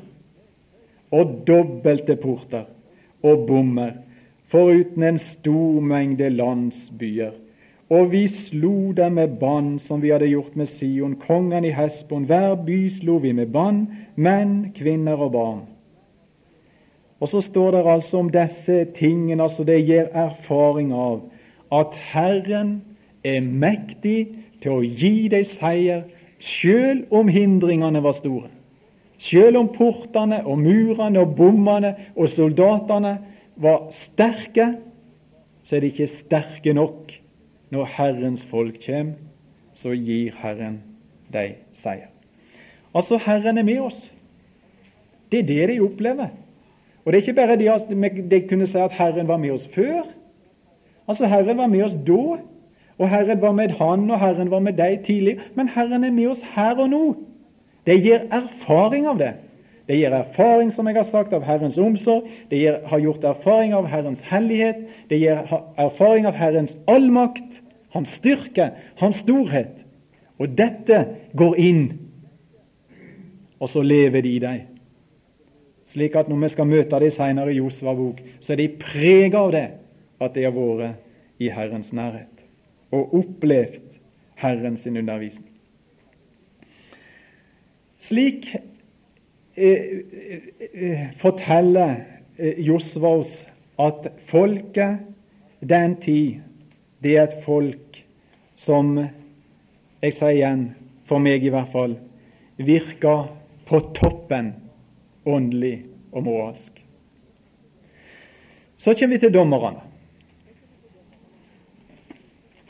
og 1.14 1.44
dobbelte 1.48 2.16
porter 2.16 2.66
og 3.22 3.46
bommer, 3.48 3.92
foruten 4.50 5.04
en 5.04 5.20
stor 5.22 5.80
mengde 5.82 6.30
landsbyer. 6.30 7.32
Og 7.90 8.12
vi 8.12 8.26
slo 8.28 8.92
dem 8.92 9.14
med 9.22 9.38
bann, 9.40 9.78
som 9.80 10.02
vi 10.02 10.10
hadde 10.10 10.28
gjort 10.28 10.56
med 10.56 10.66
Sion, 10.66 11.16
kongen 11.16 11.66
i 11.66 11.72
Hesbon. 11.72 12.26
Hver 12.26 12.56
by 12.66 12.88
slo 12.92 13.22
vi 13.24 13.32
med 13.32 13.54
bann, 13.54 13.86
menn, 14.16 14.74
kvinner 14.76 15.22
og 15.22 15.32
barn. 15.32 15.62
Og 17.20 17.30
så 17.32 17.42
står 17.42 17.72
det 17.72 17.86
altså 17.90 18.20
om 18.22 18.30
disse 18.30 18.86
tingene, 18.98 19.44
altså 19.44 19.64
det 19.66 19.80
gir 19.86 20.12
erfaring 20.14 20.94
av 20.94 21.24
at 21.74 21.96
Herren 22.14 22.82
er 23.26 23.42
mektig 23.42 24.28
til 24.62 24.78
å 24.78 24.84
gi 24.86 25.28
deg 25.32 25.48
seier, 25.50 26.06
sjøl 26.40 27.04
om 27.14 27.30
hindringene 27.32 28.04
var 28.06 28.16
store. 28.18 28.52
Sjøl 29.18 29.58
om 29.58 29.70
portene 29.74 30.44
og 30.46 30.60
murene 30.62 31.24
og 31.24 31.34
bommene 31.38 31.96
og 32.14 32.30
soldatene 32.30 33.16
var 33.58 33.88
sterke, 33.96 34.76
så 35.66 35.78
er 35.78 35.84
de 35.84 35.90
ikke 35.92 36.12
sterke 36.12 36.76
nok. 36.78 37.16
Når 37.74 37.90
Herrens 37.98 38.46
folk 38.48 38.78
kommer, 38.86 39.18
så 39.76 39.92
gir 39.92 40.38
Herren 40.40 40.80
deg 41.34 41.58
seier. 41.76 42.08
Altså, 42.96 43.18
Herren 43.20 43.60
er 43.60 43.66
med 43.68 43.82
oss. 43.84 44.06
Det 45.28 45.42
er 45.44 45.50
det 45.50 45.66
de 45.74 45.82
opplever. 45.84 46.32
Og 47.08 47.14
det 47.14 47.20
er 47.20 47.28
ikke 47.28 47.34
bare 47.34 47.56
det 47.56 47.70
at 47.72 48.32
de 48.32 48.42
kunne 48.50 48.66
si 48.68 48.78
at 48.78 48.92
Herren 48.92 49.28
var 49.28 49.38
med 49.38 49.52
oss 49.52 49.68
før. 49.72 50.02
Altså 51.08 51.26
Herren 51.26 51.58
var 51.58 51.68
med 51.68 51.84
oss 51.84 51.94
da, 52.08 52.36
og 52.98 53.10
Herren 53.10 53.42
var 53.42 53.52
med 53.52 53.70
han, 53.70 54.12
og 54.12 54.20
Herren 54.20 54.52
var 54.52 54.60
med 54.60 54.74
deg 54.74 55.00
tidlig. 55.06 55.38
Men 55.56 55.70
Herren 55.70 56.04
er 56.04 56.12
med 56.12 56.28
oss 56.28 56.44
her 56.56 56.76
og 56.76 56.90
nå. 56.90 57.16
Det 57.88 57.96
gir 58.04 58.28
erfaring 58.28 59.08
av 59.08 59.24
det. 59.24 59.32
Det 59.88 60.02
gir 60.02 60.12
erfaring 60.12 60.74
som 60.74 60.88
jeg 60.88 61.00
har 61.00 61.08
sagt, 61.08 61.34
av 61.34 61.48
Herrens 61.48 61.78
omsorg. 61.78 62.28
Det 62.52 62.76
har 62.86 63.00
gjort 63.00 63.24
erfaring 63.24 63.74
av 63.74 63.88
Herrens 63.88 64.28
hellighet. 64.28 64.84
Det 65.10 65.24
gir 65.24 65.48
erfaring 65.78 66.28
av 66.28 66.36
Herrens 66.36 66.76
allmakt, 66.88 67.62
Hans 67.96 68.18
styrke, 68.20 68.74
Hans 69.00 69.24
storhet. 69.24 69.86
Og 70.44 70.58
dette 70.60 71.06
går 71.38 71.56
inn, 71.56 71.86
og 73.60 73.70
så 73.70 73.82
lever 73.82 74.22
de 74.22 74.36
i 74.36 74.42
deg 74.44 74.77
slik 75.88 76.16
at 76.20 76.30
når 76.30 76.42
vi 76.44 76.50
skal 76.52 76.68
møte 76.68 77.00
dem 77.00 77.14
senere 77.14 77.54
i 77.54 77.60
Josva 77.62 77.94
bok, 77.96 78.20
så 78.44 78.54
er 78.54 78.62
de 78.62 78.72
prega 78.80 79.40
av 79.40 79.54
det 79.56 79.68
at 80.20 80.34
de 80.36 80.44
har 80.44 80.56
vært 80.56 81.04
i 81.40 81.52
Herrens 81.54 81.94
nærhet 81.94 82.44
og 82.92 83.14
opplevd 83.20 83.98
Herrens 84.42 84.86
undervisning. 84.88 85.54
Slik 88.00 88.48
eh, 89.58 89.88
eh, 90.74 91.06
forteller 91.20 91.96
eh, 92.38 92.60
Josva 92.64 93.16
oss 93.20 93.34
at 93.82 94.12
folket 94.30 95.04
den 95.60 95.98
tid, 96.02 96.44
det 97.04 97.18
er 97.18 97.28
et 97.28 97.42
folk 97.46 98.00
som 98.58 98.96
jeg 98.98 100.14
sier 100.14 100.36
igjen, 100.38 100.64
for 101.10 101.22
meg 101.22 101.44
i 101.46 101.52
hvert 101.54 101.74
fall, 101.74 101.98
virker 102.58 103.28
på 103.68 103.82
toppen 103.98 104.54
åndelig 105.28 105.86
og 106.12 106.24
moralsk. 106.24 106.84
Så 108.78 108.94
kommer 108.94 109.16
vi 109.16 109.20
til 109.20 109.34
dommerne. 109.34 109.84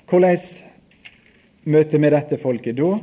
Hvordan 0.07 0.37
møter 1.67 1.99
vi 1.99 2.11
dette 2.13 2.39
folket 2.39 2.77
da? 2.79 2.93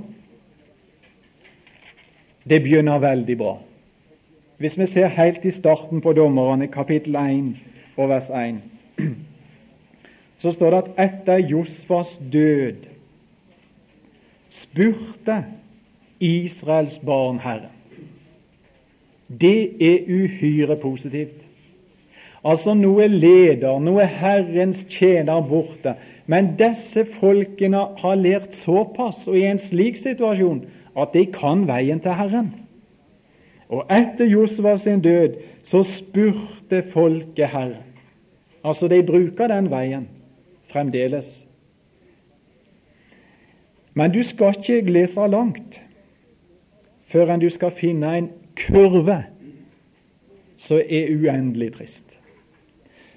Det 2.48 2.60
begynner 2.64 3.00
veldig 3.00 3.36
bra. 3.40 3.54
Hvis 4.58 4.78
vi 4.78 4.86
ser 4.86 5.12
helt 5.12 5.44
i 5.44 5.52
starten 5.52 6.00
på 6.00 6.12
dommerne, 6.16 6.68
kapittel 6.72 7.16
1 7.16 7.54
og 7.96 8.08
vers 8.08 8.30
1, 8.30 8.60
så 10.42 10.50
står 10.50 10.70
det 10.70 10.82
at 10.82 10.90
etter 11.06 11.48
Josfas 11.50 12.18
død 12.32 12.88
spurte 14.54 15.44
Israels 16.20 16.98
barn 16.98 17.40
Herren. 17.44 17.72
Det 19.40 19.82
er 19.82 20.08
uhyre 20.08 20.76
positivt. 20.76 21.44
Altså 22.44 22.74
nå 22.74 22.98
er 23.00 23.08
leder, 23.08 23.78
nå 23.80 23.96
er 23.98 24.10
Herrens 24.20 24.84
tjener 24.90 25.40
borte. 25.48 25.94
Men 26.26 26.54
disse 26.58 27.06
folkene 27.18 27.86
har 28.00 28.20
lært 28.20 28.54
såpass, 28.56 29.26
og 29.28 29.38
i 29.38 29.46
en 29.48 29.60
slik 29.60 29.96
situasjon, 29.96 30.64
at 30.96 31.16
de 31.16 31.24
kan 31.32 31.64
veien 31.68 32.00
til 32.00 32.16
Herren. 32.16 32.52
Og 33.68 33.88
etter 33.90 34.28
Josva 34.28 34.76
sin 34.76 35.00
død 35.00 35.40
så 35.64 35.82
spurte 35.82 36.82
folket 36.92 37.48
Herren. 37.48 37.90
Altså, 38.64 38.88
de 38.88 39.02
bruker 39.02 39.48
den 39.48 39.70
veien 39.70 40.08
fremdeles. 40.72 41.46
Men 43.94 44.12
du 44.12 44.22
skal 44.22 44.56
ikke 44.58 44.92
lese 44.92 45.26
langt 45.30 45.80
før 47.06 47.30
enn 47.30 47.42
du 47.44 47.50
skal 47.52 47.70
finne 47.70 48.10
en 48.18 48.30
kurve 48.56 49.22
som 50.56 50.80
er 50.80 51.10
uendelig 51.14 51.72
trist. 51.74 52.18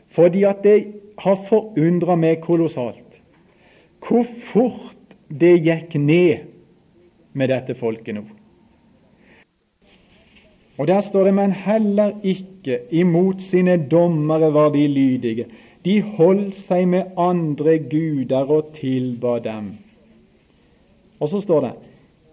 Fordi 0.07 0.43
at 0.43 0.63
det 0.63 0.77
har 1.19 1.43
forundra 1.49 2.15
meg 2.19 2.41
kolossalt 2.45 3.03
hvor 4.07 4.23
fort 4.47 5.15
det 5.27 5.57
gikk 5.65 5.97
ned 5.99 6.45
med 7.35 7.49
dette 7.51 7.75
folket 7.75 8.15
nå. 8.15 8.23
Og 10.77 10.87
der 10.87 11.01
står 11.01 11.27
det, 11.27 11.33
men 11.33 11.51
heller 11.51 12.13
ikke 12.23 12.83
imot 12.93 13.41
sine 13.41 13.79
dommere 13.91 14.51
var 14.53 14.69
de 14.69 14.85
lydige. 14.87 15.47
De 15.85 16.01
holdt 16.01 16.55
seg 16.55 16.85
med 16.87 17.17
andre 17.17 17.79
guder 17.89 18.51
og 18.53 18.73
tilba 18.77 19.39
dem. 19.41 19.73
Og 21.19 21.29
så 21.29 21.41
står 21.41 21.65
det 21.65 21.73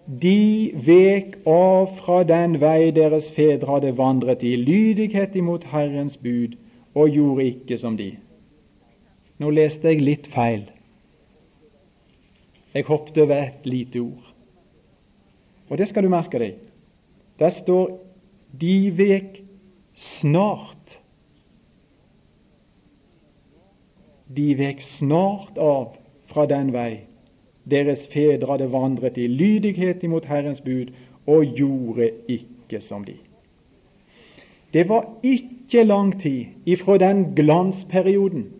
de 0.06 0.72
vek 0.84 1.38
av 1.48 1.94
fra 1.96 2.22
den 2.28 2.58
vei 2.60 2.90
deres 2.92 3.30
fedre 3.32 3.70
hadde 3.70 3.94
vandret 3.96 4.42
i 4.44 4.52
lydighet 4.60 5.36
imot 5.40 5.64
Herrens 5.72 6.18
bud, 6.20 6.58
og 6.94 7.10
gjorde 7.10 7.46
ikke 7.48 7.78
som 7.80 7.96
de. 7.98 8.12
Nå 9.40 9.50
leste 9.50 9.90
jeg 9.90 10.04
litt 10.04 10.28
feil. 10.30 10.68
Jeg 12.74 12.86
hoppet 12.86 13.18
over 13.24 13.40
et 13.40 13.66
lite 13.66 14.02
ord. 14.02 14.28
Og 15.70 15.80
det 15.80 15.88
skal 15.88 16.04
du 16.04 16.12
merke 16.12 16.38
deg. 16.38 16.60
Der 17.38 17.48
står 17.50 17.98
'de 18.52 18.98
vek 18.98 19.42
snart'. 19.94 21.00
De 24.36 24.54
vek 24.58 24.82
snart 24.82 25.58
av 25.58 25.96
fra 26.26 26.46
den 26.46 26.72
vei 26.72 27.13
deres 27.70 28.08
fedre 28.12 28.50
hadde 28.52 28.72
vandret 28.72 29.16
i 29.16 29.26
lydighet 29.26 30.02
imot 30.02 30.26
Herrens 30.28 30.60
bud, 30.60 30.92
og 31.26 31.44
gjorde 31.56 32.10
ikke 32.28 32.80
som 32.80 33.04
de. 33.04 33.14
Det 34.74 34.88
var 34.88 35.06
ikke 35.22 35.84
lang 35.84 36.20
tid 36.20 36.44
ifra 36.66 36.98
den 36.98 37.32
glansperioden 37.36 38.50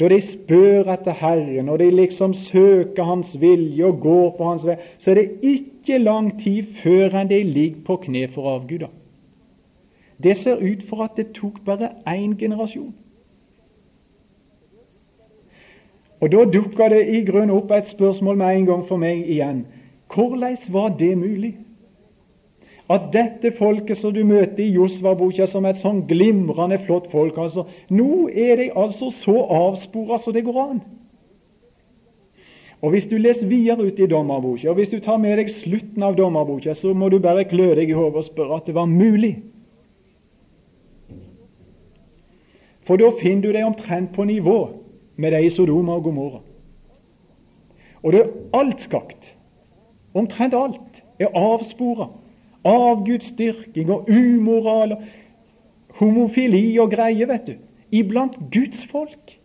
da 0.00 0.08
de 0.12 0.18
spør 0.20 0.90
etter 0.92 1.16
Herren, 1.16 1.68
og 1.68 1.78
de 1.80 1.88
liksom 1.90 2.34
søker 2.34 3.04
Hans 3.04 3.40
vilje 3.40 3.84
og 3.84 4.00
går 4.00 4.34
på 4.36 4.48
Hans 4.50 4.66
vei, 4.68 4.76
så 4.98 5.10
er 5.10 5.20
det 5.20 5.30
ikke 5.42 5.98
lang 5.98 6.34
tid 6.42 6.68
før 6.82 7.16
enn 7.16 7.30
de 7.30 7.40
ligger 7.42 7.80
på 7.86 7.96
kne 8.04 8.26
for 8.32 8.50
avguder. 8.52 8.92
Det 10.22 10.36
ser 10.36 10.60
ut 10.60 10.84
for 10.88 11.04
at 11.04 11.16
det 11.16 11.32
tok 11.36 11.62
bare 11.64 11.94
én 12.08 12.36
generasjon. 12.36 12.92
Og 16.26 16.32
Da 16.32 16.44
dukka 16.44 16.88
det 16.88 17.04
i 17.06 17.20
grunnen 17.22 17.54
opp 17.54 17.70
et 17.70 17.86
spørsmål 17.86 18.36
med 18.36 18.56
en 18.56 18.64
gang 18.66 18.80
for 18.86 18.98
meg 18.98 19.28
igjen. 19.30 19.60
Hvordan 20.10 20.56
var 20.74 20.88
det 20.98 21.18
mulig? 21.18 21.52
At 22.90 23.12
dette 23.12 23.52
folket 23.54 23.96
som 23.96 24.14
du 24.14 24.24
møter 24.24 24.64
i 24.64 24.72
Josva-boka 24.74 25.46
som 25.46 25.64
et 25.66 25.78
sånn 25.78 26.00
glimrende 26.06 26.80
flott 26.82 27.06
folk 27.10 27.38
altså, 27.38 27.68
Nå 27.90 28.26
er 28.28 28.56
de 28.56 28.66
altså 28.74 29.10
så 29.10 29.36
avspora 29.38 30.18
som 30.18 30.34
det 30.34 30.42
går 30.44 30.58
an. 30.62 30.80
Og 32.82 32.90
Hvis 32.90 33.06
du 33.06 33.16
leser 33.18 33.46
videre 33.46 33.86
ut 33.86 34.00
i 34.00 34.06
dommerboka, 34.06 34.70
og 34.70 34.74
hvis 34.74 34.90
du 34.90 34.98
tar 35.00 35.18
med 35.18 35.38
deg 35.38 35.50
slutten 35.50 36.02
av 36.02 36.16
dommerboka, 36.16 36.74
så 36.74 36.94
må 36.94 37.08
du 37.08 37.18
bare 37.18 37.44
klø 37.44 37.74
deg 37.74 37.90
i 37.90 37.94
hodet 37.94 38.16
og 38.16 38.24
spørre 38.24 38.56
at 38.56 38.66
det 38.66 38.74
var 38.74 38.86
mulig. 38.86 39.36
For 42.82 42.96
da 42.96 43.12
finner 43.22 43.42
du 43.42 43.52
deg 43.52 43.66
omtrent 43.66 44.12
på 44.14 44.26
nivå 44.26 44.85
med 45.16 45.32
de 45.32 45.44
i 45.46 45.50
Sodoma 45.50 45.96
og 45.96 46.02
Gomorra. 46.02 46.40
Og 48.02 48.12
det 48.12 48.20
er 48.20 48.32
alt 48.54 48.80
skakt. 48.80 49.32
Omtrent 50.14 50.54
alt 50.54 51.02
er 51.18 51.32
avspora 51.34 52.08
av 52.66 53.04
Guds 53.06 53.32
styrking 53.32 53.90
og 53.90 54.10
umoral 54.10 54.96
og 54.96 55.02
homofili 56.00 56.78
og 56.78 56.90
greie, 56.92 57.28
vet 57.28 57.46
du, 57.46 57.54
iblant 57.92 58.36
Guds 58.52 58.84
folk. 58.90 59.36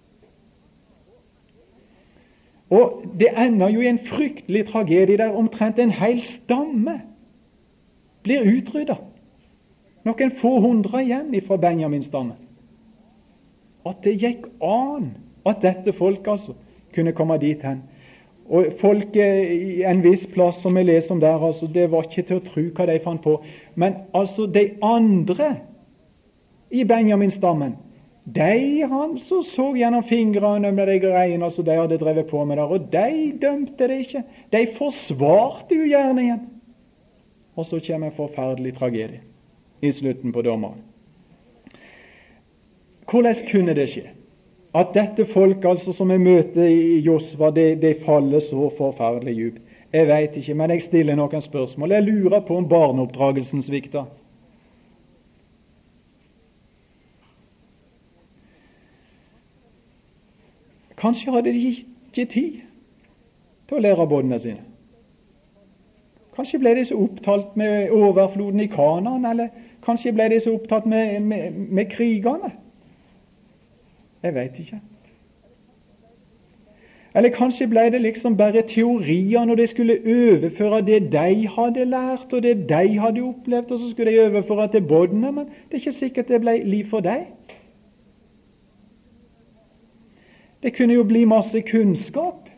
Og 2.72 3.04
det 3.20 3.34
ender 3.38 3.70
jo 3.70 3.82
i 3.84 3.90
en 3.92 4.00
fryktelig 4.00 4.66
tragedie 4.70 5.18
der 5.20 5.36
omtrent 5.36 5.80
en 5.80 5.92
hel 5.92 6.22
stamme 6.24 7.02
blir 8.24 8.48
utrydda. 8.48 8.96
Noen 10.08 10.32
få 10.40 10.54
hundre 10.64 11.04
igjen 11.04 11.34
ifra 11.36 11.58
Benjamins 11.62 12.08
stamme. 12.10 12.38
At 13.86 14.00
det 14.06 14.16
gikk 14.22 14.48
an 14.64 15.12
at 15.46 15.62
dette 15.62 15.94
folket 15.94 16.32
altså 16.32 16.56
kunne 16.96 17.14
komme 17.18 17.38
dit 17.42 17.64
hen. 17.64 17.84
Og 18.52 18.74
Folket 18.80 19.52
i 19.52 19.84
en 19.88 20.02
viss 20.04 20.26
plass 20.28 20.60
som 20.62 20.76
vi 20.76 20.84
leser 20.84 21.16
om 21.16 21.22
der, 21.22 21.40
altså, 21.40 21.70
det 21.72 21.88
var 21.92 22.08
ikke 22.08 22.26
til 22.28 22.42
å 22.42 22.44
tro 22.44 22.66
hva 22.76 22.88
de 22.90 22.98
fant 23.04 23.24
på. 23.24 23.38
Men 23.80 24.02
altså, 24.14 24.46
de 24.46 24.74
andre 24.84 25.54
i 26.72 26.84
Benjamin-stammen, 26.88 27.78
de 28.26 28.84
han 28.92 29.16
så, 29.20 29.42
så 29.44 29.72
gjennom 29.76 30.04
fingrene 30.06 30.72
med 30.76 30.88
de 30.88 31.00
greiene 31.02 31.50
som 31.52 31.66
de 31.66 31.80
hadde 31.80 31.98
drevet 32.02 32.28
på 32.30 32.44
med 32.46 32.60
der, 32.60 32.70
og 32.70 32.92
de 32.92 33.32
dømte 33.42 33.88
det 33.88 34.00
ikke. 34.06 34.24
De 34.54 34.68
forsvarte 34.76 35.76
jo 35.80 35.88
gjerningen. 35.90 36.46
Og 37.56 37.66
så 37.68 37.82
kommer 37.84 38.08
en 38.08 38.16
forferdelig 38.16 38.76
tragedie 38.78 39.24
i 39.82 39.92
slutten 39.92 40.32
på 40.32 40.44
dommeren. 40.46 40.84
Hvordan 43.12 43.36
kunne 43.50 43.76
det 43.76 43.90
skje? 43.92 44.10
At 44.74 44.94
dette 44.96 45.26
folk 45.28 45.66
altså 45.66 45.94
som 45.94 46.12
jeg 46.12 46.22
møter 46.24 46.64
i 46.64 47.00
Josva, 47.04 47.52
det, 47.52 47.82
det 47.82 47.98
faller 48.06 48.40
så 48.40 48.70
forferdelig 48.78 49.36
djupt. 49.36 49.62
Jeg 49.92 50.08
veit 50.08 50.36
ikke, 50.40 50.54
men 50.56 50.72
jeg 50.72 50.82
stiller 50.86 51.18
noen 51.20 51.44
spørsmål. 51.44 51.92
Jeg 51.92 52.04
lurer 52.08 52.40
på 52.48 52.56
om 52.56 52.68
barneoppdragelsen 52.70 53.62
svikta. 53.62 54.06
Kanskje 61.02 61.32
hadde 61.32 61.52
de 61.52 61.68
ikke 61.74 62.26
tid 62.32 62.62
til 63.68 63.76
å 63.76 63.84
lære 63.84 64.08
båndene 64.08 64.40
sine. 64.40 64.64
Kanskje 66.38 66.62
ble 66.62 66.78
de 66.78 66.86
så 66.88 66.96
opptatt 66.96 67.58
med 67.60 67.92
overfloden 67.92 68.64
i 68.64 68.70
Kanaan, 68.72 69.26
eller 69.28 69.52
kanskje 69.84 70.14
ble 70.16 70.30
de 70.32 70.40
så 70.40 70.54
opptatt 70.56 70.86
med, 70.88 71.20
med, 71.28 71.58
med 71.68 71.90
krigene 71.92 72.54
jeg 74.24 74.36
veit 74.36 74.60
ikke. 74.60 74.82
Eller 77.16 77.30
kanskje 77.36 77.68
ble 77.68 77.90
det 77.92 78.00
liksom 78.02 78.38
bare 78.40 78.62
teorier 78.68 79.46
når 79.46 79.56
de 79.56 79.68
skulle 79.68 79.98
overføre 80.00 80.82
det 80.88 81.02
de 81.12 81.48
hadde 81.48 81.86
lært, 81.86 82.34
og 82.34 82.44
det 82.44 82.70
de 82.70 83.00
hadde 83.00 83.22
opplevd, 83.22 83.72
og 83.72 83.80
så 83.80 83.90
skulle 83.90 84.12
de 84.12 84.26
overføre 84.26 84.68
til 84.72 84.82
båndene, 84.88 85.32
men 85.32 85.46
det 85.46 85.72
er 85.74 85.84
ikke 85.84 85.92
sikkert 85.92 86.28
det 86.28 86.42
ble 86.42 86.62
liv 86.64 86.86
for 86.88 87.04
deg. 87.04 87.28
Det 90.64 90.76
kunne 90.78 90.94
jo 90.94 91.04
bli 91.04 91.26
masse 91.26 91.62
kunnskap. 91.62 92.50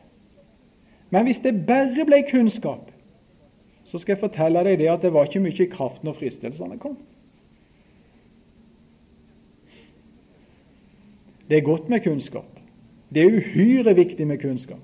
Men 1.10 1.23
hvis 1.23 1.39
det 1.39 1.65
bare 1.65 2.06
ble 2.06 2.23
kunnskap, 2.32 2.91
så 3.84 3.97
skal 3.97 4.13
jeg 4.13 4.19
fortelle 4.19 4.63
deg 4.63 4.80
det 4.80 4.89
at 4.89 5.02
det 5.02 5.13
var 5.13 5.26
ikke 5.30 5.39
mye 5.39 5.67
kraft 5.71 6.04
når 6.04 6.13
fristelsene 6.19 6.78
kom. 6.78 6.97
Det 11.49 11.58
er 11.58 11.62
godt 11.62 11.89
med 11.89 12.03
kunnskap. 12.03 12.60
Det 13.13 13.23
er 13.23 13.38
uhyre 13.38 13.95
viktig 13.95 14.27
med 14.27 14.38
kunnskap. 14.41 14.82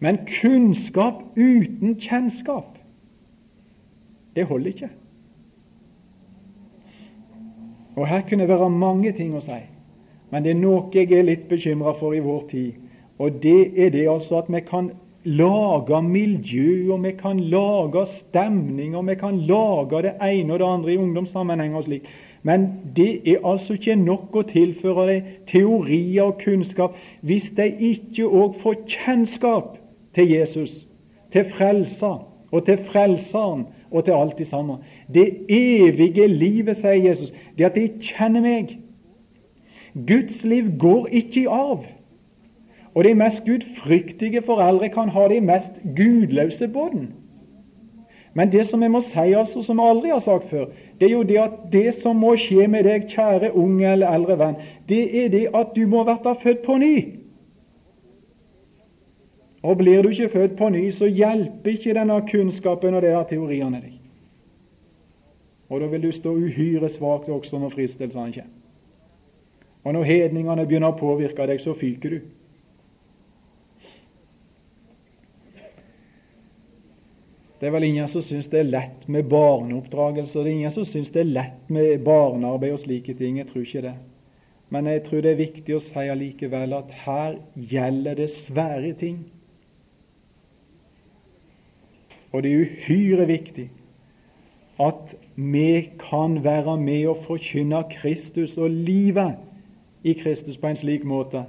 Men 0.00 0.18
kunnskap 0.40 1.14
uten 1.36 2.00
kjennskap, 2.00 2.78
det 4.36 4.46
holder 4.46 4.66
ikke. 4.66 4.88
Og 7.96 8.08
Her 8.08 8.20
kunne 8.28 8.46
det 8.46 8.48
være 8.48 8.70
mange 8.70 9.12
ting 9.12 9.34
å 9.36 9.42
si, 9.44 9.58
men 10.30 10.44
det 10.44 10.54
er 10.54 10.60
noe 10.60 10.88
jeg 10.94 11.10
er 11.12 11.26
litt 11.26 11.48
bekymra 11.50 11.92
for 11.98 12.16
i 12.16 12.22
vår 12.24 12.46
tid. 12.48 12.72
Og 13.20 13.42
det 13.42 13.74
er 13.76 13.90
det 13.92 14.06
altså 14.08 14.38
at 14.40 14.48
vi 14.48 14.62
kan 14.64 14.92
lage 15.24 16.02
miljø, 16.02 16.92
og 16.94 17.02
vi 17.04 17.12
kan 17.18 17.40
lage 17.40 18.06
stemning, 18.08 18.96
og 18.96 19.06
vi 19.10 19.14
kan 19.20 19.36
lage 19.44 20.02
det 20.06 20.14
ene 20.22 20.54
og 20.54 20.58
det 20.62 20.66
andre 20.66 20.94
i 20.94 21.00
ungdomssammenheng 21.02 21.76
og 21.76 21.84
slik. 21.84 22.08
Men 22.42 22.68
det 22.96 23.28
er 23.28 23.44
altså 23.44 23.76
ikke 23.76 23.96
nok 24.00 24.36
å 24.36 24.46
tilføre 24.48 25.06
dem 25.10 25.26
teorier 25.48 26.30
og 26.30 26.38
kunnskap 26.40 26.96
hvis 27.20 27.50
de 27.56 27.66
ikke 27.90 28.24
òg 28.24 28.56
får 28.62 28.78
kjennskap 28.88 29.76
til 30.16 30.32
Jesus, 30.32 30.86
til 31.32 31.44
Frelser 31.52 32.24
og 32.50 32.64
til 32.66 32.80
Frelseren 32.86 33.66
og 33.90 34.04
til 34.04 34.16
alt 34.16 34.38
det 34.38 34.46
samme. 34.46 34.78
Det 35.14 35.28
evige 35.48 36.26
livet, 36.28 36.76
sier 36.76 36.96
Jesus, 37.10 37.32
det 37.58 37.68
at 37.68 37.76
de 37.76 37.88
kjenner 38.00 38.40
meg. 38.44 38.78
Guds 39.94 40.44
liv 40.44 40.70
går 40.78 41.06
ikke 41.06 41.42
i 41.42 41.50
arv. 41.50 41.84
Og 42.94 43.04
de 43.04 43.14
mest 43.14 43.44
gudfryktige 43.46 44.42
foreldre 44.42 44.88
kan 44.88 45.08
ha 45.08 45.28
de 45.28 45.40
mest 45.40 45.78
gudløse 45.96 46.68
båten. 46.68 47.10
Men 48.34 48.52
det 48.52 48.66
som 48.66 48.82
jeg 48.82 48.90
må 48.90 49.00
si, 49.02 49.32
altså, 49.34 49.62
som 49.62 49.78
jeg 49.78 49.90
aldri 49.90 50.10
har 50.10 50.22
sagt 50.22 50.50
før, 50.50 50.70
det 51.00 51.06
er 51.08 51.12
jo 51.14 51.22
det 51.22 51.38
at 51.40 51.56
det 51.72 51.94
som 51.96 52.18
må 52.20 52.34
skje 52.36 52.66
med 52.68 52.84
deg, 52.84 53.06
kjære 53.08 53.54
unge 53.56 53.88
eller 53.88 54.12
eldre 54.12 54.36
venn, 54.38 54.58
det 54.88 55.04
er 55.24 55.30
det 55.32 55.46
at 55.56 55.72
du 55.76 55.86
må 55.88 56.04
bli 56.04 56.34
født 56.42 56.62
på 56.66 56.76
ny. 56.76 56.96
Og 59.62 59.76
blir 59.76 60.02
du 60.02 60.08
ikke 60.08 60.28
født 60.28 60.56
på 60.56 60.68
ny, 60.68 60.90
så 60.90 61.08
hjelper 61.08 61.72
ikke 61.72 61.94
denne 61.96 62.20
kunnskapen 62.28 62.94
og 62.94 63.02
disse 63.04 63.24
teoriene 63.32 63.80
deg. 63.80 63.96
Og 65.70 65.80
da 65.80 65.86
vil 65.86 66.02
du 66.02 66.12
stå 66.12 66.34
uhyre 66.34 66.88
svakt 66.88 67.28
også 67.28 67.58
når 67.58 67.72
fristelsene 67.76 68.32
kommer. 68.32 68.56
Og 69.84 69.92
når 69.96 70.04
hedningene 70.04 70.66
begynner 70.66 70.92
å 70.92 70.98
påvirke 70.98 71.46
deg, 71.48 71.60
så 71.60 71.72
fyker 71.72 72.12
du. 72.12 72.20
Det 77.60 77.68
er 77.68 77.74
vel 77.74 77.84
ingen 77.90 78.08
som 78.08 78.22
syns 78.24 78.48
det 78.48 78.62
er 78.62 78.70
lett 78.70 79.02
med 79.12 79.26
barneoppdragelse, 79.28 80.38
og 80.38 80.46
det 80.46 80.52
er 80.52 80.58
ingen 80.62 80.72
som 80.72 80.86
syns 80.88 81.10
det 81.12 81.20
er 81.20 81.34
lett 81.34 81.68
med 81.68 81.98
barnearbeid 82.06 82.72
og 82.72 82.80
slike 82.80 83.14
ting. 83.18 83.36
Jeg 83.36 83.50
tror 83.50 83.66
ikke 83.66 83.82
det. 83.84 83.98
Men 84.72 84.86
jeg 84.86 85.02
tror 85.04 85.20
det 85.20 85.34
er 85.34 85.42
viktig 85.42 85.74
å 85.76 85.82
si 85.82 86.06
allikevel 86.08 86.72
at 86.78 86.94
her 87.02 87.36
gjelder 87.54 88.16
det 88.22 88.30
svære 88.32 88.94
ting. 88.96 89.20
Og 92.32 92.46
det 92.46 92.52
er 92.54 92.64
uhyre 92.64 93.26
viktig 93.28 93.68
at 94.80 95.14
vi 95.36 95.90
kan 96.00 96.38
være 96.44 96.78
med 96.80 97.10
og 97.10 97.24
forkynne 97.26 97.82
Kristus 97.90 98.56
og 98.56 98.70
livet 98.70 99.36
i 100.06 100.14
Kristus 100.16 100.56
på 100.56 100.70
en 100.70 100.78
slik 100.78 101.04
måte 101.04 101.44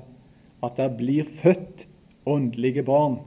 at 0.66 0.76
det 0.76 0.90
blir 0.98 1.30
født 1.40 1.86
åndelige 2.28 2.84
barn. 2.84 3.22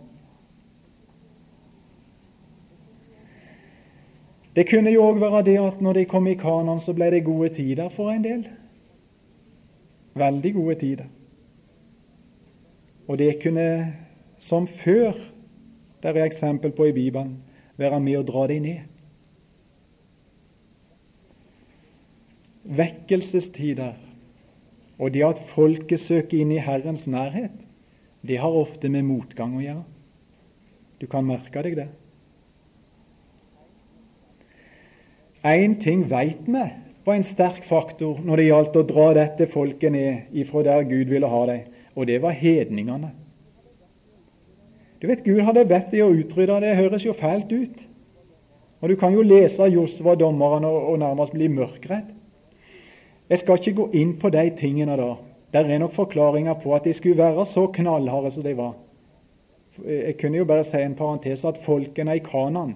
Det 4.54 4.68
kunne 4.70 4.92
jo 4.94 5.02
òg 5.08 5.18
være 5.20 5.42
det 5.48 5.56
at 5.58 5.80
når 5.82 5.98
de 5.98 6.04
kom 6.06 6.26
i 6.30 6.36
Kanan, 6.38 6.80
så 6.80 6.94
ble 6.94 7.10
det 7.10 7.24
gode 7.26 7.50
tider 7.56 7.88
for 7.90 8.12
en 8.12 8.24
del. 8.24 8.44
Veldig 10.14 10.52
gode 10.54 10.74
tider. 10.78 11.08
Og 13.08 13.18
det 13.18 13.42
kunne, 13.42 13.94
som 14.38 14.66
før, 14.66 15.18
det 16.02 16.14
er 16.14 16.24
eksempel 16.24 16.72
på 16.72 16.84
i 16.84 16.94
Bibelen, 16.94 17.38
være 17.76 18.00
med 18.00 18.20
å 18.20 18.26
dra 18.26 18.46
dem 18.46 18.62
ned. 18.62 18.90
Vekkelsestider 22.64 23.98
og 24.98 25.10
det 25.14 25.24
at 25.26 25.42
folket 25.50 26.00
søker 26.00 26.38
inn 26.40 26.52
i 26.54 26.62
Herrens 26.62 27.08
nærhet, 27.10 27.66
det 28.24 28.38
har 28.40 28.54
ofte 28.54 28.88
med 28.88 29.04
motgang 29.04 29.56
å 29.58 29.64
gjøre. 29.64 29.84
Du 31.00 31.06
kan 31.10 31.26
merke 31.26 31.62
deg 31.66 31.76
det. 31.76 31.88
Én 35.44 35.76
ting 35.76 36.06
veit 36.08 36.46
vi 36.46 36.64
var 37.04 37.14
en 37.14 37.26
sterk 37.26 37.64
faktor 37.68 38.20
når 38.24 38.40
det 38.40 38.46
gjaldt 38.46 38.76
å 38.80 38.86
dra 38.88 39.10
dette 39.18 39.46
folket 39.52 39.92
ned 39.92 40.32
ifra 40.32 40.62
der 40.64 40.86
Gud 40.88 41.10
ville 41.12 41.28
ha 41.28 41.40
dem, 41.50 41.66
og 41.94 42.06
det 42.08 42.22
var 42.22 42.32
hedningene. 42.32 43.10
Du 45.02 45.06
vet, 45.10 45.24
Gud 45.24 45.42
hadde 45.44 45.66
bedt 45.68 45.90
dem 45.92 46.06
å 46.06 46.14
utrydde 46.16 46.62
det. 46.64 46.76
høres 46.78 47.04
jo 47.04 47.12
fælt 47.12 47.52
ut. 47.52 47.82
Og 48.80 48.88
Du 48.88 48.96
kan 48.96 49.12
jo 49.12 49.22
lese 49.22 49.68
Josva 49.68 50.14
dommeren 50.14 50.64
og, 50.64 50.98
nærmest 50.98 51.32
bli 51.32 51.48
mørkredd. 51.48 52.08
Jeg 53.28 53.38
skal 53.38 53.58
ikke 53.58 53.76
gå 53.76 53.88
inn 53.92 54.16
på 54.20 54.30
de 54.30 54.50
tingene 54.56 54.96
da. 54.96 55.14
Der 55.52 55.68
er 55.68 55.78
nok 55.78 55.92
forklaringer 55.92 56.54
på 56.54 56.74
at 56.74 56.84
de 56.84 56.92
skulle 56.92 57.20
være 57.20 57.44
så 57.46 57.66
knallharde 57.66 58.30
som 58.30 58.42
de 58.42 58.56
var. 58.56 58.74
Jeg 59.84 60.16
kunne 60.20 60.38
jo 60.38 60.44
bare 60.44 60.64
si 60.64 60.80
en 60.80 60.94
parentes 60.94 61.44
at 61.44 61.60
folkene 61.64 62.16
i 62.16 62.24
Kanan 62.24 62.74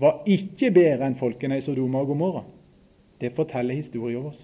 var 0.00 0.22
ikke 0.26 0.72
bedre 0.74 1.06
enn 1.06 1.18
folkene 1.18 1.58
i 1.58 1.64
Sodoma 1.64 2.02
og 2.02 2.10
Gomorra. 2.12 2.42
Det 3.20 3.32
forteller 3.36 3.76
historien 3.78 4.24
vår. 4.24 4.40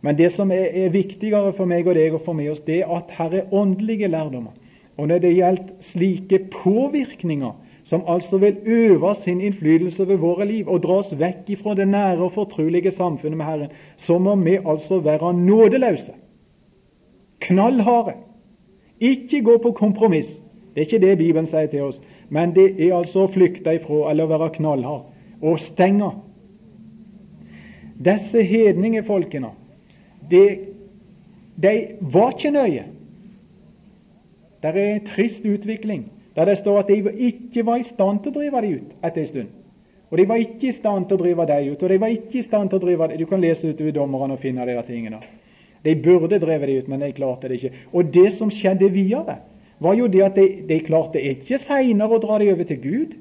Men 0.00 0.16
det 0.18 0.30
som 0.32 0.50
er, 0.54 0.68
er, 0.70 0.92
viktigere 0.94 1.52
for 1.56 1.68
meg 1.68 1.88
og 1.88 1.96
deg 1.98 2.14
og 2.14 2.22
for 2.24 2.36
meg 2.36 2.50
oss, 2.52 2.64
det 2.64 2.82
er 2.82 2.92
at 2.94 3.12
her 3.18 3.34
er 3.34 3.54
åndelige 3.54 4.08
lærdommer. 4.12 4.54
Og 4.96 5.08
når 5.08 5.18
det 5.24 5.34
gjelder 5.36 5.72
slike 5.84 6.38
påvirkninger 6.52 7.52
som 7.86 8.02
altså 8.08 8.38
vil 8.42 8.56
øve 8.66 9.14
sin 9.14 9.40
innflytelse 9.40 10.02
over 10.02 10.16
våre 10.16 10.46
liv 10.46 10.68
og 10.68 10.82
dra 10.82 10.98
oss 11.02 11.12
vekk 11.14 11.50
ifra 11.54 11.74
det 11.78 11.88
nære 11.88 12.24
og 12.24 12.32
fortrulige 12.34 12.90
samfunnet 12.90 13.38
med 13.38 13.46
Herren, 13.46 13.74
så 13.96 14.18
må 14.18 14.34
vi 14.36 14.56
altså 14.58 14.98
være 15.00 15.34
nådeløse. 15.34 16.12
Knallharde. 17.40 18.16
Ikke 19.00 19.42
gå 19.42 19.58
på 19.62 19.70
kompromiss. 19.70 20.40
Det 20.74 20.80
er 20.82 20.86
ikke 20.86 21.06
det 21.06 21.18
Bibelen 21.18 21.46
sier 21.46 21.66
til 21.66 21.82
oss. 21.86 22.00
Men 22.28 22.54
det 22.56 22.72
er 22.80 22.96
altså 22.96 23.24
å 23.24 23.30
flykte 23.30 23.76
ifra 23.76 24.10
eller 24.10 24.30
være 24.30 24.50
knallhard 24.56 25.12
og 25.42 25.60
stenge. 25.60 26.10
Disse 27.96 28.42
hedningefolkene, 28.42 29.52
de, 30.30 30.42
de 31.56 31.74
var 32.00 32.34
ikke 32.34 32.52
nøye. 32.52 32.84
Det 34.62 34.72
er 34.72 34.82
en 34.82 35.06
trist 35.06 35.46
utvikling 35.46 36.08
der 36.36 36.44
det 36.44 36.58
står 36.58 36.82
at 36.82 36.90
de 36.90 37.12
ikke 37.28 37.62
var 37.64 37.80
i 37.80 37.86
stand 37.86 38.18
til 38.20 38.34
å 38.34 38.36
drive 38.36 38.60
dem 38.60 38.74
ut 38.76 39.06
etter 39.06 39.22
en 39.22 39.28
stund. 39.30 39.54
Og 40.10 40.18
de 40.18 40.26
var 40.28 40.42
ikke 40.42 40.68
i 40.68 40.74
stand 40.76 41.08
til 41.08 41.16
å 41.16 41.22
drive 41.22 41.46
dem 41.48 41.72
ut, 41.72 41.82
og 41.82 41.90
de 41.90 41.98
var 42.00 42.12
ikke 42.12 42.38
i 42.38 42.44
stand 42.44 42.70
til 42.70 42.78
å 42.78 42.84
drive 42.84 43.08
dem. 43.08 43.18
Du 43.18 43.26
kan 43.30 43.40
lese 43.40 43.70
utover 43.72 43.94
dommerne 43.96 44.36
og 44.36 44.42
finne 44.42 44.66
de 44.68 44.76
tingene. 44.86 45.20
De 45.82 45.94
burde 46.02 46.38
drevet 46.42 46.68
dem 46.68 46.82
ut, 46.82 46.90
men 46.92 47.02
de 47.02 47.12
klarte 47.16 47.48
det 47.48 47.58
ikke. 47.58 47.86
Og 47.92 48.12
det 48.14 48.28
som 48.36 48.52
skjedde 48.52 48.90
videre, 48.92 49.38
var 49.82 49.96
jo 49.98 50.08
det 50.08 50.22
at 50.24 50.36
de, 50.38 50.46
de 50.68 50.80
klarte 50.86 51.20
ikke 51.20 51.58
seinere 51.60 52.16
å 52.16 52.22
dra 52.22 52.38
dem 52.40 52.54
over 52.54 52.68
til 52.68 52.80
Gud. 52.80 53.16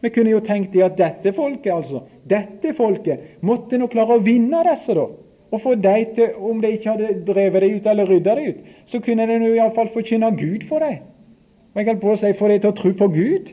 Vi 0.00 0.12
kunne 0.12 0.32
jo 0.32 0.42
tenkt 0.44 0.74
det 0.76 0.84
at 0.84 0.96
dette 0.98 1.32
folket 1.36 1.72
altså, 1.72 2.02
dette 2.24 2.74
folket 2.76 3.42
måtte 3.44 3.78
nå 3.80 3.88
klare 3.92 4.18
å 4.18 4.24
vinne 4.24 4.62
disse, 4.68 4.96
da. 4.96 5.06
Og 5.46 5.62
få 5.62 5.76
dem 5.78 6.14
til, 6.16 6.32
om 6.42 6.58
de 6.60 6.72
ikke 6.74 6.94
hadde 6.94 7.20
drevet 7.26 7.62
dem 7.62 7.76
ut 7.76 7.86
eller 7.90 8.08
rydda 8.10 8.34
dem 8.36 8.48
ut, 8.50 8.72
så 8.88 9.00
kunne 9.00 9.28
de 9.30 9.36
iallfall 9.54 9.92
forkynne 9.94 10.32
Gud 10.36 10.66
for 10.68 10.82
dem. 10.82 11.04
Og 11.72 11.80
jeg 11.80 11.88
holdt 11.90 12.02
på 12.02 12.12
å 12.12 12.18
si 12.18 12.32
få 12.36 12.48
dem 12.50 12.62
til 12.64 12.72
å 12.72 12.76
tro 12.76 12.92
på 12.96 13.08
Gud. 13.14 13.52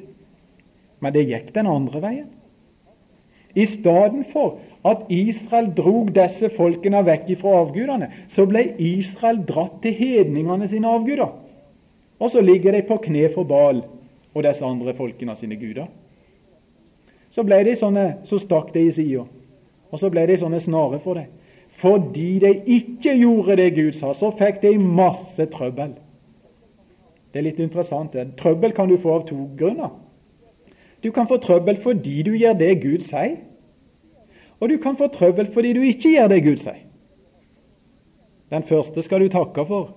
Men 1.03 1.13
det 1.15 1.27
gikk 1.27 1.51
den 1.55 1.69
andre 1.69 2.01
veien. 2.03 2.29
I 3.53 3.65
stedet 3.69 4.25
for 4.31 4.57
at 4.87 5.05
Israel 5.13 5.69
drog 5.77 6.09
disse 6.15 6.49
folkene 6.55 7.03
vekk 7.05 7.29
fra 7.41 7.59
avgudene, 7.61 8.09
så 8.31 8.47
ble 8.49 8.65
Israel 8.81 9.43
dratt 9.47 9.77
til 9.83 9.93
hedningene 9.99 10.67
sine 10.67 10.89
avguder. 10.89 11.29
Og 12.23 12.31
så 12.31 12.41
ligger 12.41 12.71
de 12.71 12.85
på 12.87 12.97
kne 13.03 13.27
for 13.33 13.43
Bal 13.43 13.81
og 14.33 14.43
disse 14.45 14.65
andre 14.65 14.93
folkene 14.95 15.35
sine 15.35 15.57
guder. 15.59 15.89
Så 17.33 17.43
ble 17.43 17.59
de 17.67 17.73
sånne, 17.75 18.05
så 18.23 18.39
stakk 18.39 18.69
de 18.73 18.85
i 18.87 18.91
sida, 18.93 19.25
og 19.91 19.99
så 19.99 20.09
ble 20.13 20.23
de 20.29 20.37
sånne 20.39 20.61
snare 20.61 21.01
for 21.03 21.19
det. 21.19 21.25
Fordi 21.81 22.37
de 22.39 22.51
ikke 22.77 23.15
gjorde 23.17 23.57
det 23.57 23.73
Gud 23.75 23.97
sa, 23.97 24.13
så 24.13 24.29
fikk 24.37 24.61
de 24.61 24.77
masse 24.77 25.45
trøbbel. 25.51 25.95
Det 27.33 27.41
er 27.41 27.47
litt 27.47 27.59
interessant. 27.59 28.13
det. 28.13 28.37
Trøbbel 28.37 28.71
kan 28.77 28.87
du 28.87 28.97
få 28.97 29.17
av 29.17 29.25
to 29.27 29.49
grunner. 29.57 29.89
Du 31.03 31.11
kan 31.11 31.27
få 31.27 31.37
trøbbel 31.37 31.81
fordi 31.81 32.21
du 32.23 32.31
gjør 32.37 32.53
det 32.53 32.81
Gud 32.81 33.01
sier, 33.03 33.41
og 34.59 34.69
du 34.69 34.77
kan 34.77 34.95
få 34.95 35.09
trøbbel 35.11 35.49
fordi 35.51 35.73
du 35.73 35.81
ikke 35.81 36.13
gjør 36.13 36.27
det 36.31 36.43
Gud 36.43 36.61
sier. 36.61 36.85
Den 38.53 38.63
første 38.63 39.01
skal 39.01 39.19
du 39.19 39.33
takke 39.33 39.65
for, 39.65 39.95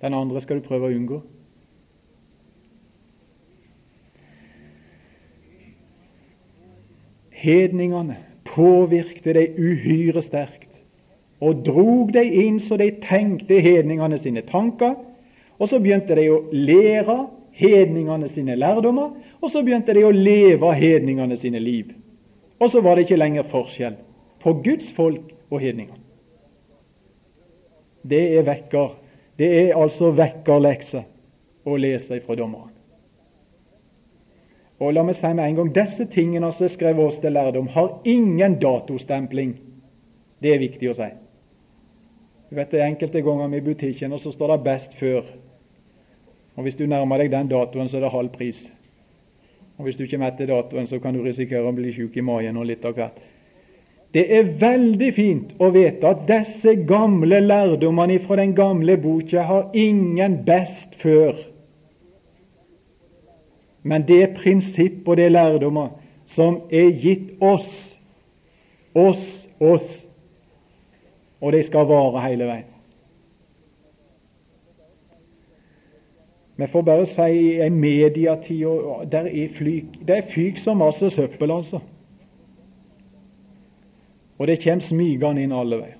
den 0.00 0.14
andre 0.14 0.40
skal 0.40 0.62
du 0.62 0.68
prøve 0.68 0.88
å 0.88 0.94
unngå. 0.94 1.20
Hedningene 7.44 8.18
påvirkte 8.48 9.34
de 9.36 9.48
uhyre 9.60 10.22
sterkt 10.24 10.74
og 11.44 11.64
drog 11.66 12.12
de 12.14 12.22
inn 12.44 12.60
så 12.62 12.78
de 12.80 12.90
tenkte 13.02 13.58
hedningene 13.60 14.18
sine 14.20 14.44
tanker. 14.48 14.94
Og 15.58 15.68
så 15.70 15.78
begynte 15.82 16.16
de 16.18 16.28
å 16.32 16.40
lære 16.50 17.18
hedningene 17.54 18.28
sine 18.30 18.56
lærdommer, 18.58 19.12
og 19.38 19.52
så 19.52 19.62
begynte 19.62 19.94
de 19.94 20.02
å 20.06 20.14
leve 20.14 20.72
hedningene 20.74 21.36
sine 21.38 21.60
liv. 21.62 21.92
Og 22.58 22.70
så 22.72 22.82
var 22.82 22.96
det 22.96 23.06
ikke 23.06 23.20
lenger 23.20 23.46
forskjell 23.50 23.98
på 24.42 24.56
Guds 24.64 24.90
folk 24.96 25.30
og 25.50 25.62
hedningene. 25.62 26.00
Det 28.04 28.24
er 28.38 28.46
vekker. 28.46 28.96
Det 29.38 29.50
er 29.60 29.78
altså 29.78 30.10
vekkerlekse 30.14 31.04
å 31.64 31.76
lese 31.80 32.20
fra 32.24 32.36
dommeren. 32.38 32.73
Og 34.84 34.92
la 34.92 35.02
meg 35.06 35.16
si 35.16 35.30
med 35.32 35.46
en 35.46 35.56
gang 35.56 35.70
disse 35.72 36.04
tingene 36.12 36.50
som 36.52 36.66
er 36.66 36.72
skrevet 36.74 37.06
oss 37.06 37.20
til 37.22 37.32
lærdom, 37.32 37.70
har 37.72 38.02
ingen 38.04 38.58
datostempling. 38.60 39.54
Det 40.42 40.52
er 40.52 40.60
viktig 40.60 40.90
å 40.90 40.96
si. 40.98 41.08
Du 42.50 42.56
vet 42.58 42.70
det 42.70 42.82
er 42.82 42.90
Enkelte 42.90 43.22
ganger 43.24 43.56
i 43.56 43.64
butikken 43.64 44.12
og 44.12 44.20
så 44.20 44.30
står 44.32 44.52
det 44.52 44.64
'best 44.64 44.94
før'. 45.00 45.24
Og 46.56 46.62
Hvis 46.62 46.76
du 46.76 46.86
nærmer 46.86 47.18
deg 47.18 47.30
den 47.30 47.48
datoen, 47.48 47.88
så 47.88 47.96
er 47.96 48.00
det 48.00 48.10
halv 48.10 48.28
pris. 48.28 48.70
Og 49.78 49.84
Hvis 49.84 49.96
du 49.96 50.02
ikke 50.04 50.18
metter 50.18 50.46
datoen, 50.46 50.86
så 50.86 50.98
kan 50.98 51.14
du 51.14 51.22
risikere 51.22 51.68
å 51.68 51.72
bli 51.72 51.92
syk 51.92 52.16
i 52.16 52.20
magen 52.20 52.56
og 52.56 52.66
litt 52.66 52.84
av 52.84 52.94
hvert. 52.94 53.18
Det 54.14 54.38
er 54.38 54.44
veldig 54.60 55.14
fint 55.14 55.54
å 55.58 55.72
vite 55.74 56.06
at 56.06 56.28
disse 56.28 56.76
gamle 56.86 57.40
lærdommene 57.40 58.20
fra 58.22 58.36
den 58.36 58.54
gamle 58.54 58.96
boka 58.96 59.42
har 59.42 59.70
ingen 59.74 60.44
best 60.44 60.94
før. 60.94 61.53
Men 63.84 64.04
det 64.08 64.36
prinsipp 64.36 65.08
og 65.08 65.16
det 65.16 65.28
er 65.28 65.34
lærdommer 65.34 65.88
som 66.26 66.62
er 66.72 66.88
gitt 66.96 67.34
oss, 67.40 67.98
oss, 68.94 69.48
oss, 69.60 70.06
og 71.40 71.52
de 71.52 71.60
skal 71.62 71.88
vare 71.88 72.22
hele 72.24 72.48
veien. 72.48 72.70
Vi 76.56 76.66
får 76.70 76.82
bare 76.86 77.06
si 77.06 77.26
i 77.34 77.48
en 77.66 77.76
mediatid 77.80 78.64
og 78.66 79.04
der 79.12 79.26
er 79.26 79.48
flyk, 79.52 79.98
Det 80.06 80.16
er 80.16 80.30
fyk 80.34 80.58
som 80.58 80.76
masse 80.76 81.10
søppel, 81.10 81.50
altså. 81.50 81.80
Og 84.38 84.46
det 84.46 84.62
kommer 84.62 84.80
smygende 84.80 85.42
inn 85.42 85.52
alle 85.52 85.76
veier. 85.76 85.98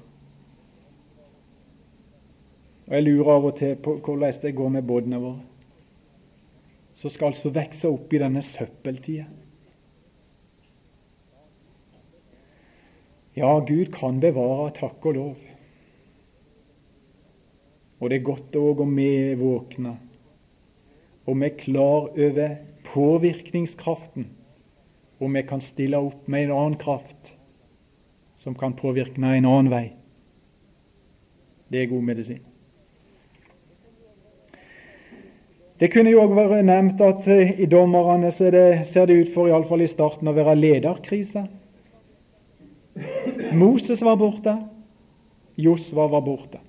Og 2.87 2.95
Jeg 2.95 3.03
lurer 3.03 3.33
av 3.33 3.45
og 3.45 3.57
til 3.57 3.77
på 3.77 3.99
hvordan 4.05 4.33
det 4.43 4.55
går 4.55 4.69
med 4.69 4.83
båtene 4.83 5.21
våre, 5.21 5.41
som 6.95 7.11
skal 7.11 7.33
altså 7.33 7.53
vokse 7.55 7.91
opp 7.91 8.15
i 8.15 8.21
denne 8.23 8.43
søppeltida. 8.43 9.27
Ja, 13.35 13.51
Gud 13.67 13.91
kan 13.97 14.21
bevare, 14.23 14.71
takk 14.77 15.07
og 15.11 15.17
lov. 15.19 15.47
Og 17.99 18.11
det 18.11 18.21
er 18.21 18.27
godt 18.27 18.59
òg 18.59 18.85
om 18.85 18.93
vi 18.95 19.09
er 19.33 19.41
våkne 19.41 19.97
og 21.27 21.41
vi 21.41 21.49
er 21.49 21.59
klar 21.59 22.09
over 22.13 22.57
påvirkningskraften, 22.85 24.29
og 25.21 25.35
vi 25.35 25.43
kan 25.49 25.61
stille 25.61 25.99
opp 25.99 26.29
med 26.29 26.45
en 26.47 26.57
annen 26.57 26.81
kraft 26.81 27.33
som 28.39 28.57
kan 28.59 28.77
påvirke 28.77 29.21
meg 29.21 29.39
en 29.39 29.49
annen 29.49 29.71
vei. 29.73 29.87
Det 31.73 31.81
er 31.81 31.93
god 31.93 32.05
medisin. 32.05 32.43
Det 35.79 35.91
kunne 35.91 36.13
jo 36.13 36.23
òg 36.23 36.37
være 36.37 36.63
nevnt 36.63 37.01
at 37.03 37.27
eh, 37.31 37.57
i 37.65 37.67
dommerne 37.67 38.31
det, 38.31 38.87
ser 38.87 39.07
det 39.11 39.17
ut 39.19 39.33
for, 39.35 39.51
iallfall 39.51 39.83
i 39.83 39.91
starten, 39.91 40.31
å 40.31 40.37
være 40.37 40.55
lederkrise. 40.55 41.49
Moses 43.59 44.03
var 44.07 44.17
borte, 44.21 44.55
Josva 45.59 46.07
var 46.13 46.23
borte. 46.23 46.61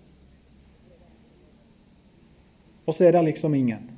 Og 2.86 2.93
så 2.93 3.06
er 3.06 3.14
det 3.16 3.28
liksom 3.30 3.53
ingen 3.58 3.91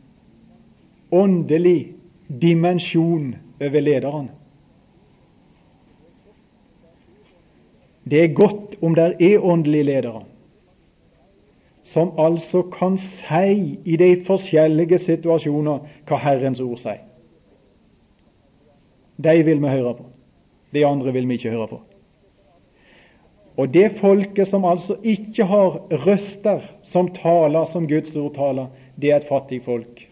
åndelig 1.11 1.93
dimensjon 2.27 3.35
over 3.63 3.81
lederen. 3.81 4.27
Det 8.03 8.23
er 8.23 8.35
godt 8.35 8.75
om 8.83 8.95
det 8.95 9.13
er 9.23 9.43
åndelige 9.43 9.87
ledere 9.87 10.23
som 11.87 12.11
altså 12.19 12.65
kan 12.67 12.97
si 12.99 13.77
i 13.85 13.95
de 13.99 14.09
forskjellige 14.27 14.99
situasjoner 14.99 15.85
hva 16.07 16.19
Herrens 16.19 16.59
ord 16.59 16.79
sier. 16.81 17.05
De 19.17 19.35
vil 19.47 19.61
vi 19.63 19.71
høre 19.71 19.93
på. 19.97 20.09
De 20.75 20.83
andre 20.85 21.13
vil 21.15 21.29
vi 21.29 21.37
ikke 21.39 21.53
høre 21.55 21.69
på. 21.71 21.79
Og 23.57 23.71
det 23.73 23.95
folket 23.97 24.49
som 24.51 24.67
altså 24.69 24.99
ikke 25.01 25.47
har 25.49 25.79
røster 26.03 26.67
som 26.85 27.07
taler 27.15 27.65
som 27.65 27.87
Guds 27.89 28.13
ord 28.15 28.35
taler, 28.35 28.67
det 28.99 29.11
er 29.11 29.21
et 29.21 29.29
fattig 29.29 29.63
folk. 29.65 30.03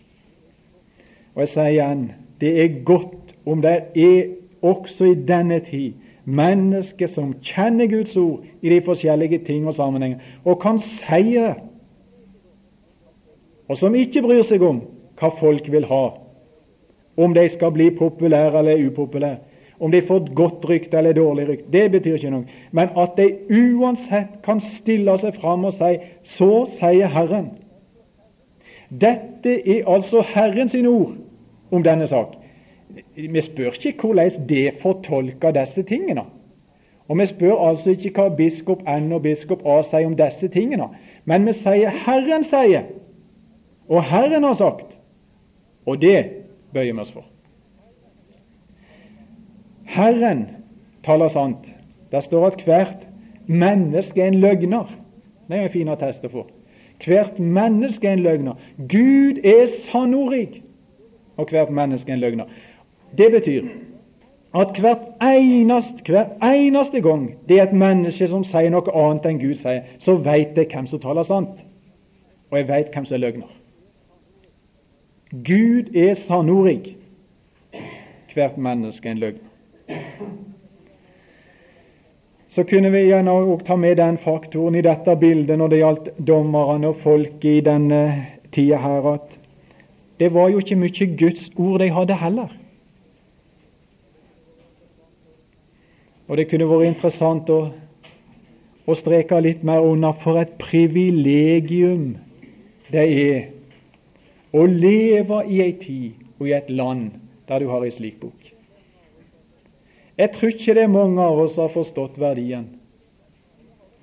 Og 1.35 1.43
jeg 1.43 1.51
sier 1.51 1.75
igjen 1.75 2.07
det 2.39 2.55
er 2.63 2.81
godt 2.87 3.35
om 3.45 3.61
det 3.61 3.75
er 3.95 4.31
også 4.65 5.11
i 5.11 5.19
denne 5.27 5.59
tid 5.63 5.93
mennesker 6.25 7.07
som 7.07 7.33
kjenner 7.41 7.87
Guds 7.87 8.15
ord 8.17 8.43
i 8.61 8.69
de 8.69 8.81
forskjellige 8.85 9.43
ting 9.45 9.67
og 9.67 9.75
sammenhenger, 9.77 10.19
og 10.45 10.59
kan 10.61 10.79
si 10.81 11.35
det, 11.35 11.55
og 13.67 13.77
som 13.77 13.95
ikke 13.97 14.21
bryr 14.21 14.43
seg 14.45 14.61
om 14.65 14.83
hva 15.17 15.31
folk 15.39 15.71
vil 15.71 15.87
ha, 15.89 16.05
om 17.17 17.33
de 17.33 17.45
skal 17.49 17.71
bli 17.73 17.89
populære 17.95 18.59
eller 18.59 18.87
upopulære, 18.89 19.37
om 19.79 19.91
de 19.91 20.01
får 20.01 20.33
godt 20.35 20.65
rykte 20.69 20.97
eller 20.97 21.13
dårlig 21.13 21.47
rykte, 21.49 21.71
det 21.71 21.91
betyr 21.91 22.15
ikke 22.15 22.31
noe. 22.31 22.45
Men 22.71 22.93
at 22.97 23.17
de 23.17 23.25
uansett 23.51 24.37
kan 24.45 24.61
stille 24.63 25.17
seg 25.19 25.35
fram 25.35 25.65
og 25.65 25.73
si 25.73 25.97
'Så 26.23 26.65
sier 26.65 27.07
Herren'. 27.07 27.59
Dette 28.89 29.67
er 29.67 29.83
altså 29.87 30.21
Herrens 30.21 30.75
ord 30.75 31.13
om 31.71 31.83
denne 31.83 32.07
sak. 32.07 32.44
Vi 33.15 33.41
spør 33.41 33.75
ikke 33.85 34.07
hvordan 34.07 34.47
det 34.49 34.73
fortolker 34.81 35.51
disse 35.51 35.83
tingene. 35.83 36.21
Og 37.07 37.17
vi 37.19 37.25
spør 37.25 37.67
altså 37.69 37.93
ikke 37.93 38.11
hva 38.15 38.29
biskop 38.35 38.81
N 38.89 39.11
og 39.13 39.21
biskop 39.21 39.65
A 39.67 39.81
sier 39.85 40.07
om 40.07 40.15
disse 40.17 40.47
tingene. 40.47 40.87
Men 41.25 41.45
vi 41.45 41.53
sier 41.53 41.93
Herren 42.05 42.43
sier, 42.43 42.87
og 43.89 44.03
Herren 44.03 44.43
har 44.43 44.53
sagt. 44.57 44.97
Og 45.85 46.01
det 46.01 46.25
bøyer 46.73 46.93
vi 46.93 46.99
oss 46.99 47.13
for. 47.13 47.25
Herren 49.85 50.47
taler 51.05 51.29
sant. 51.29 51.69
Det 52.11 52.23
står 52.23 52.47
at 52.47 52.61
hvert 52.65 53.07
menneske 53.45 54.21
er 54.21 54.33
en 54.33 54.41
løgner. 54.41 54.89
Det 55.47 55.57
er 55.57 55.67
en 55.67 55.73
fin 55.73 55.91
attest 55.93 56.25
å 56.25 56.31
få. 56.31 56.47
Hvert 57.05 57.37
menneske 57.39 58.07
er 58.07 58.17
en 58.17 58.23
løgner. 58.25 58.61
Gud 58.77 59.43
er 59.45 59.67
sannordig 59.69 60.63
og 61.37 61.49
hvert 61.51 61.69
menneske 61.69 62.11
er 62.11 62.17
en 62.17 62.23
løgner. 62.23 62.45
Det 63.17 63.31
betyr 63.31 63.67
at 64.55 64.79
hvert 64.79 64.97
eneste, 65.21 66.03
hver 66.05 66.25
eneste 66.43 67.01
gang 67.01 67.35
det 67.49 67.59
er 67.59 67.63
et 67.63 67.73
menneske 67.75 68.27
som 68.31 68.43
sier 68.47 68.71
noe 68.71 68.93
annet 68.95 69.27
enn 69.27 69.41
Gud 69.41 69.57
sier, 69.59 69.83
så 69.99 70.15
veit 70.15 70.55
jeg 70.55 70.69
hvem 70.71 70.87
som 70.87 71.01
taler 71.03 71.27
sant, 71.27 71.65
og 72.51 72.57
jeg 72.61 72.69
veit 72.69 72.93
hvem 72.93 73.07
som 73.07 73.17
er 73.17 73.23
løgner. 73.25 73.51
Gud 75.35 75.91
er 75.95 76.13
sannordig. 76.13 76.95
Hvert 78.35 78.57
menneske 78.57 79.07
er 79.07 79.11
en 79.15 79.19
løgner. 79.19 79.51
Så 82.47 82.63
kunne 82.63 82.91
vi 82.91 83.07
gjerne 83.09 83.31
også 83.31 83.65
ta 83.67 83.75
med 83.75 83.97
den 83.99 84.17
faktoren 84.17 84.75
i 84.75 84.83
dette 84.83 85.15
bildet 85.19 85.57
når 85.59 85.71
det 85.71 85.79
gjaldt 85.79 86.11
dommerne 86.27 86.87
og 86.87 87.01
folket 87.03 87.57
i 87.57 87.63
denne 87.63 88.01
tida 88.55 88.79
her, 88.79 89.07
at 89.17 89.39
det 90.19 90.33
var 90.33 90.49
jo 90.49 90.61
ikke 90.63 90.77
mye 90.79 91.15
Guds 91.19 91.49
ord 91.57 91.79
de 91.79 91.89
hadde 91.91 92.15
heller. 92.15 92.53
Og 96.27 96.37
det 96.37 96.47
kunne 96.49 96.67
vært 96.69 96.89
interessant 96.89 97.49
å, 97.53 97.59
å 98.85 98.93
streke 98.97 99.37
litt 99.41 99.65
mer 99.65 99.85
under 99.85 100.15
for 100.21 100.41
et 100.41 100.55
privilegium 100.61 102.15
det 102.89 103.03
er 103.03 103.45
å 104.55 104.65
leve 104.69 105.41
i 105.51 105.61
ei 105.63 105.73
tid 105.77 106.25
og 106.39 106.49
i 106.49 106.55
et 106.57 106.69
land 106.69 107.15
der 107.49 107.61
du 107.61 107.69
har 107.69 107.85
ei 107.85 107.93
slik 107.93 108.19
bok. 108.21 108.51
Jeg 110.15 110.31
tror 110.31 110.53
ikke 110.53 110.75
det 110.77 110.85
er 110.85 110.91
mange 110.91 111.21
av 111.21 111.41
oss 111.43 111.57
som 111.57 111.65
har 111.65 111.73
forstått 111.73 112.19
verdien 112.21 112.69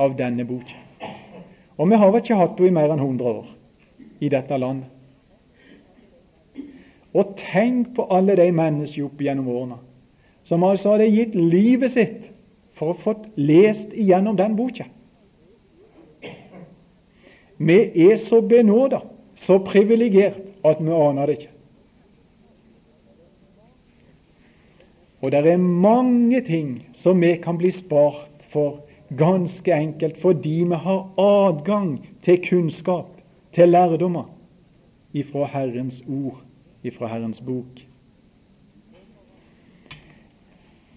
av 0.03 0.17
denne 0.19 0.45
boka. 0.45 0.77
Og 1.79 1.89
vi 1.89 1.99
har 1.99 2.11
vel 2.13 2.21
ikke 2.21 2.37
hatt 2.37 2.59
henne 2.59 2.69
i 2.69 2.75
mer 2.77 2.93
enn 2.93 3.01
100 3.01 3.31
år 3.31 3.47
i 4.23 4.29
dette 4.31 4.59
landet. 4.61 4.91
Og 7.13 7.33
tenk 7.37 7.95
på 7.97 8.07
alle 8.13 8.37
de 8.39 8.47
menneskene 8.55 9.09
opp 9.09 9.25
gjennom 9.25 9.49
årene 9.53 9.81
som 10.45 10.65
altså 10.65 10.95
hadde 10.95 11.11
gitt 11.13 11.35
livet 11.39 11.95
sitt 11.95 12.29
for 12.79 12.93
å 12.93 12.99
få 12.99 13.15
lest 13.39 13.93
igjennom 13.95 14.37
den 14.39 14.57
boka. 14.59 14.89
Vi 17.63 17.79
er 18.09 18.17
så 18.19 18.41
benåda, 18.43 19.03
så 19.39 19.61
privilegert, 19.63 20.41
at 20.65 20.81
vi 20.83 20.95
aner 20.95 21.27
det 21.27 21.37
ikke. 21.39 21.51
Og 25.23 25.31
det 25.31 25.43
er 25.47 25.59
mange 25.63 26.41
ting 26.43 26.71
som 26.99 27.21
vi 27.23 27.37
kan 27.43 27.59
bli 27.59 27.71
spart 27.71 28.47
for, 28.51 28.83
ganske 29.13 29.71
enkelt 29.75 30.17
fordi 30.19 30.63
vi 30.65 30.79
har 30.87 31.03
adgang 31.21 31.99
til 32.25 32.41
kunnskap, 32.43 33.21
til 33.53 33.69
lærdommer, 33.69 34.25
ifra 35.13 35.45
Herrens 35.53 36.01
ord 36.09 36.41
ifra 36.83 37.07
Herrens 37.07 37.41
bok. 37.41 37.92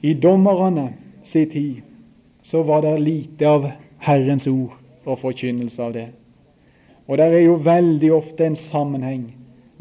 I 0.05 0.13
dommerne 0.13 0.93
sin 1.23 1.49
tid 1.49 1.81
så 2.41 2.63
var 2.63 2.81
det 2.81 2.99
lite 3.01 3.47
av 3.49 3.63
Herrens 4.05 4.45
ord 4.47 4.75
og 5.05 5.17
forkynnelse 5.23 5.81
av 5.81 5.95
det. 5.95 6.05
Og 7.07 7.17
det 7.17 7.25
er 7.25 7.45
jo 7.47 7.55
veldig 7.65 8.11
ofte 8.13 8.45
en 8.45 8.57
sammenheng 8.59 9.23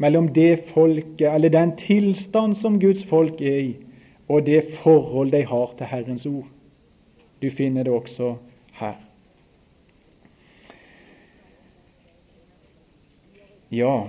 mellom 0.01 0.31
det 0.33 0.65
folket, 0.71 1.27
eller 1.29 1.53
den 1.53 1.75
tilstand 1.77 2.57
som 2.57 2.79
Guds 2.81 3.05
folk 3.05 3.41
er 3.41 3.59
i, 3.61 3.75
og 4.27 4.47
det 4.49 4.63
forhold 4.81 5.31
de 5.31 5.43
har 5.45 5.77
til 5.77 5.91
Herrens 5.93 6.25
ord. 6.25 6.49
Du 7.41 7.49
finner 7.53 7.85
det 7.85 7.93
også 7.93 8.35
her. 8.81 8.97
Ja, 13.71 14.07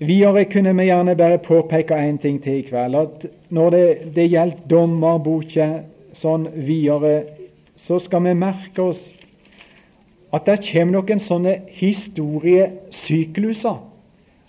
Videre 0.00 0.46
kunne 0.48 0.72
vi 0.76 0.84
gjerne 0.88 1.16
bare 1.16 1.38
påpeke 1.38 1.94
én 1.94 2.18
ting 2.18 2.42
til 2.42 2.58
i 2.58 2.62
kveld. 2.64 2.94
At 2.94 3.26
når 3.50 3.70
det, 3.70 4.14
det 4.14 4.30
gjelder 4.30 4.56
dommerboka 4.70 5.82
sånn 6.16 6.48
videre, 6.56 7.24
så 7.76 7.98
skal 8.00 8.24
vi 8.24 8.34
merke 8.34 8.82
oss 8.82 9.12
at 10.32 10.46
det 10.46 10.60
kommer 10.70 11.00
noen 11.00 11.18
sånne 11.20 11.60
historiesykluser 11.74 13.76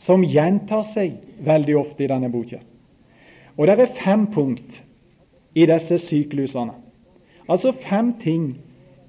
som 0.02 0.24
gjentar 0.24 0.84
seg 0.88 1.12
veldig 1.44 1.78
ofte 1.78 2.04
i 2.06 2.10
denne 2.10 2.30
boka. 2.32 2.58
Og 3.58 3.68
det 3.68 3.80
er 3.80 3.98
fem 3.98 4.28
punkt 4.32 4.84
i 5.54 5.66
disse 5.68 5.98
syklusene. 6.00 6.74
Altså 7.50 7.72
fem 7.76 8.14
ting 8.22 8.58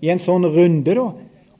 i 0.02 0.10
en 0.10 0.18
sånn 0.18 0.44
runde, 0.48 0.94
da. 0.96 1.12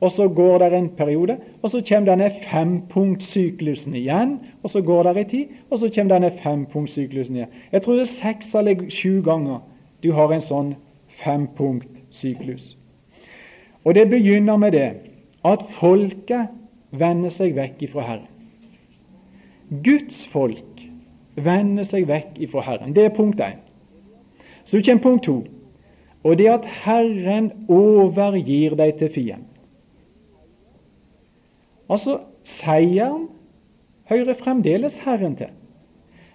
Og 0.03 0.11
så 0.11 0.27
går 0.29 0.59
det 0.59 0.73
en 0.75 0.89
periode, 0.99 1.37
og 1.63 1.71
så 1.71 1.83
kommer 1.89 2.11
denne 2.11 2.31
fempunktsyklusen 2.51 3.95
igjen. 3.95 4.39
Og 4.63 4.71
så 4.71 4.81
går 4.83 5.03
det 5.03 5.17
en 5.17 5.29
tid, 5.31 5.53
og 5.71 5.79
så 5.79 5.91
kommer 5.95 6.15
denne 6.15 6.33
fempunktsyklusen 6.43 7.37
igjen. 7.37 7.53
Jeg 7.73 7.83
tror 7.83 7.93
det 7.93 8.01
er 8.01 8.11
seks 8.11 8.55
eller 8.59 8.89
sju 8.91 9.21
ganger 9.23 9.61
du 10.03 10.11
har 10.13 10.35
en 10.35 10.43
sånn 10.43 10.73
fempunktsyklus. 11.23 12.73
Og 13.85 13.95
det 13.95 14.09
begynner 14.11 14.59
med 14.59 14.75
det 14.75 14.91
at 15.47 15.63
folket 15.79 16.51
vender 16.91 17.31
seg 17.31 17.55
vekk 17.55 17.87
ifra 17.87 18.07
Herren. 18.09 18.29
Guds 19.87 20.25
folk 20.27 20.83
vender 21.39 21.87
seg 21.87 22.11
vekk 22.11 22.43
ifra 22.43 22.67
Herren. 22.67 22.93
Det 22.95 23.07
er 23.07 23.15
punkt 23.15 23.41
én. 23.41 23.63
Så 24.65 24.83
kommer 24.83 25.03
punkt 25.03 25.25
to, 25.25 25.45
og 26.23 26.39
det 26.39 26.51
at 26.51 26.67
Herren 26.85 27.53
overgir 27.69 28.75
deg 28.79 28.99
til 28.99 29.15
fienden. 29.15 29.52
Altså, 31.93 32.19
seieren 32.49 33.27
hører 34.09 34.39
fremdeles 34.39 34.97
Herren 35.05 35.37
til. 35.37 35.51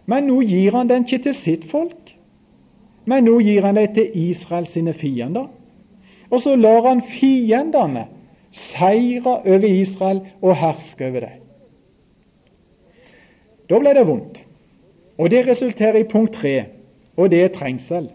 Men 0.05 0.30
nå 0.30 0.41
gir 0.45 0.76
han 0.78 0.89
den 0.89 1.08
ikke 1.08 1.24
til 1.26 1.36
sitt 1.36 1.66
folk, 1.72 2.14
men 3.10 3.26
nå 3.26 3.39
gir 3.41 3.66
han 3.66 3.80
den 3.80 3.95
til 3.95 4.14
Israels 4.30 4.76
sine 4.76 4.93
fiender. 4.93 5.47
Og 6.30 6.41
så 6.43 6.55
lar 6.55 6.86
han 6.88 7.01
fiendene 7.01 8.05
seire 8.51 9.38
over 9.38 9.66
Israel 9.66 10.22
og 10.41 10.55
herske 10.60 11.10
over 11.10 11.26
dem. 11.26 11.43
Da 13.70 13.80
ble 13.80 13.93
det 13.95 14.05
vondt. 14.08 14.43
Og 15.18 15.32
det 15.32 15.47
resulterer 15.47 15.97
i 15.99 16.08
punkt 16.08 16.38
tre, 16.38 16.66
og 17.18 17.32
det 17.32 17.41
er 17.43 17.53
trengsel. 17.55 18.12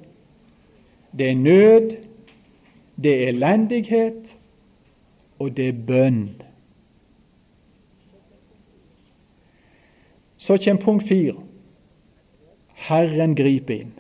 Det 1.19 1.31
er 1.31 1.35
nød, 1.35 1.91
det 3.03 3.13
er 3.23 3.29
elendighet, 3.29 4.37
og 5.39 5.57
det 5.57 5.69
er 5.69 5.83
bønn. 5.87 6.31
Så 10.43 10.59
kommer 10.59 10.83
punkt 10.83 11.09
fire. 11.09 11.35
Herren 12.75 13.35
griper 13.35 13.75
inn. 13.75 13.93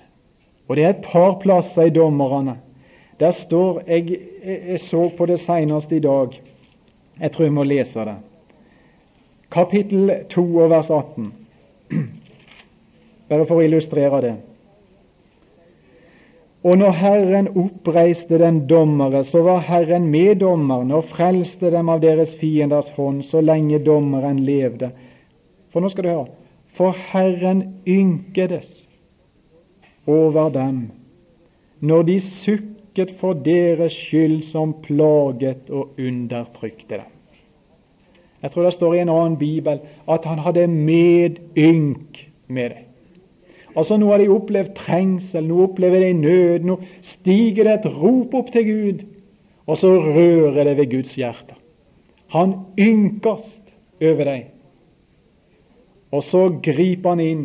Og 0.67 0.77
Det 0.77 0.85
er 0.85 0.89
et 0.91 1.05
par 1.07 1.37
plasser 1.39 1.87
i 1.87 1.95
dommerne. 1.95 2.57
Der 3.21 3.31
står 3.31 3.83
Jeg, 3.87 4.19
jeg 4.45 4.81
så 4.81 5.09
på 5.17 5.27
det 5.27 5.39
senest 5.39 5.93
i 5.93 5.99
dag. 5.99 6.41
Jeg 7.21 7.33
tror 7.33 7.45
jeg 7.45 7.53
må 7.53 7.63
lese 7.63 8.05
det. 8.05 8.17
Kapittel 9.53 10.11
2 10.29 10.57
og 10.57 10.71
vers 10.71 10.91
18. 10.91 11.33
Bare 13.29 13.47
for 13.47 13.61
å 13.61 13.63
illustrere 13.63 14.21
det. 14.21 14.35
Og 16.65 16.75
når 16.79 16.91
Herren 16.91 17.49
oppreiste 17.55 18.39
den 18.39 18.65
dommere, 18.67 19.23
så 19.25 19.43
var 19.43 19.63
Herren 19.69 20.11
med 20.11 20.41
dommerne 20.43 20.95
og 20.99 21.05
frelste 21.05 21.71
dem 21.71 21.89
av 21.89 22.03
deres 22.03 22.35
fienders 22.35 22.91
hånd 22.97 23.23
så 23.23 23.41
lenge 23.41 23.79
dommeren 23.79 24.43
levde. 24.43 24.91
For 25.73 25.81
nå 25.81 25.89
skal 25.93 26.05
du 26.05 26.13
høre 26.13 26.27
For 26.77 26.97
Herren 27.13 27.65
ynkedes 27.89 28.87
over 30.07 30.51
dem 30.53 30.91
når 31.83 32.05
de 32.07 32.21
sukket 32.23 33.11
for 33.19 33.35
deres 33.35 33.97
skyld 33.97 34.45
som 34.47 34.77
plaget 34.85 35.71
og 35.71 35.97
undertrykte 35.99 37.01
dem. 37.01 37.09
Jeg 38.43 38.51
tror 38.51 38.63
det 38.63 38.73
står 38.77 38.95
i 38.95 39.01
en 39.03 39.11
annen 39.11 39.37
bibel 39.39 39.81
at 40.11 40.29
han 40.31 40.45
hadde 40.45 40.69
medynk 40.71 42.21
med 42.47 42.71
det. 42.71 42.85
Altså 43.77 43.97
Nå 43.97 44.11
har 44.13 44.21
de 44.21 44.29
opplevd 44.31 44.75
trengsel, 44.77 45.47
nå 45.49 45.63
opplever 45.65 46.05
de 46.05 46.13
nød, 46.13 46.67
nå 46.69 46.79
stiger 47.03 47.65
det 47.65 47.75
et 47.81 47.91
rop 47.91 48.35
opp 48.35 48.51
til 48.53 48.67
Gud, 48.69 49.05
og 49.67 49.79
så 49.81 49.91
rører 49.97 50.65
det 50.69 50.77
ved 50.77 50.91
Guds 50.91 51.15
hjerte. 51.17 51.57
Han 52.37 52.55
ynkast 52.79 53.75
over 54.03 54.25
dem. 54.29 54.51
Og 56.13 56.23
så 56.23 56.49
griper 56.63 57.15
han 57.15 57.21
inn, 57.25 57.45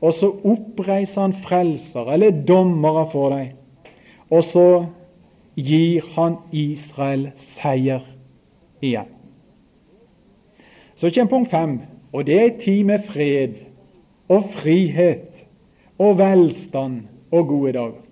og 0.00 0.14
så 0.14 0.30
oppreiser 0.30 1.24
han 1.24 1.34
frelser 1.42 2.12
eller 2.14 2.44
dommere 2.46 3.08
for 3.10 3.34
deg. 3.34 3.54
Og 4.30 4.44
så 4.46 4.68
gir 5.58 6.06
han 6.14 6.38
Israel 6.54 7.30
seier 7.42 8.04
igjen. 8.80 9.10
Så 10.94 11.10
kommer 11.14 11.30
punkt 11.30 11.50
fem, 11.50 11.80
og 12.12 12.26
det 12.26 12.38
er 12.38 12.46
en 12.50 12.60
tid 12.60 12.84
med 12.84 13.06
fred 13.10 13.58
og 14.28 14.44
frihet 14.62 15.44
og 15.98 16.18
velstand 16.18 17.02
og 17.30 17.46
gode 17.48 17.72
dager. 17.72 18.04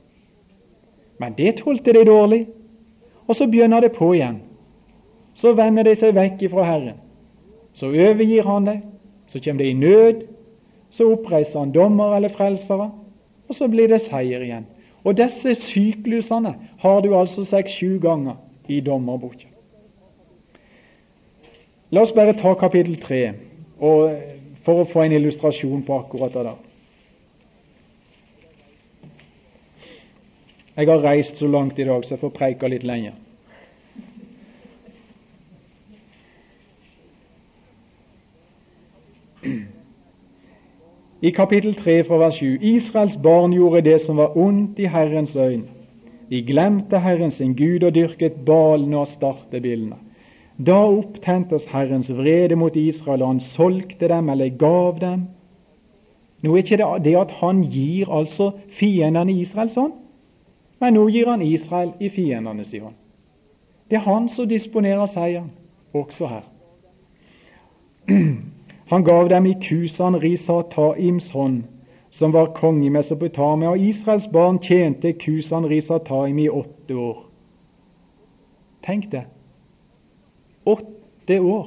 Men 1.18 1.34
det 1.38 1.56
tålte 1.62 1.92
de 1.92 2.04
dårlig, 2.04 2.46
og 3.26 3.36
så 3.36 3.46
begynner 3.46 3.80
det 3.80 3.92
på 3.92 4.12
igjen. 4.14 4.42
Så 5.34 5.52
vender 5.54 5.84
de 5.84 5.94
seg 5.94 6.14
vekk 6.16 6.46
ifra 6.48 6.64
Herren. 6.64 7.00
Så 7.76 7.90
overgir 7.92 8.46
han 8.48 8.66
dem, 8.66 8.82
så 9.26 9.40
kommer 9.40 9.64
det 9.64 9.70
i 9.70 9.78
nød, 9.78 10.22
så 10.90 11.10
oppreiser 11.12 11.60
han 11.60 11.74
dommer 11.74 12.16
eller 12.16 12.32
frelsere, 12.32 12.90
og 13.48 13.54
så 13.54 13.68
blir 13.68 13.90
det 13.90 14.00
seier 14.04 14.42
igjen. 14.42 14.66
Og 15.06 15.16
disse 15.18 15.54
syklusene 15.54 16.54
har 16.82 17.02
du 17.02 17.12
altså 17.14 17.44
seks-sju 17.46 17.98
ganger 18.02 18.40
i 18.68 18.80
dommerboka. 18.80 19.50
La 21.94 22.02
oss 22.02 22.14
bare 22.14 22.34
ta 22.34 22.54
kapittel 22.58 22.96
tre 22.98 23.20
for 23.78 24.80
å 24.82 24.88
få 24.90 25.04
en 25.04 25.14
illustrasjon 25.14 25.84
på 25.86 26.00
akkurat 26.00 26.34
det 26.34 26.46
der. 26.48 26.62
Jeg 30.76 30.90
har 30.90 31.04
reist 31.06 31.38
så 31.38 31.46
langt 31.48 31.78
i 31.78 31.86
dag, 31.88 32.02
så 32.04 32.16
jeg 32.16 32.20
får 32.20 32.34
preike 32.34 32.68
litt 32.68 32.84
lenger. 32.84 33.14
I 41.22 41.30
kapittel 41.30 41.74
3 41.74 42.02
fra 42.04 42.18
vers 42.20 42.40
7 42.42 42.58
Israels 42.60 43.16
barn 43.22 43.52
gjorde 43.52 43.84
det 43.86 44.00
som 44.04 44.16
var 44.20 44.36
ondt 44.36 44.78
i 44.78 44.90
Herrens 44.92 45.36
øyne. 45.36 45.72
De 46.30 46.42
glemte 46.42 46.98
Herren 46.98 47.30
sin 47.30 47.54
Gud 47.54 47.82
og 47.82 47.94
dyrket 47.94 48.44
balene 48.46 48.98
og 48.98 49.06
startebillene. 49.08 49.96
Da 50.58 50.78
opptentes 50.88 51.66
Herrens 51.66 52.10
vrede 52.12 52.56
mot 52.56 52.76
Israel, 52.76 53.22
og 53.22 53.28
han 53.28 53.40
solgte 53.40 54.08
dem 54.08 54.28
eller 54.28 54.48
gav 54.48 54.98
dem. 55.00 55.26
Nå 56.42 56.52
er 56.52 56.56
ikke 56.56 56.76
det 56.76 57.04
det 57.04 57.16
at 57.16 57.30
han 57.40 57.62
gir 57.70 58.10
altså 58.12 58.50
fiendene 58.68 59.32
Israel 59.32 59.70
sånn, 59.70 59.92
men 60.80 60.94
nå 60.94 61.06
gir 61.08 61.30
han 61.30 61.42
Israel 61.42 61.94
i 62.00 62.08
fiendenes 62.12 62.74
hånd. 62.74 62.96
Det 63.90 63.96
er 63.96 64.04
han 64.04 64.28
som 64.28 64.48
disponerer 64.48 65.06
seieren, 65.06 65.50
også 65.94 66.26
her. 66.26 66.44
Han 68.86 69.04
gav 69.04 69.28
dem 69.28 69.46
i 69.46 69.54
Kusan 69.62 70.20
Risataims 70.20 71.30
hånd, 71.30 71.64
som 72.10 72.32
var 72.32 72.54
konge 72.54 72.86
i 72.86 72.90
Mesopotamia, 72.90 73.72
og 73.74 73.82
Israels 73.82 74.28
barn 74.32 74.60
tjente 74.62 75.12
Kusan 75.12 75.66
Risataim 75.66 76.38
i 76.38 76.48
åtte 76.48 76.94
år. 76.94 77.24
Tenk 78.86 79.10
det. 79.10 79.24
Åtte 80.64 81.40
år. 81.40 81.66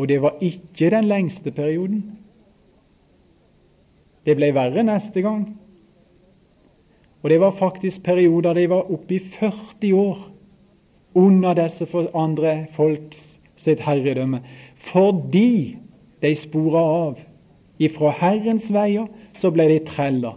Og 0.00 0.08
det 0.08 0.22
var 0.22 0.40
ikke 0.40 0.90
den 0.90 1.04
lengste 1.04 1.52
perioden. 1.52 2.04
Det 4.24 4.36
ble 4.36 4.54
verre 4.56 4.84
neste 4.84 5.20
gang. 5.20 5.44
Og 7.20 7.30
det 7.30 7.40
var 7.40 7.52
faktisk 7.58 8.02
perioder 8.02 8.56
de 8.56 8.64
var 8.70 8.88
oppe 8.92 9.18
i 9.18 9.20
40 9.20 9.92
år 9.92 10.24
under 11.14 11.54
disse 11.54 11.86
andre 12.14 12.66
folks 12.72 13.40
sitt 13.60 13.82
herredømme. 13.84 14.40
Fordi 14.80 15.76
de 16.22 16.34
spora 16.36 16.80
av 16.80 17.18
ifra 17.80 18.12
Herrens 18.20 18.68
veier, 18.72 19.08
så 19.36 19.52
ble 19.52 19.68
de 19.70 19.80
trella 19.86 20.34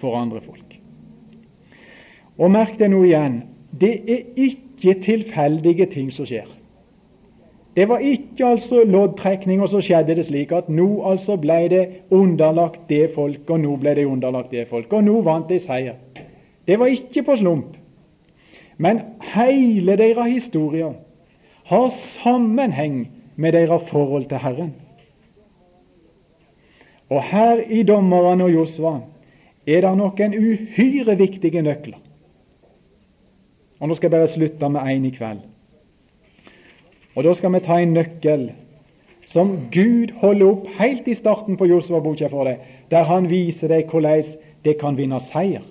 for 0.00 0.16
andre 0.18 0.40
folk. 0.44 0.78
Og 2.38 2.50
merk 2.52 2.78
det 2.80 2.90
nå 2.92 3.02
igjen 3.06 3.42
det 3.72 3.92
er 4.10 4.24
ikke 4.36 4.98
tilfeldige 5.00 5.86
ting 5.92 6.10
som 6.12 6.28
skjer. 6.28 6.48
Det 7.76 7.86
var 7.88 8.02
ikke 8.04 8.44
altså 8.46 8.82
loddtrekning, 8.84 9.62
og 9.64 9.70
så 9.72 9.80
skjedde 9.80 10.18
det 10.18 10.26
slik 10.28 10.50
at 10.52 10.68
nå 10.68 11.06
altså 11.08 11.38
ble 11.40 11.60
det 11.72 11.84
underlagt 12.12 12.84
det 12.90 13.14
folk, 13.14 13.48
og 13.48 13.62
nå 13.62 13.78
ble 13.80 13.94
det 13.96 14.04
underlagt 14.04 14.52
det 14.52 14.66
folk, 14.68 14.92
og 14.92 15.04
nå 15.06 15.22
vant 15.24 15.48
de 15.48 15.56
seier. 15.60 15.96
Det 16.68 16.76
var 16.78 16.92
ikke 16.92 17.24
på 17.24 17.36
slump. 17.40 17.78
Men 18.76 19.00
hele 19.32 19.96
deres 19.96 20.32
historie 20.32 20.90
har 21.64 21.88
sammenheng 21.96 23.06
med 23.36 23.52
deres 23.52 23.88
forhold 23.90 24.28
til 24.28 24.38
Herren. 24.38 24.74
Og 27.10 27.22
her 27.22 27.60
i 27.68 27.82
dommerne 27.82 28.44
og 28.44 28.52
Josva 28.52 28.94
er 29.66 29.84
det 29.84 29.92
noen 29.98 30.34
uhyre 30.38 31.16
viktige 31.18 31.62
nøkler. 31.62 31.98
Og 33.80 33.88
Nå 33.88 33.94
skal 33.94 34.08
jeg 34.08 34.14
bare 34.14 34.30
slutte 34.30 34.68
med 34.68 34.80
én 34.80 35.06
i 35.06 35.10
kveld. 35.10 35.40
Og 37.14 37.24
Da 37.24 37.34
skal 37.34 37.52
vi 37.52 37.60
ta 37.60 37.78
en 37.78 37.92
nøkkel 37.92 38.52
som 39.26 39.68
Gud 39.72 40.12
holder 40.20 40.46
opp 40.46 40.66
helt 40.78 41.08
i 41.08 41.14
starten 41.14 41.56
på 41.56 41.66
Josva-boka 41.66 42.28
for 42.28 42.44
deg, 42.44 42.58
der 42.90 43.04
han 43.04 43.28
viser 43.30 43.68
deg 43.68 43.90
hvordan 43.90 44.22
det 44.64 44.78
kan 44.80 44.96
vinne 44.96 45.20
seier. 45.20 45.62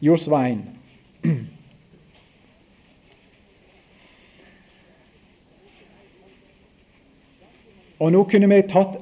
Josva 0.00 0.48
1. 0.48 1.55
Og 8.00 8.12
nå 8.12 8.24
kunne 8.28 8.48
vi 8.50 8.62
tatt 8.68 8.98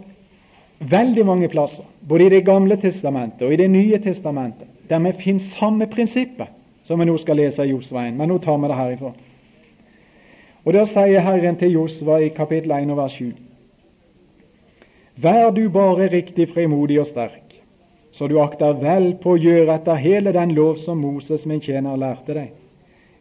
veldig 0.78 1.24
mange 1.26 1.48
plasser, 1.48 1.84
både 2.00 2.26
i 2.26 2.28
Det 2.28 2.44
gamle 2.46 2.76
testamentet 2.76 3.42
og 3.42 3.52
i 3.52 3.56
Det 3.56 3.70
nye 3.70 3.98
testamentet, 3.98 4.68
der 4.88 4.98
vi 4.98 5.12
finner 5.12 5.40
samme 5.40 5.86
prinsippet 5.86 6.48
som 6.84 7.00
vi 7.00 7.06
nå 7.08 7.16
skal 7.18 7.36
lese 7.40 7.64
i 7.64 7.72
Josva 7.72 8.06
1. 8.08 8.16
Men 8.18 8.28
nå 8.28 8.38
tar 8.38 8.58
vi 8.60 8.68
det 8.68 8.76
herifra. 8.76 9.12
Og 10.64 10.72
Der 10.72 10.84
sier 10.84 11.20
Herren 11.20 11.56
til 11.56 11.72
Josva 11.72 12.20
i 12.20 12.28
kapittel 12.28 12.72
1 12.72 12.90
og 12.90 12.96
vers 12.96 13.12
7.: 13.12 13.32
Vær 15.16 15.50
du 15.50 15.68
bare 15.70 16.08
riktig 16.08 16.48
fremodig 16.48 17.00
og 17.00 17.06
sterk, 17.06 17.62
så 18.12 18.26
du 18.26 18.40
akter 18.40 18.72
vel 18.72 19.14
på 19.22 19.34
å 19.34 19.38
gjøre 19.38 19.74
etter 19.74 19.94
hele 19.94 20.32
den 20.32 20.54
lov 20.54 20.76
som 20.76 20.98
Moses 20.98 21.46
min 21.46 21.60
tjener 21.60 21.96
lærte 21.96 22.34
deg. 22.34 22.52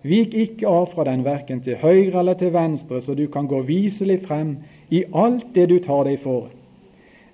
Vik 0.04 0.34
ikke 0.34 0.68
av 0.68 0.90
fra 0.92 1.04
den 1.04 1.24
verken 1.24 1.62
til 1.62 1.78
høyre 1.80 2.20
eller 2.20 2.34
til 2.34 2.52
venstre, 2.54 3.02
så 3.02 3.14
du 3.16 3.28
kan 3.28 3.48
gå 3.48 3.62
viselig 3.62 4.22
frem 4.28 4.58
i 4.94 5.04
alt 5.14 5.56
det 5.56 5.70
du 5.72 5.80
tar 5.82 6.06
deg 6.06 6.20
for. 6.22 6.52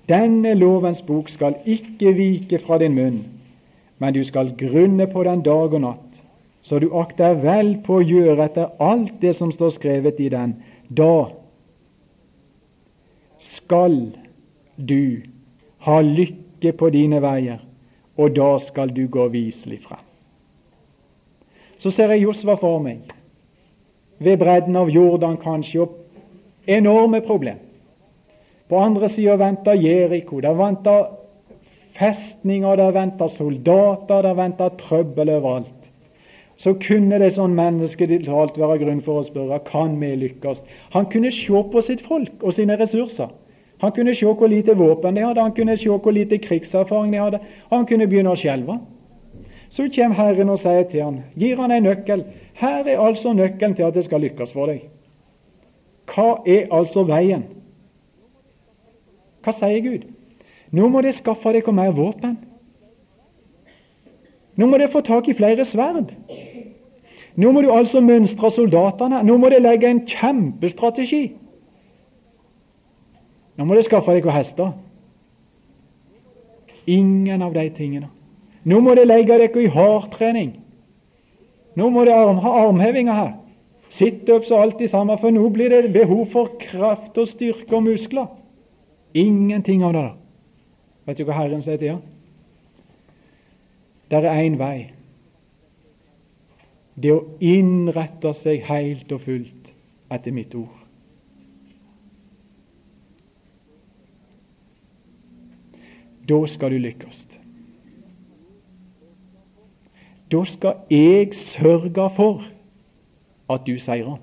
Denne 0.09 0.55
lovens 0.57 1.01
bok 1.05 1.29
skal 1.29 1.59
ikke 1.67 2.13
vike 2.17 2.59
fra 2.63 2.79
din 2.81 2.95
munn, 2.95 3.19
men 3.99 4.15
du 4.15 4.23
skal 4.23 4.55
grunne 4.57 5.09
på 5.11 5.23
den 5.27 5.43
dag 5.45 5.73
og 5.75 5.83
natt, 5.83 6.21
så 6.61 6.79
du 6.79 6.89
akter 6.97 7.35
vel 7.43 7.75
på 7.83 7.99
å 7.99 8.05
gjøre 8.05 8.47
etter 8.47 8.71
alt 8.79 9.19
det 9.21 9.35
som 9.37 9.51
står 9.51 9.75
skrevet 9.75 10.19
i 10.23 10.31
den. 10.31 10.55
Da 10.87 11.29
skal 13.39 13.99
du 14.75 15.21
ha 15.85 15.99
lykke 16.01 16.73
på 16.79 16.89
dine 16.95 17.21
veier, 17.23 17.59
og 18.17 18.35
da 18.35 18.55
skal 18.59 18.91
du 18.95 19.05
gå 19.07 19.27
viselig 19.31 19.83
frem. 19.83 20.03
Så 21.79 21.91
ser 21.95 22.11
jeg 22.11 22.25
Josva 22.25 22.57
for 22.59 22.81
meg, 22.83 23.03
ved 24.19 24.39
bredden 24.41 24.75
av 24.75 24.89
Jordan 24.91 25.37
kanskje, 25.39 25.85
og 25.85 25.98
enorme 26.65 27.21
problem. 27.21 27.57
På 28.69 28.77
andre 28.77 29.09
sida 29.09 29.35
venter 29.35 29.73
Jeriko. 29.73 30.39
Der 30.39 30.53
venter 30.53 31.05
festninger, 31.97 32.75
der 32.75 32.91
venter 32.91 33.27
soldater, 33.27 34.21
der 34.21 34.33
venter 34.33 34.69
trøbbel 34.77 35.29
overalt. 35.29 35.79
Så 36.59 36.73
kunne 36.75 37.19
det 37.21 37.31
sånn 37.37 37.55
menneskelig 37.55 38.25
talt 38.25 38.57
være 38.59 38.81
grunn 38.81 38.99
for 39.03 39.21
å 39.21 39.23
spørre 39.23 39.61
kan 39.67 39.95
vi 40.01 40.11
lykkes. 40.19 40.61
Han 40.91 41.07
kunne 41.11 41.31
se 41.31 41.63
på 41.71 41.81
sitt 41.81 42.03
folk 42.03 42.43
og 42.43 42.53
sine 42.53 42.75
ressurser. 42.79 43.31
Han 43.79 43.93
kunne 43.95 44.13
se 44.15 44.27
hvor 44.27 44.51
lite 44.51 44.75
våpen 44.75 45.15
de 45.15 45.23
hadde, 45.23 45.41
han 45.41 45.55
kunne 45.55 45.77
se 45.79 45.87
hvor 45.87 46.11
lite 46.11 46.37
krigserfaring 46.43 47.13
de 47.15 47.21
hadde. 47.23 47.39
Han 47.71 47.87
kunne 47.87 48.09
begynne 48.11 48.35
å 48.35 48.39
skjelve. 48.39 48.75
Så 49.71 49.87
kommer 49.95 50.19
Herren 50.19 50.51
og 50.51 50.59
sier 50.59 50.83
til 50.89 51.05
ham, 51.05 51.19
gir 51.39 51.61
han 51.61 51.71
en 51.71 51.87
nøkkel. 51.87 52.25
Her 52.59 52.83
er 52.83 52.99
altså 52.99 53.31
nøkkelen 53.33 53.77
til 53.77 53.87
at 53.87 53.95
det 53.95 54.03
skal 54.09 54.19
lykkes 54.25 54.51
for 54.51 54.67
deg. 54.67 54.83
Hva 56.19 56.41
er 56.45 56.67
altså 56.75 57.05
veien? 57.07 57.45
Hva 59.43 59.53
sier 59.55 59.79
Gud? 59.85 60.07
Nå 60.75 60.89
må 60.91 61.01
dere 61.01 61.15
skaffe 61.15 61.53
dere 61.55 61.73
mer 61.73 61.93
våpen. 61.95 62.35
Nå 64.59 64.67
må 64.67 64.77
dere 64.77 64.91
få 64.91 65.01
tak 65.05 65.29
i 65.31 65.37
flere 65.37 65.63
sverd. 65.65 66.11
Nå 67.39 67.53
må 67.55 67.63
du 67.63 67.71
altså 67.71 68.01
mønstre 68.03 68.51
soldatene. 68.51 69.23
Nå 69.23 69.37
må 69.39 69.51
dere 69.51 69.63
legge 69.63 69.87
en 69.87 70.03
kjempestrategi. 70.07 71.23
Nå 73.55 73.65
må 73.65 73.77
dere 73.77 73.87
skaffe 73.87 74.17
dere 74.17 74.35
hester. 74.35 74.73
Ingen 76.89 77.45
av 77.45 77.55
de 77.55 77.69
tingene. 77.77 78.11
Nå 78.67 78.81
må 78.83 78.97
dere 78.97 79.07
legge 79.07 79.39
dere 79.39 79.63
i 79.63 79.71
hardtrening. 79.71 80.57
Nå 81.79 81.93
må 81.93 82.03
dere 82.03 82.41
ha 82.43 82.57
armhevinger 82.65 83.15
her. 83.15 83.37
Situps 83.89 84.51
og 84.51 84.61
alt 84.61 84.79
det 84.79 84.89
samme, 84.89 85.17
for 85.17 85.33
nå 85.33 85.47
blir 85.49 85.73
det 85.73 85.93
behov 85.93 86.27
for 86.29 86.53
kraft 86.61 87.17
og 87.17 87.27
styrke 87.27 87.75
og 87.75 87.83
muskler. 87.83 88.27
Ingenting 89.13 89.83
av 89.83 89.93
det. 89.93 90.03
da. 90.03 90.15
Vet 91.09 91.17
du 91.17 91.25
hva 91.25 91.39
Herren 91.39 91.61
sier 91.65 91.79
til 91.81 91.95
ham? 91.95 92.01
Det 94.09 94.19
er 94.21 94.43
én 94.43 94.57
vei. 94.57 94.91
Det 96.99 97.13
å 97.13 97.23
innrette 97.41 98.33
seg 98.37 98.65
helt 98.67 99.11
og 99.15 99.23
fullt 99.25 99.71
etter 100.13 100.35
mitt 100.35 100.53
ord. 100.57 100.75
Da 106.29 106.39
skal 106.45 106.75
du 106.75 106.81
lykkes. 106.83 107.25
Da 110.29 110.43
skal 110.45 110.83
jeg 110.93 111.33
sørge 111.33 112.09
for 112.13 112.45
at 113.49 113.61
du 113.67 113.79
seirer. 113.79 114.17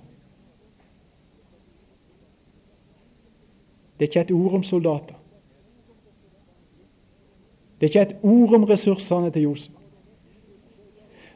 Det 3.98 4.04
er 4.04 4.08
ikke 4.08 4.20
et 4.20 4.30
ord 4.30 4.54
om 4.54 4.62
soldater. 4.62 5.14
Det 7.80 7.86
er 7.86 7.90
ikke 7.90 8.14
et 8.14 8.16
ord 8.22 8.54
om 8.54 8.64
ressursene 8.64 9.30
til 9.30 9.42
Josef. 9.42 9.72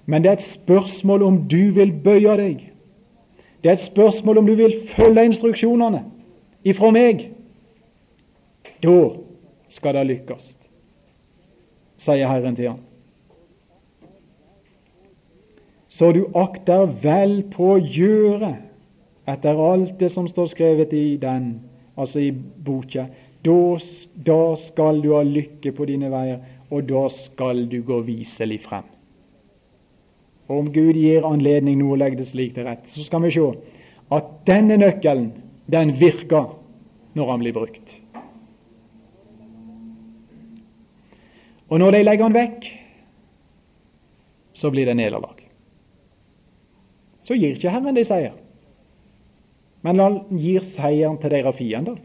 Men 0.07 0.22
det 0.22 0.28
er 0.28 0.32
et 0.32 0.41
spørsmål 0.41 1.22
om 1.22 1.49
du 1.49 1.70
vil 1.70 1.93
bøye 2.05 2.36
deg. 2.36 2.72
Det 3.62 3.68
er 3.68 3.72
et 3.72 3.78
spørsmål 3.78 4.38
om 4.38 4.47
du 4.47 4.55
vil 4.55 4.74
følge 4.88 5.24
instruksjonene 5.24 6.05
ifra 6.64 6.91
meg. 6.91 7.28
Da 8.82 8.97
skal 9.68 9.95
det 9.95 10.07
lykkes, 10.07 10.55
sier 12.01 12.28
Herren 12.28 12.57
til 12.57 12.72
ham. 12.72 12.80
Så 16.01 16.15
du 16.17 16.23
akter 16.33 16.87
vel 17.03 17.43
på 17.53 17.75
å 17.75 17.81
gjøre 17.85 18.55
etter 19.29 19.59
alt 19.61 19.99
det 20.01 20.09
som 20.09 20.25
står 20.25 20.47
skrevet 20.49 20.95
i 20.97 21.19
den, 21.21 21.51
altså 21.93 22.23
i 22.25 22.31
boka. 22.33 23.03
Da, 23.45 23.57
da 24.17 24.39
skal 24.57 25.03
du 25.05 25.11
ha 25.13 25.21
lykke 25.29 25.75
på 25.77 25.85
dine 25.91 26.09
veier, 26.09 26.39
og 26.73 26.87
da 26.89 27.03
skal 27.13 27.67
du 27.69 27.83
gå 27.85 27.99
viselig 28.07 28.63
frem. 28.65 28.87
Og 30.49 30.55
Om 30.63 30.71
Gud 30.73 30.97
gir 30.97 31.29
anledning 31.29 31.77
nå 31.83 31.91
å 31.93 31.99
legge 32.01 32.23
det 32.23 32.31
slik 32.31 32.55
til 32.57 32.65
rette, 32.65 32.89
så 32.89 33.05
skal 33.05 33.27
vi 33.27 33.35
se 33.37 33.45
at 34.17 34.33
denne 34.49 34.81
nøkkelen, 34.81 35.29
den 35.69 35.93
virker 36.01 36.49
når 37.13 37.35
han 37.35 37.45
blir 37.45 37.57
brukt. 37.59 37.93
Og 41.69 41.77
når 41.85 41.99
de 41.99 42.03
legger 42.09 42.27
han 42.31 42.41
vekk, 42.41 42.73
så 44.57 44.73
blir 44.73 44.89
det 44.89 44.97
nederlag 44.97 45.39
så 47.31 47.37
gir 47.39 47.53
ikke 47.55 47.70
Herren 47.70 47.95
dem 47.95 48.03
seier. 48.03 48.33
Men 49.87 50.01
han 50.03 50.14
gir 50.35 50.64
seieren 50.66 51.14
til 51.22 51.31
deres 51.31 51.55
fiender. 51.55 52.01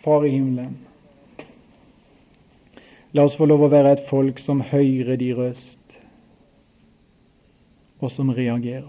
Far 0.00 0.24
i 0.24 0.30
himmelen, 0.32 0.78
la 3.12 3.26
oss 3.26 3.36
få 3.36 3.50
lov 3.50 3.66
å 3.66 3.68
være 3.74 3.92
et 3.98 4.06
folk 4.08 4.40
som 4.40 4.62
hører 4.70 5.20
de 5.20 5.28
røst, 5.36 5.98
og 8.00 8.14
som 8.14 8.32
reagerer. 8.32 8.88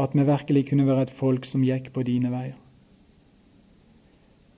At 0.00 0.18
vi 0.18 0.26
virkelig 0.26 0.64
kunne 0.72 0.88
være 0.90 1.06
et 1.06 1.14
folk 1.14 1.46
som 1.46 1.62
gikk 1.62 1.92
på 1.94 2.02
dine 2.08 2.34
veier. 2.34 2.58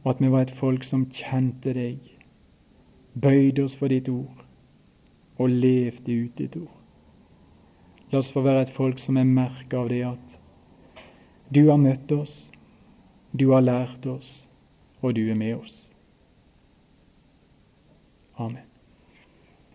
Og 0.07 0.15
at 0.15 0.25
vi 0.25 0.33
var 0.33 0.47
et 0.47 0.57
folk 0.57 0.87
som 0.87 1.11
kjente 1.13 1.77
deg 1.77 2.12
bøyde 3.15 3.65
oss 3.65 3.77
for 3.77 3.93
ditt 3.93 4.09
ord 4.09 4.45
og 5.39 5.51
levde 5.51 6.17
ut 6.25 6.39
ditt 6.39 6.57
ord. 6.57 6.79
La 8.13 8.21
oss 8.21 8.33
få 8.33 8.43
være 8.45 8.67
et 8.67 8.75
folk 8.75 9.01
som 9.01 9.17
er 9.17 9.29
merka 9.29 9.81
av 9.81 9.89
det 9.93 10.03
at 10.07 10.37
du 11.53 11.67
har 11.69 11.81
møtt 11.81 12.13
oss, 12.13 12.51
du 13.33 13.51
har 13.53 13.65
lært 13.65 14.07
oss, 14.07 14.49
og 15.01 15.17
du 15.17 15.25
er 15.29 15.37
med 15.37 15.57
oss. 15.57 15.91
Amen. 18.37 18.72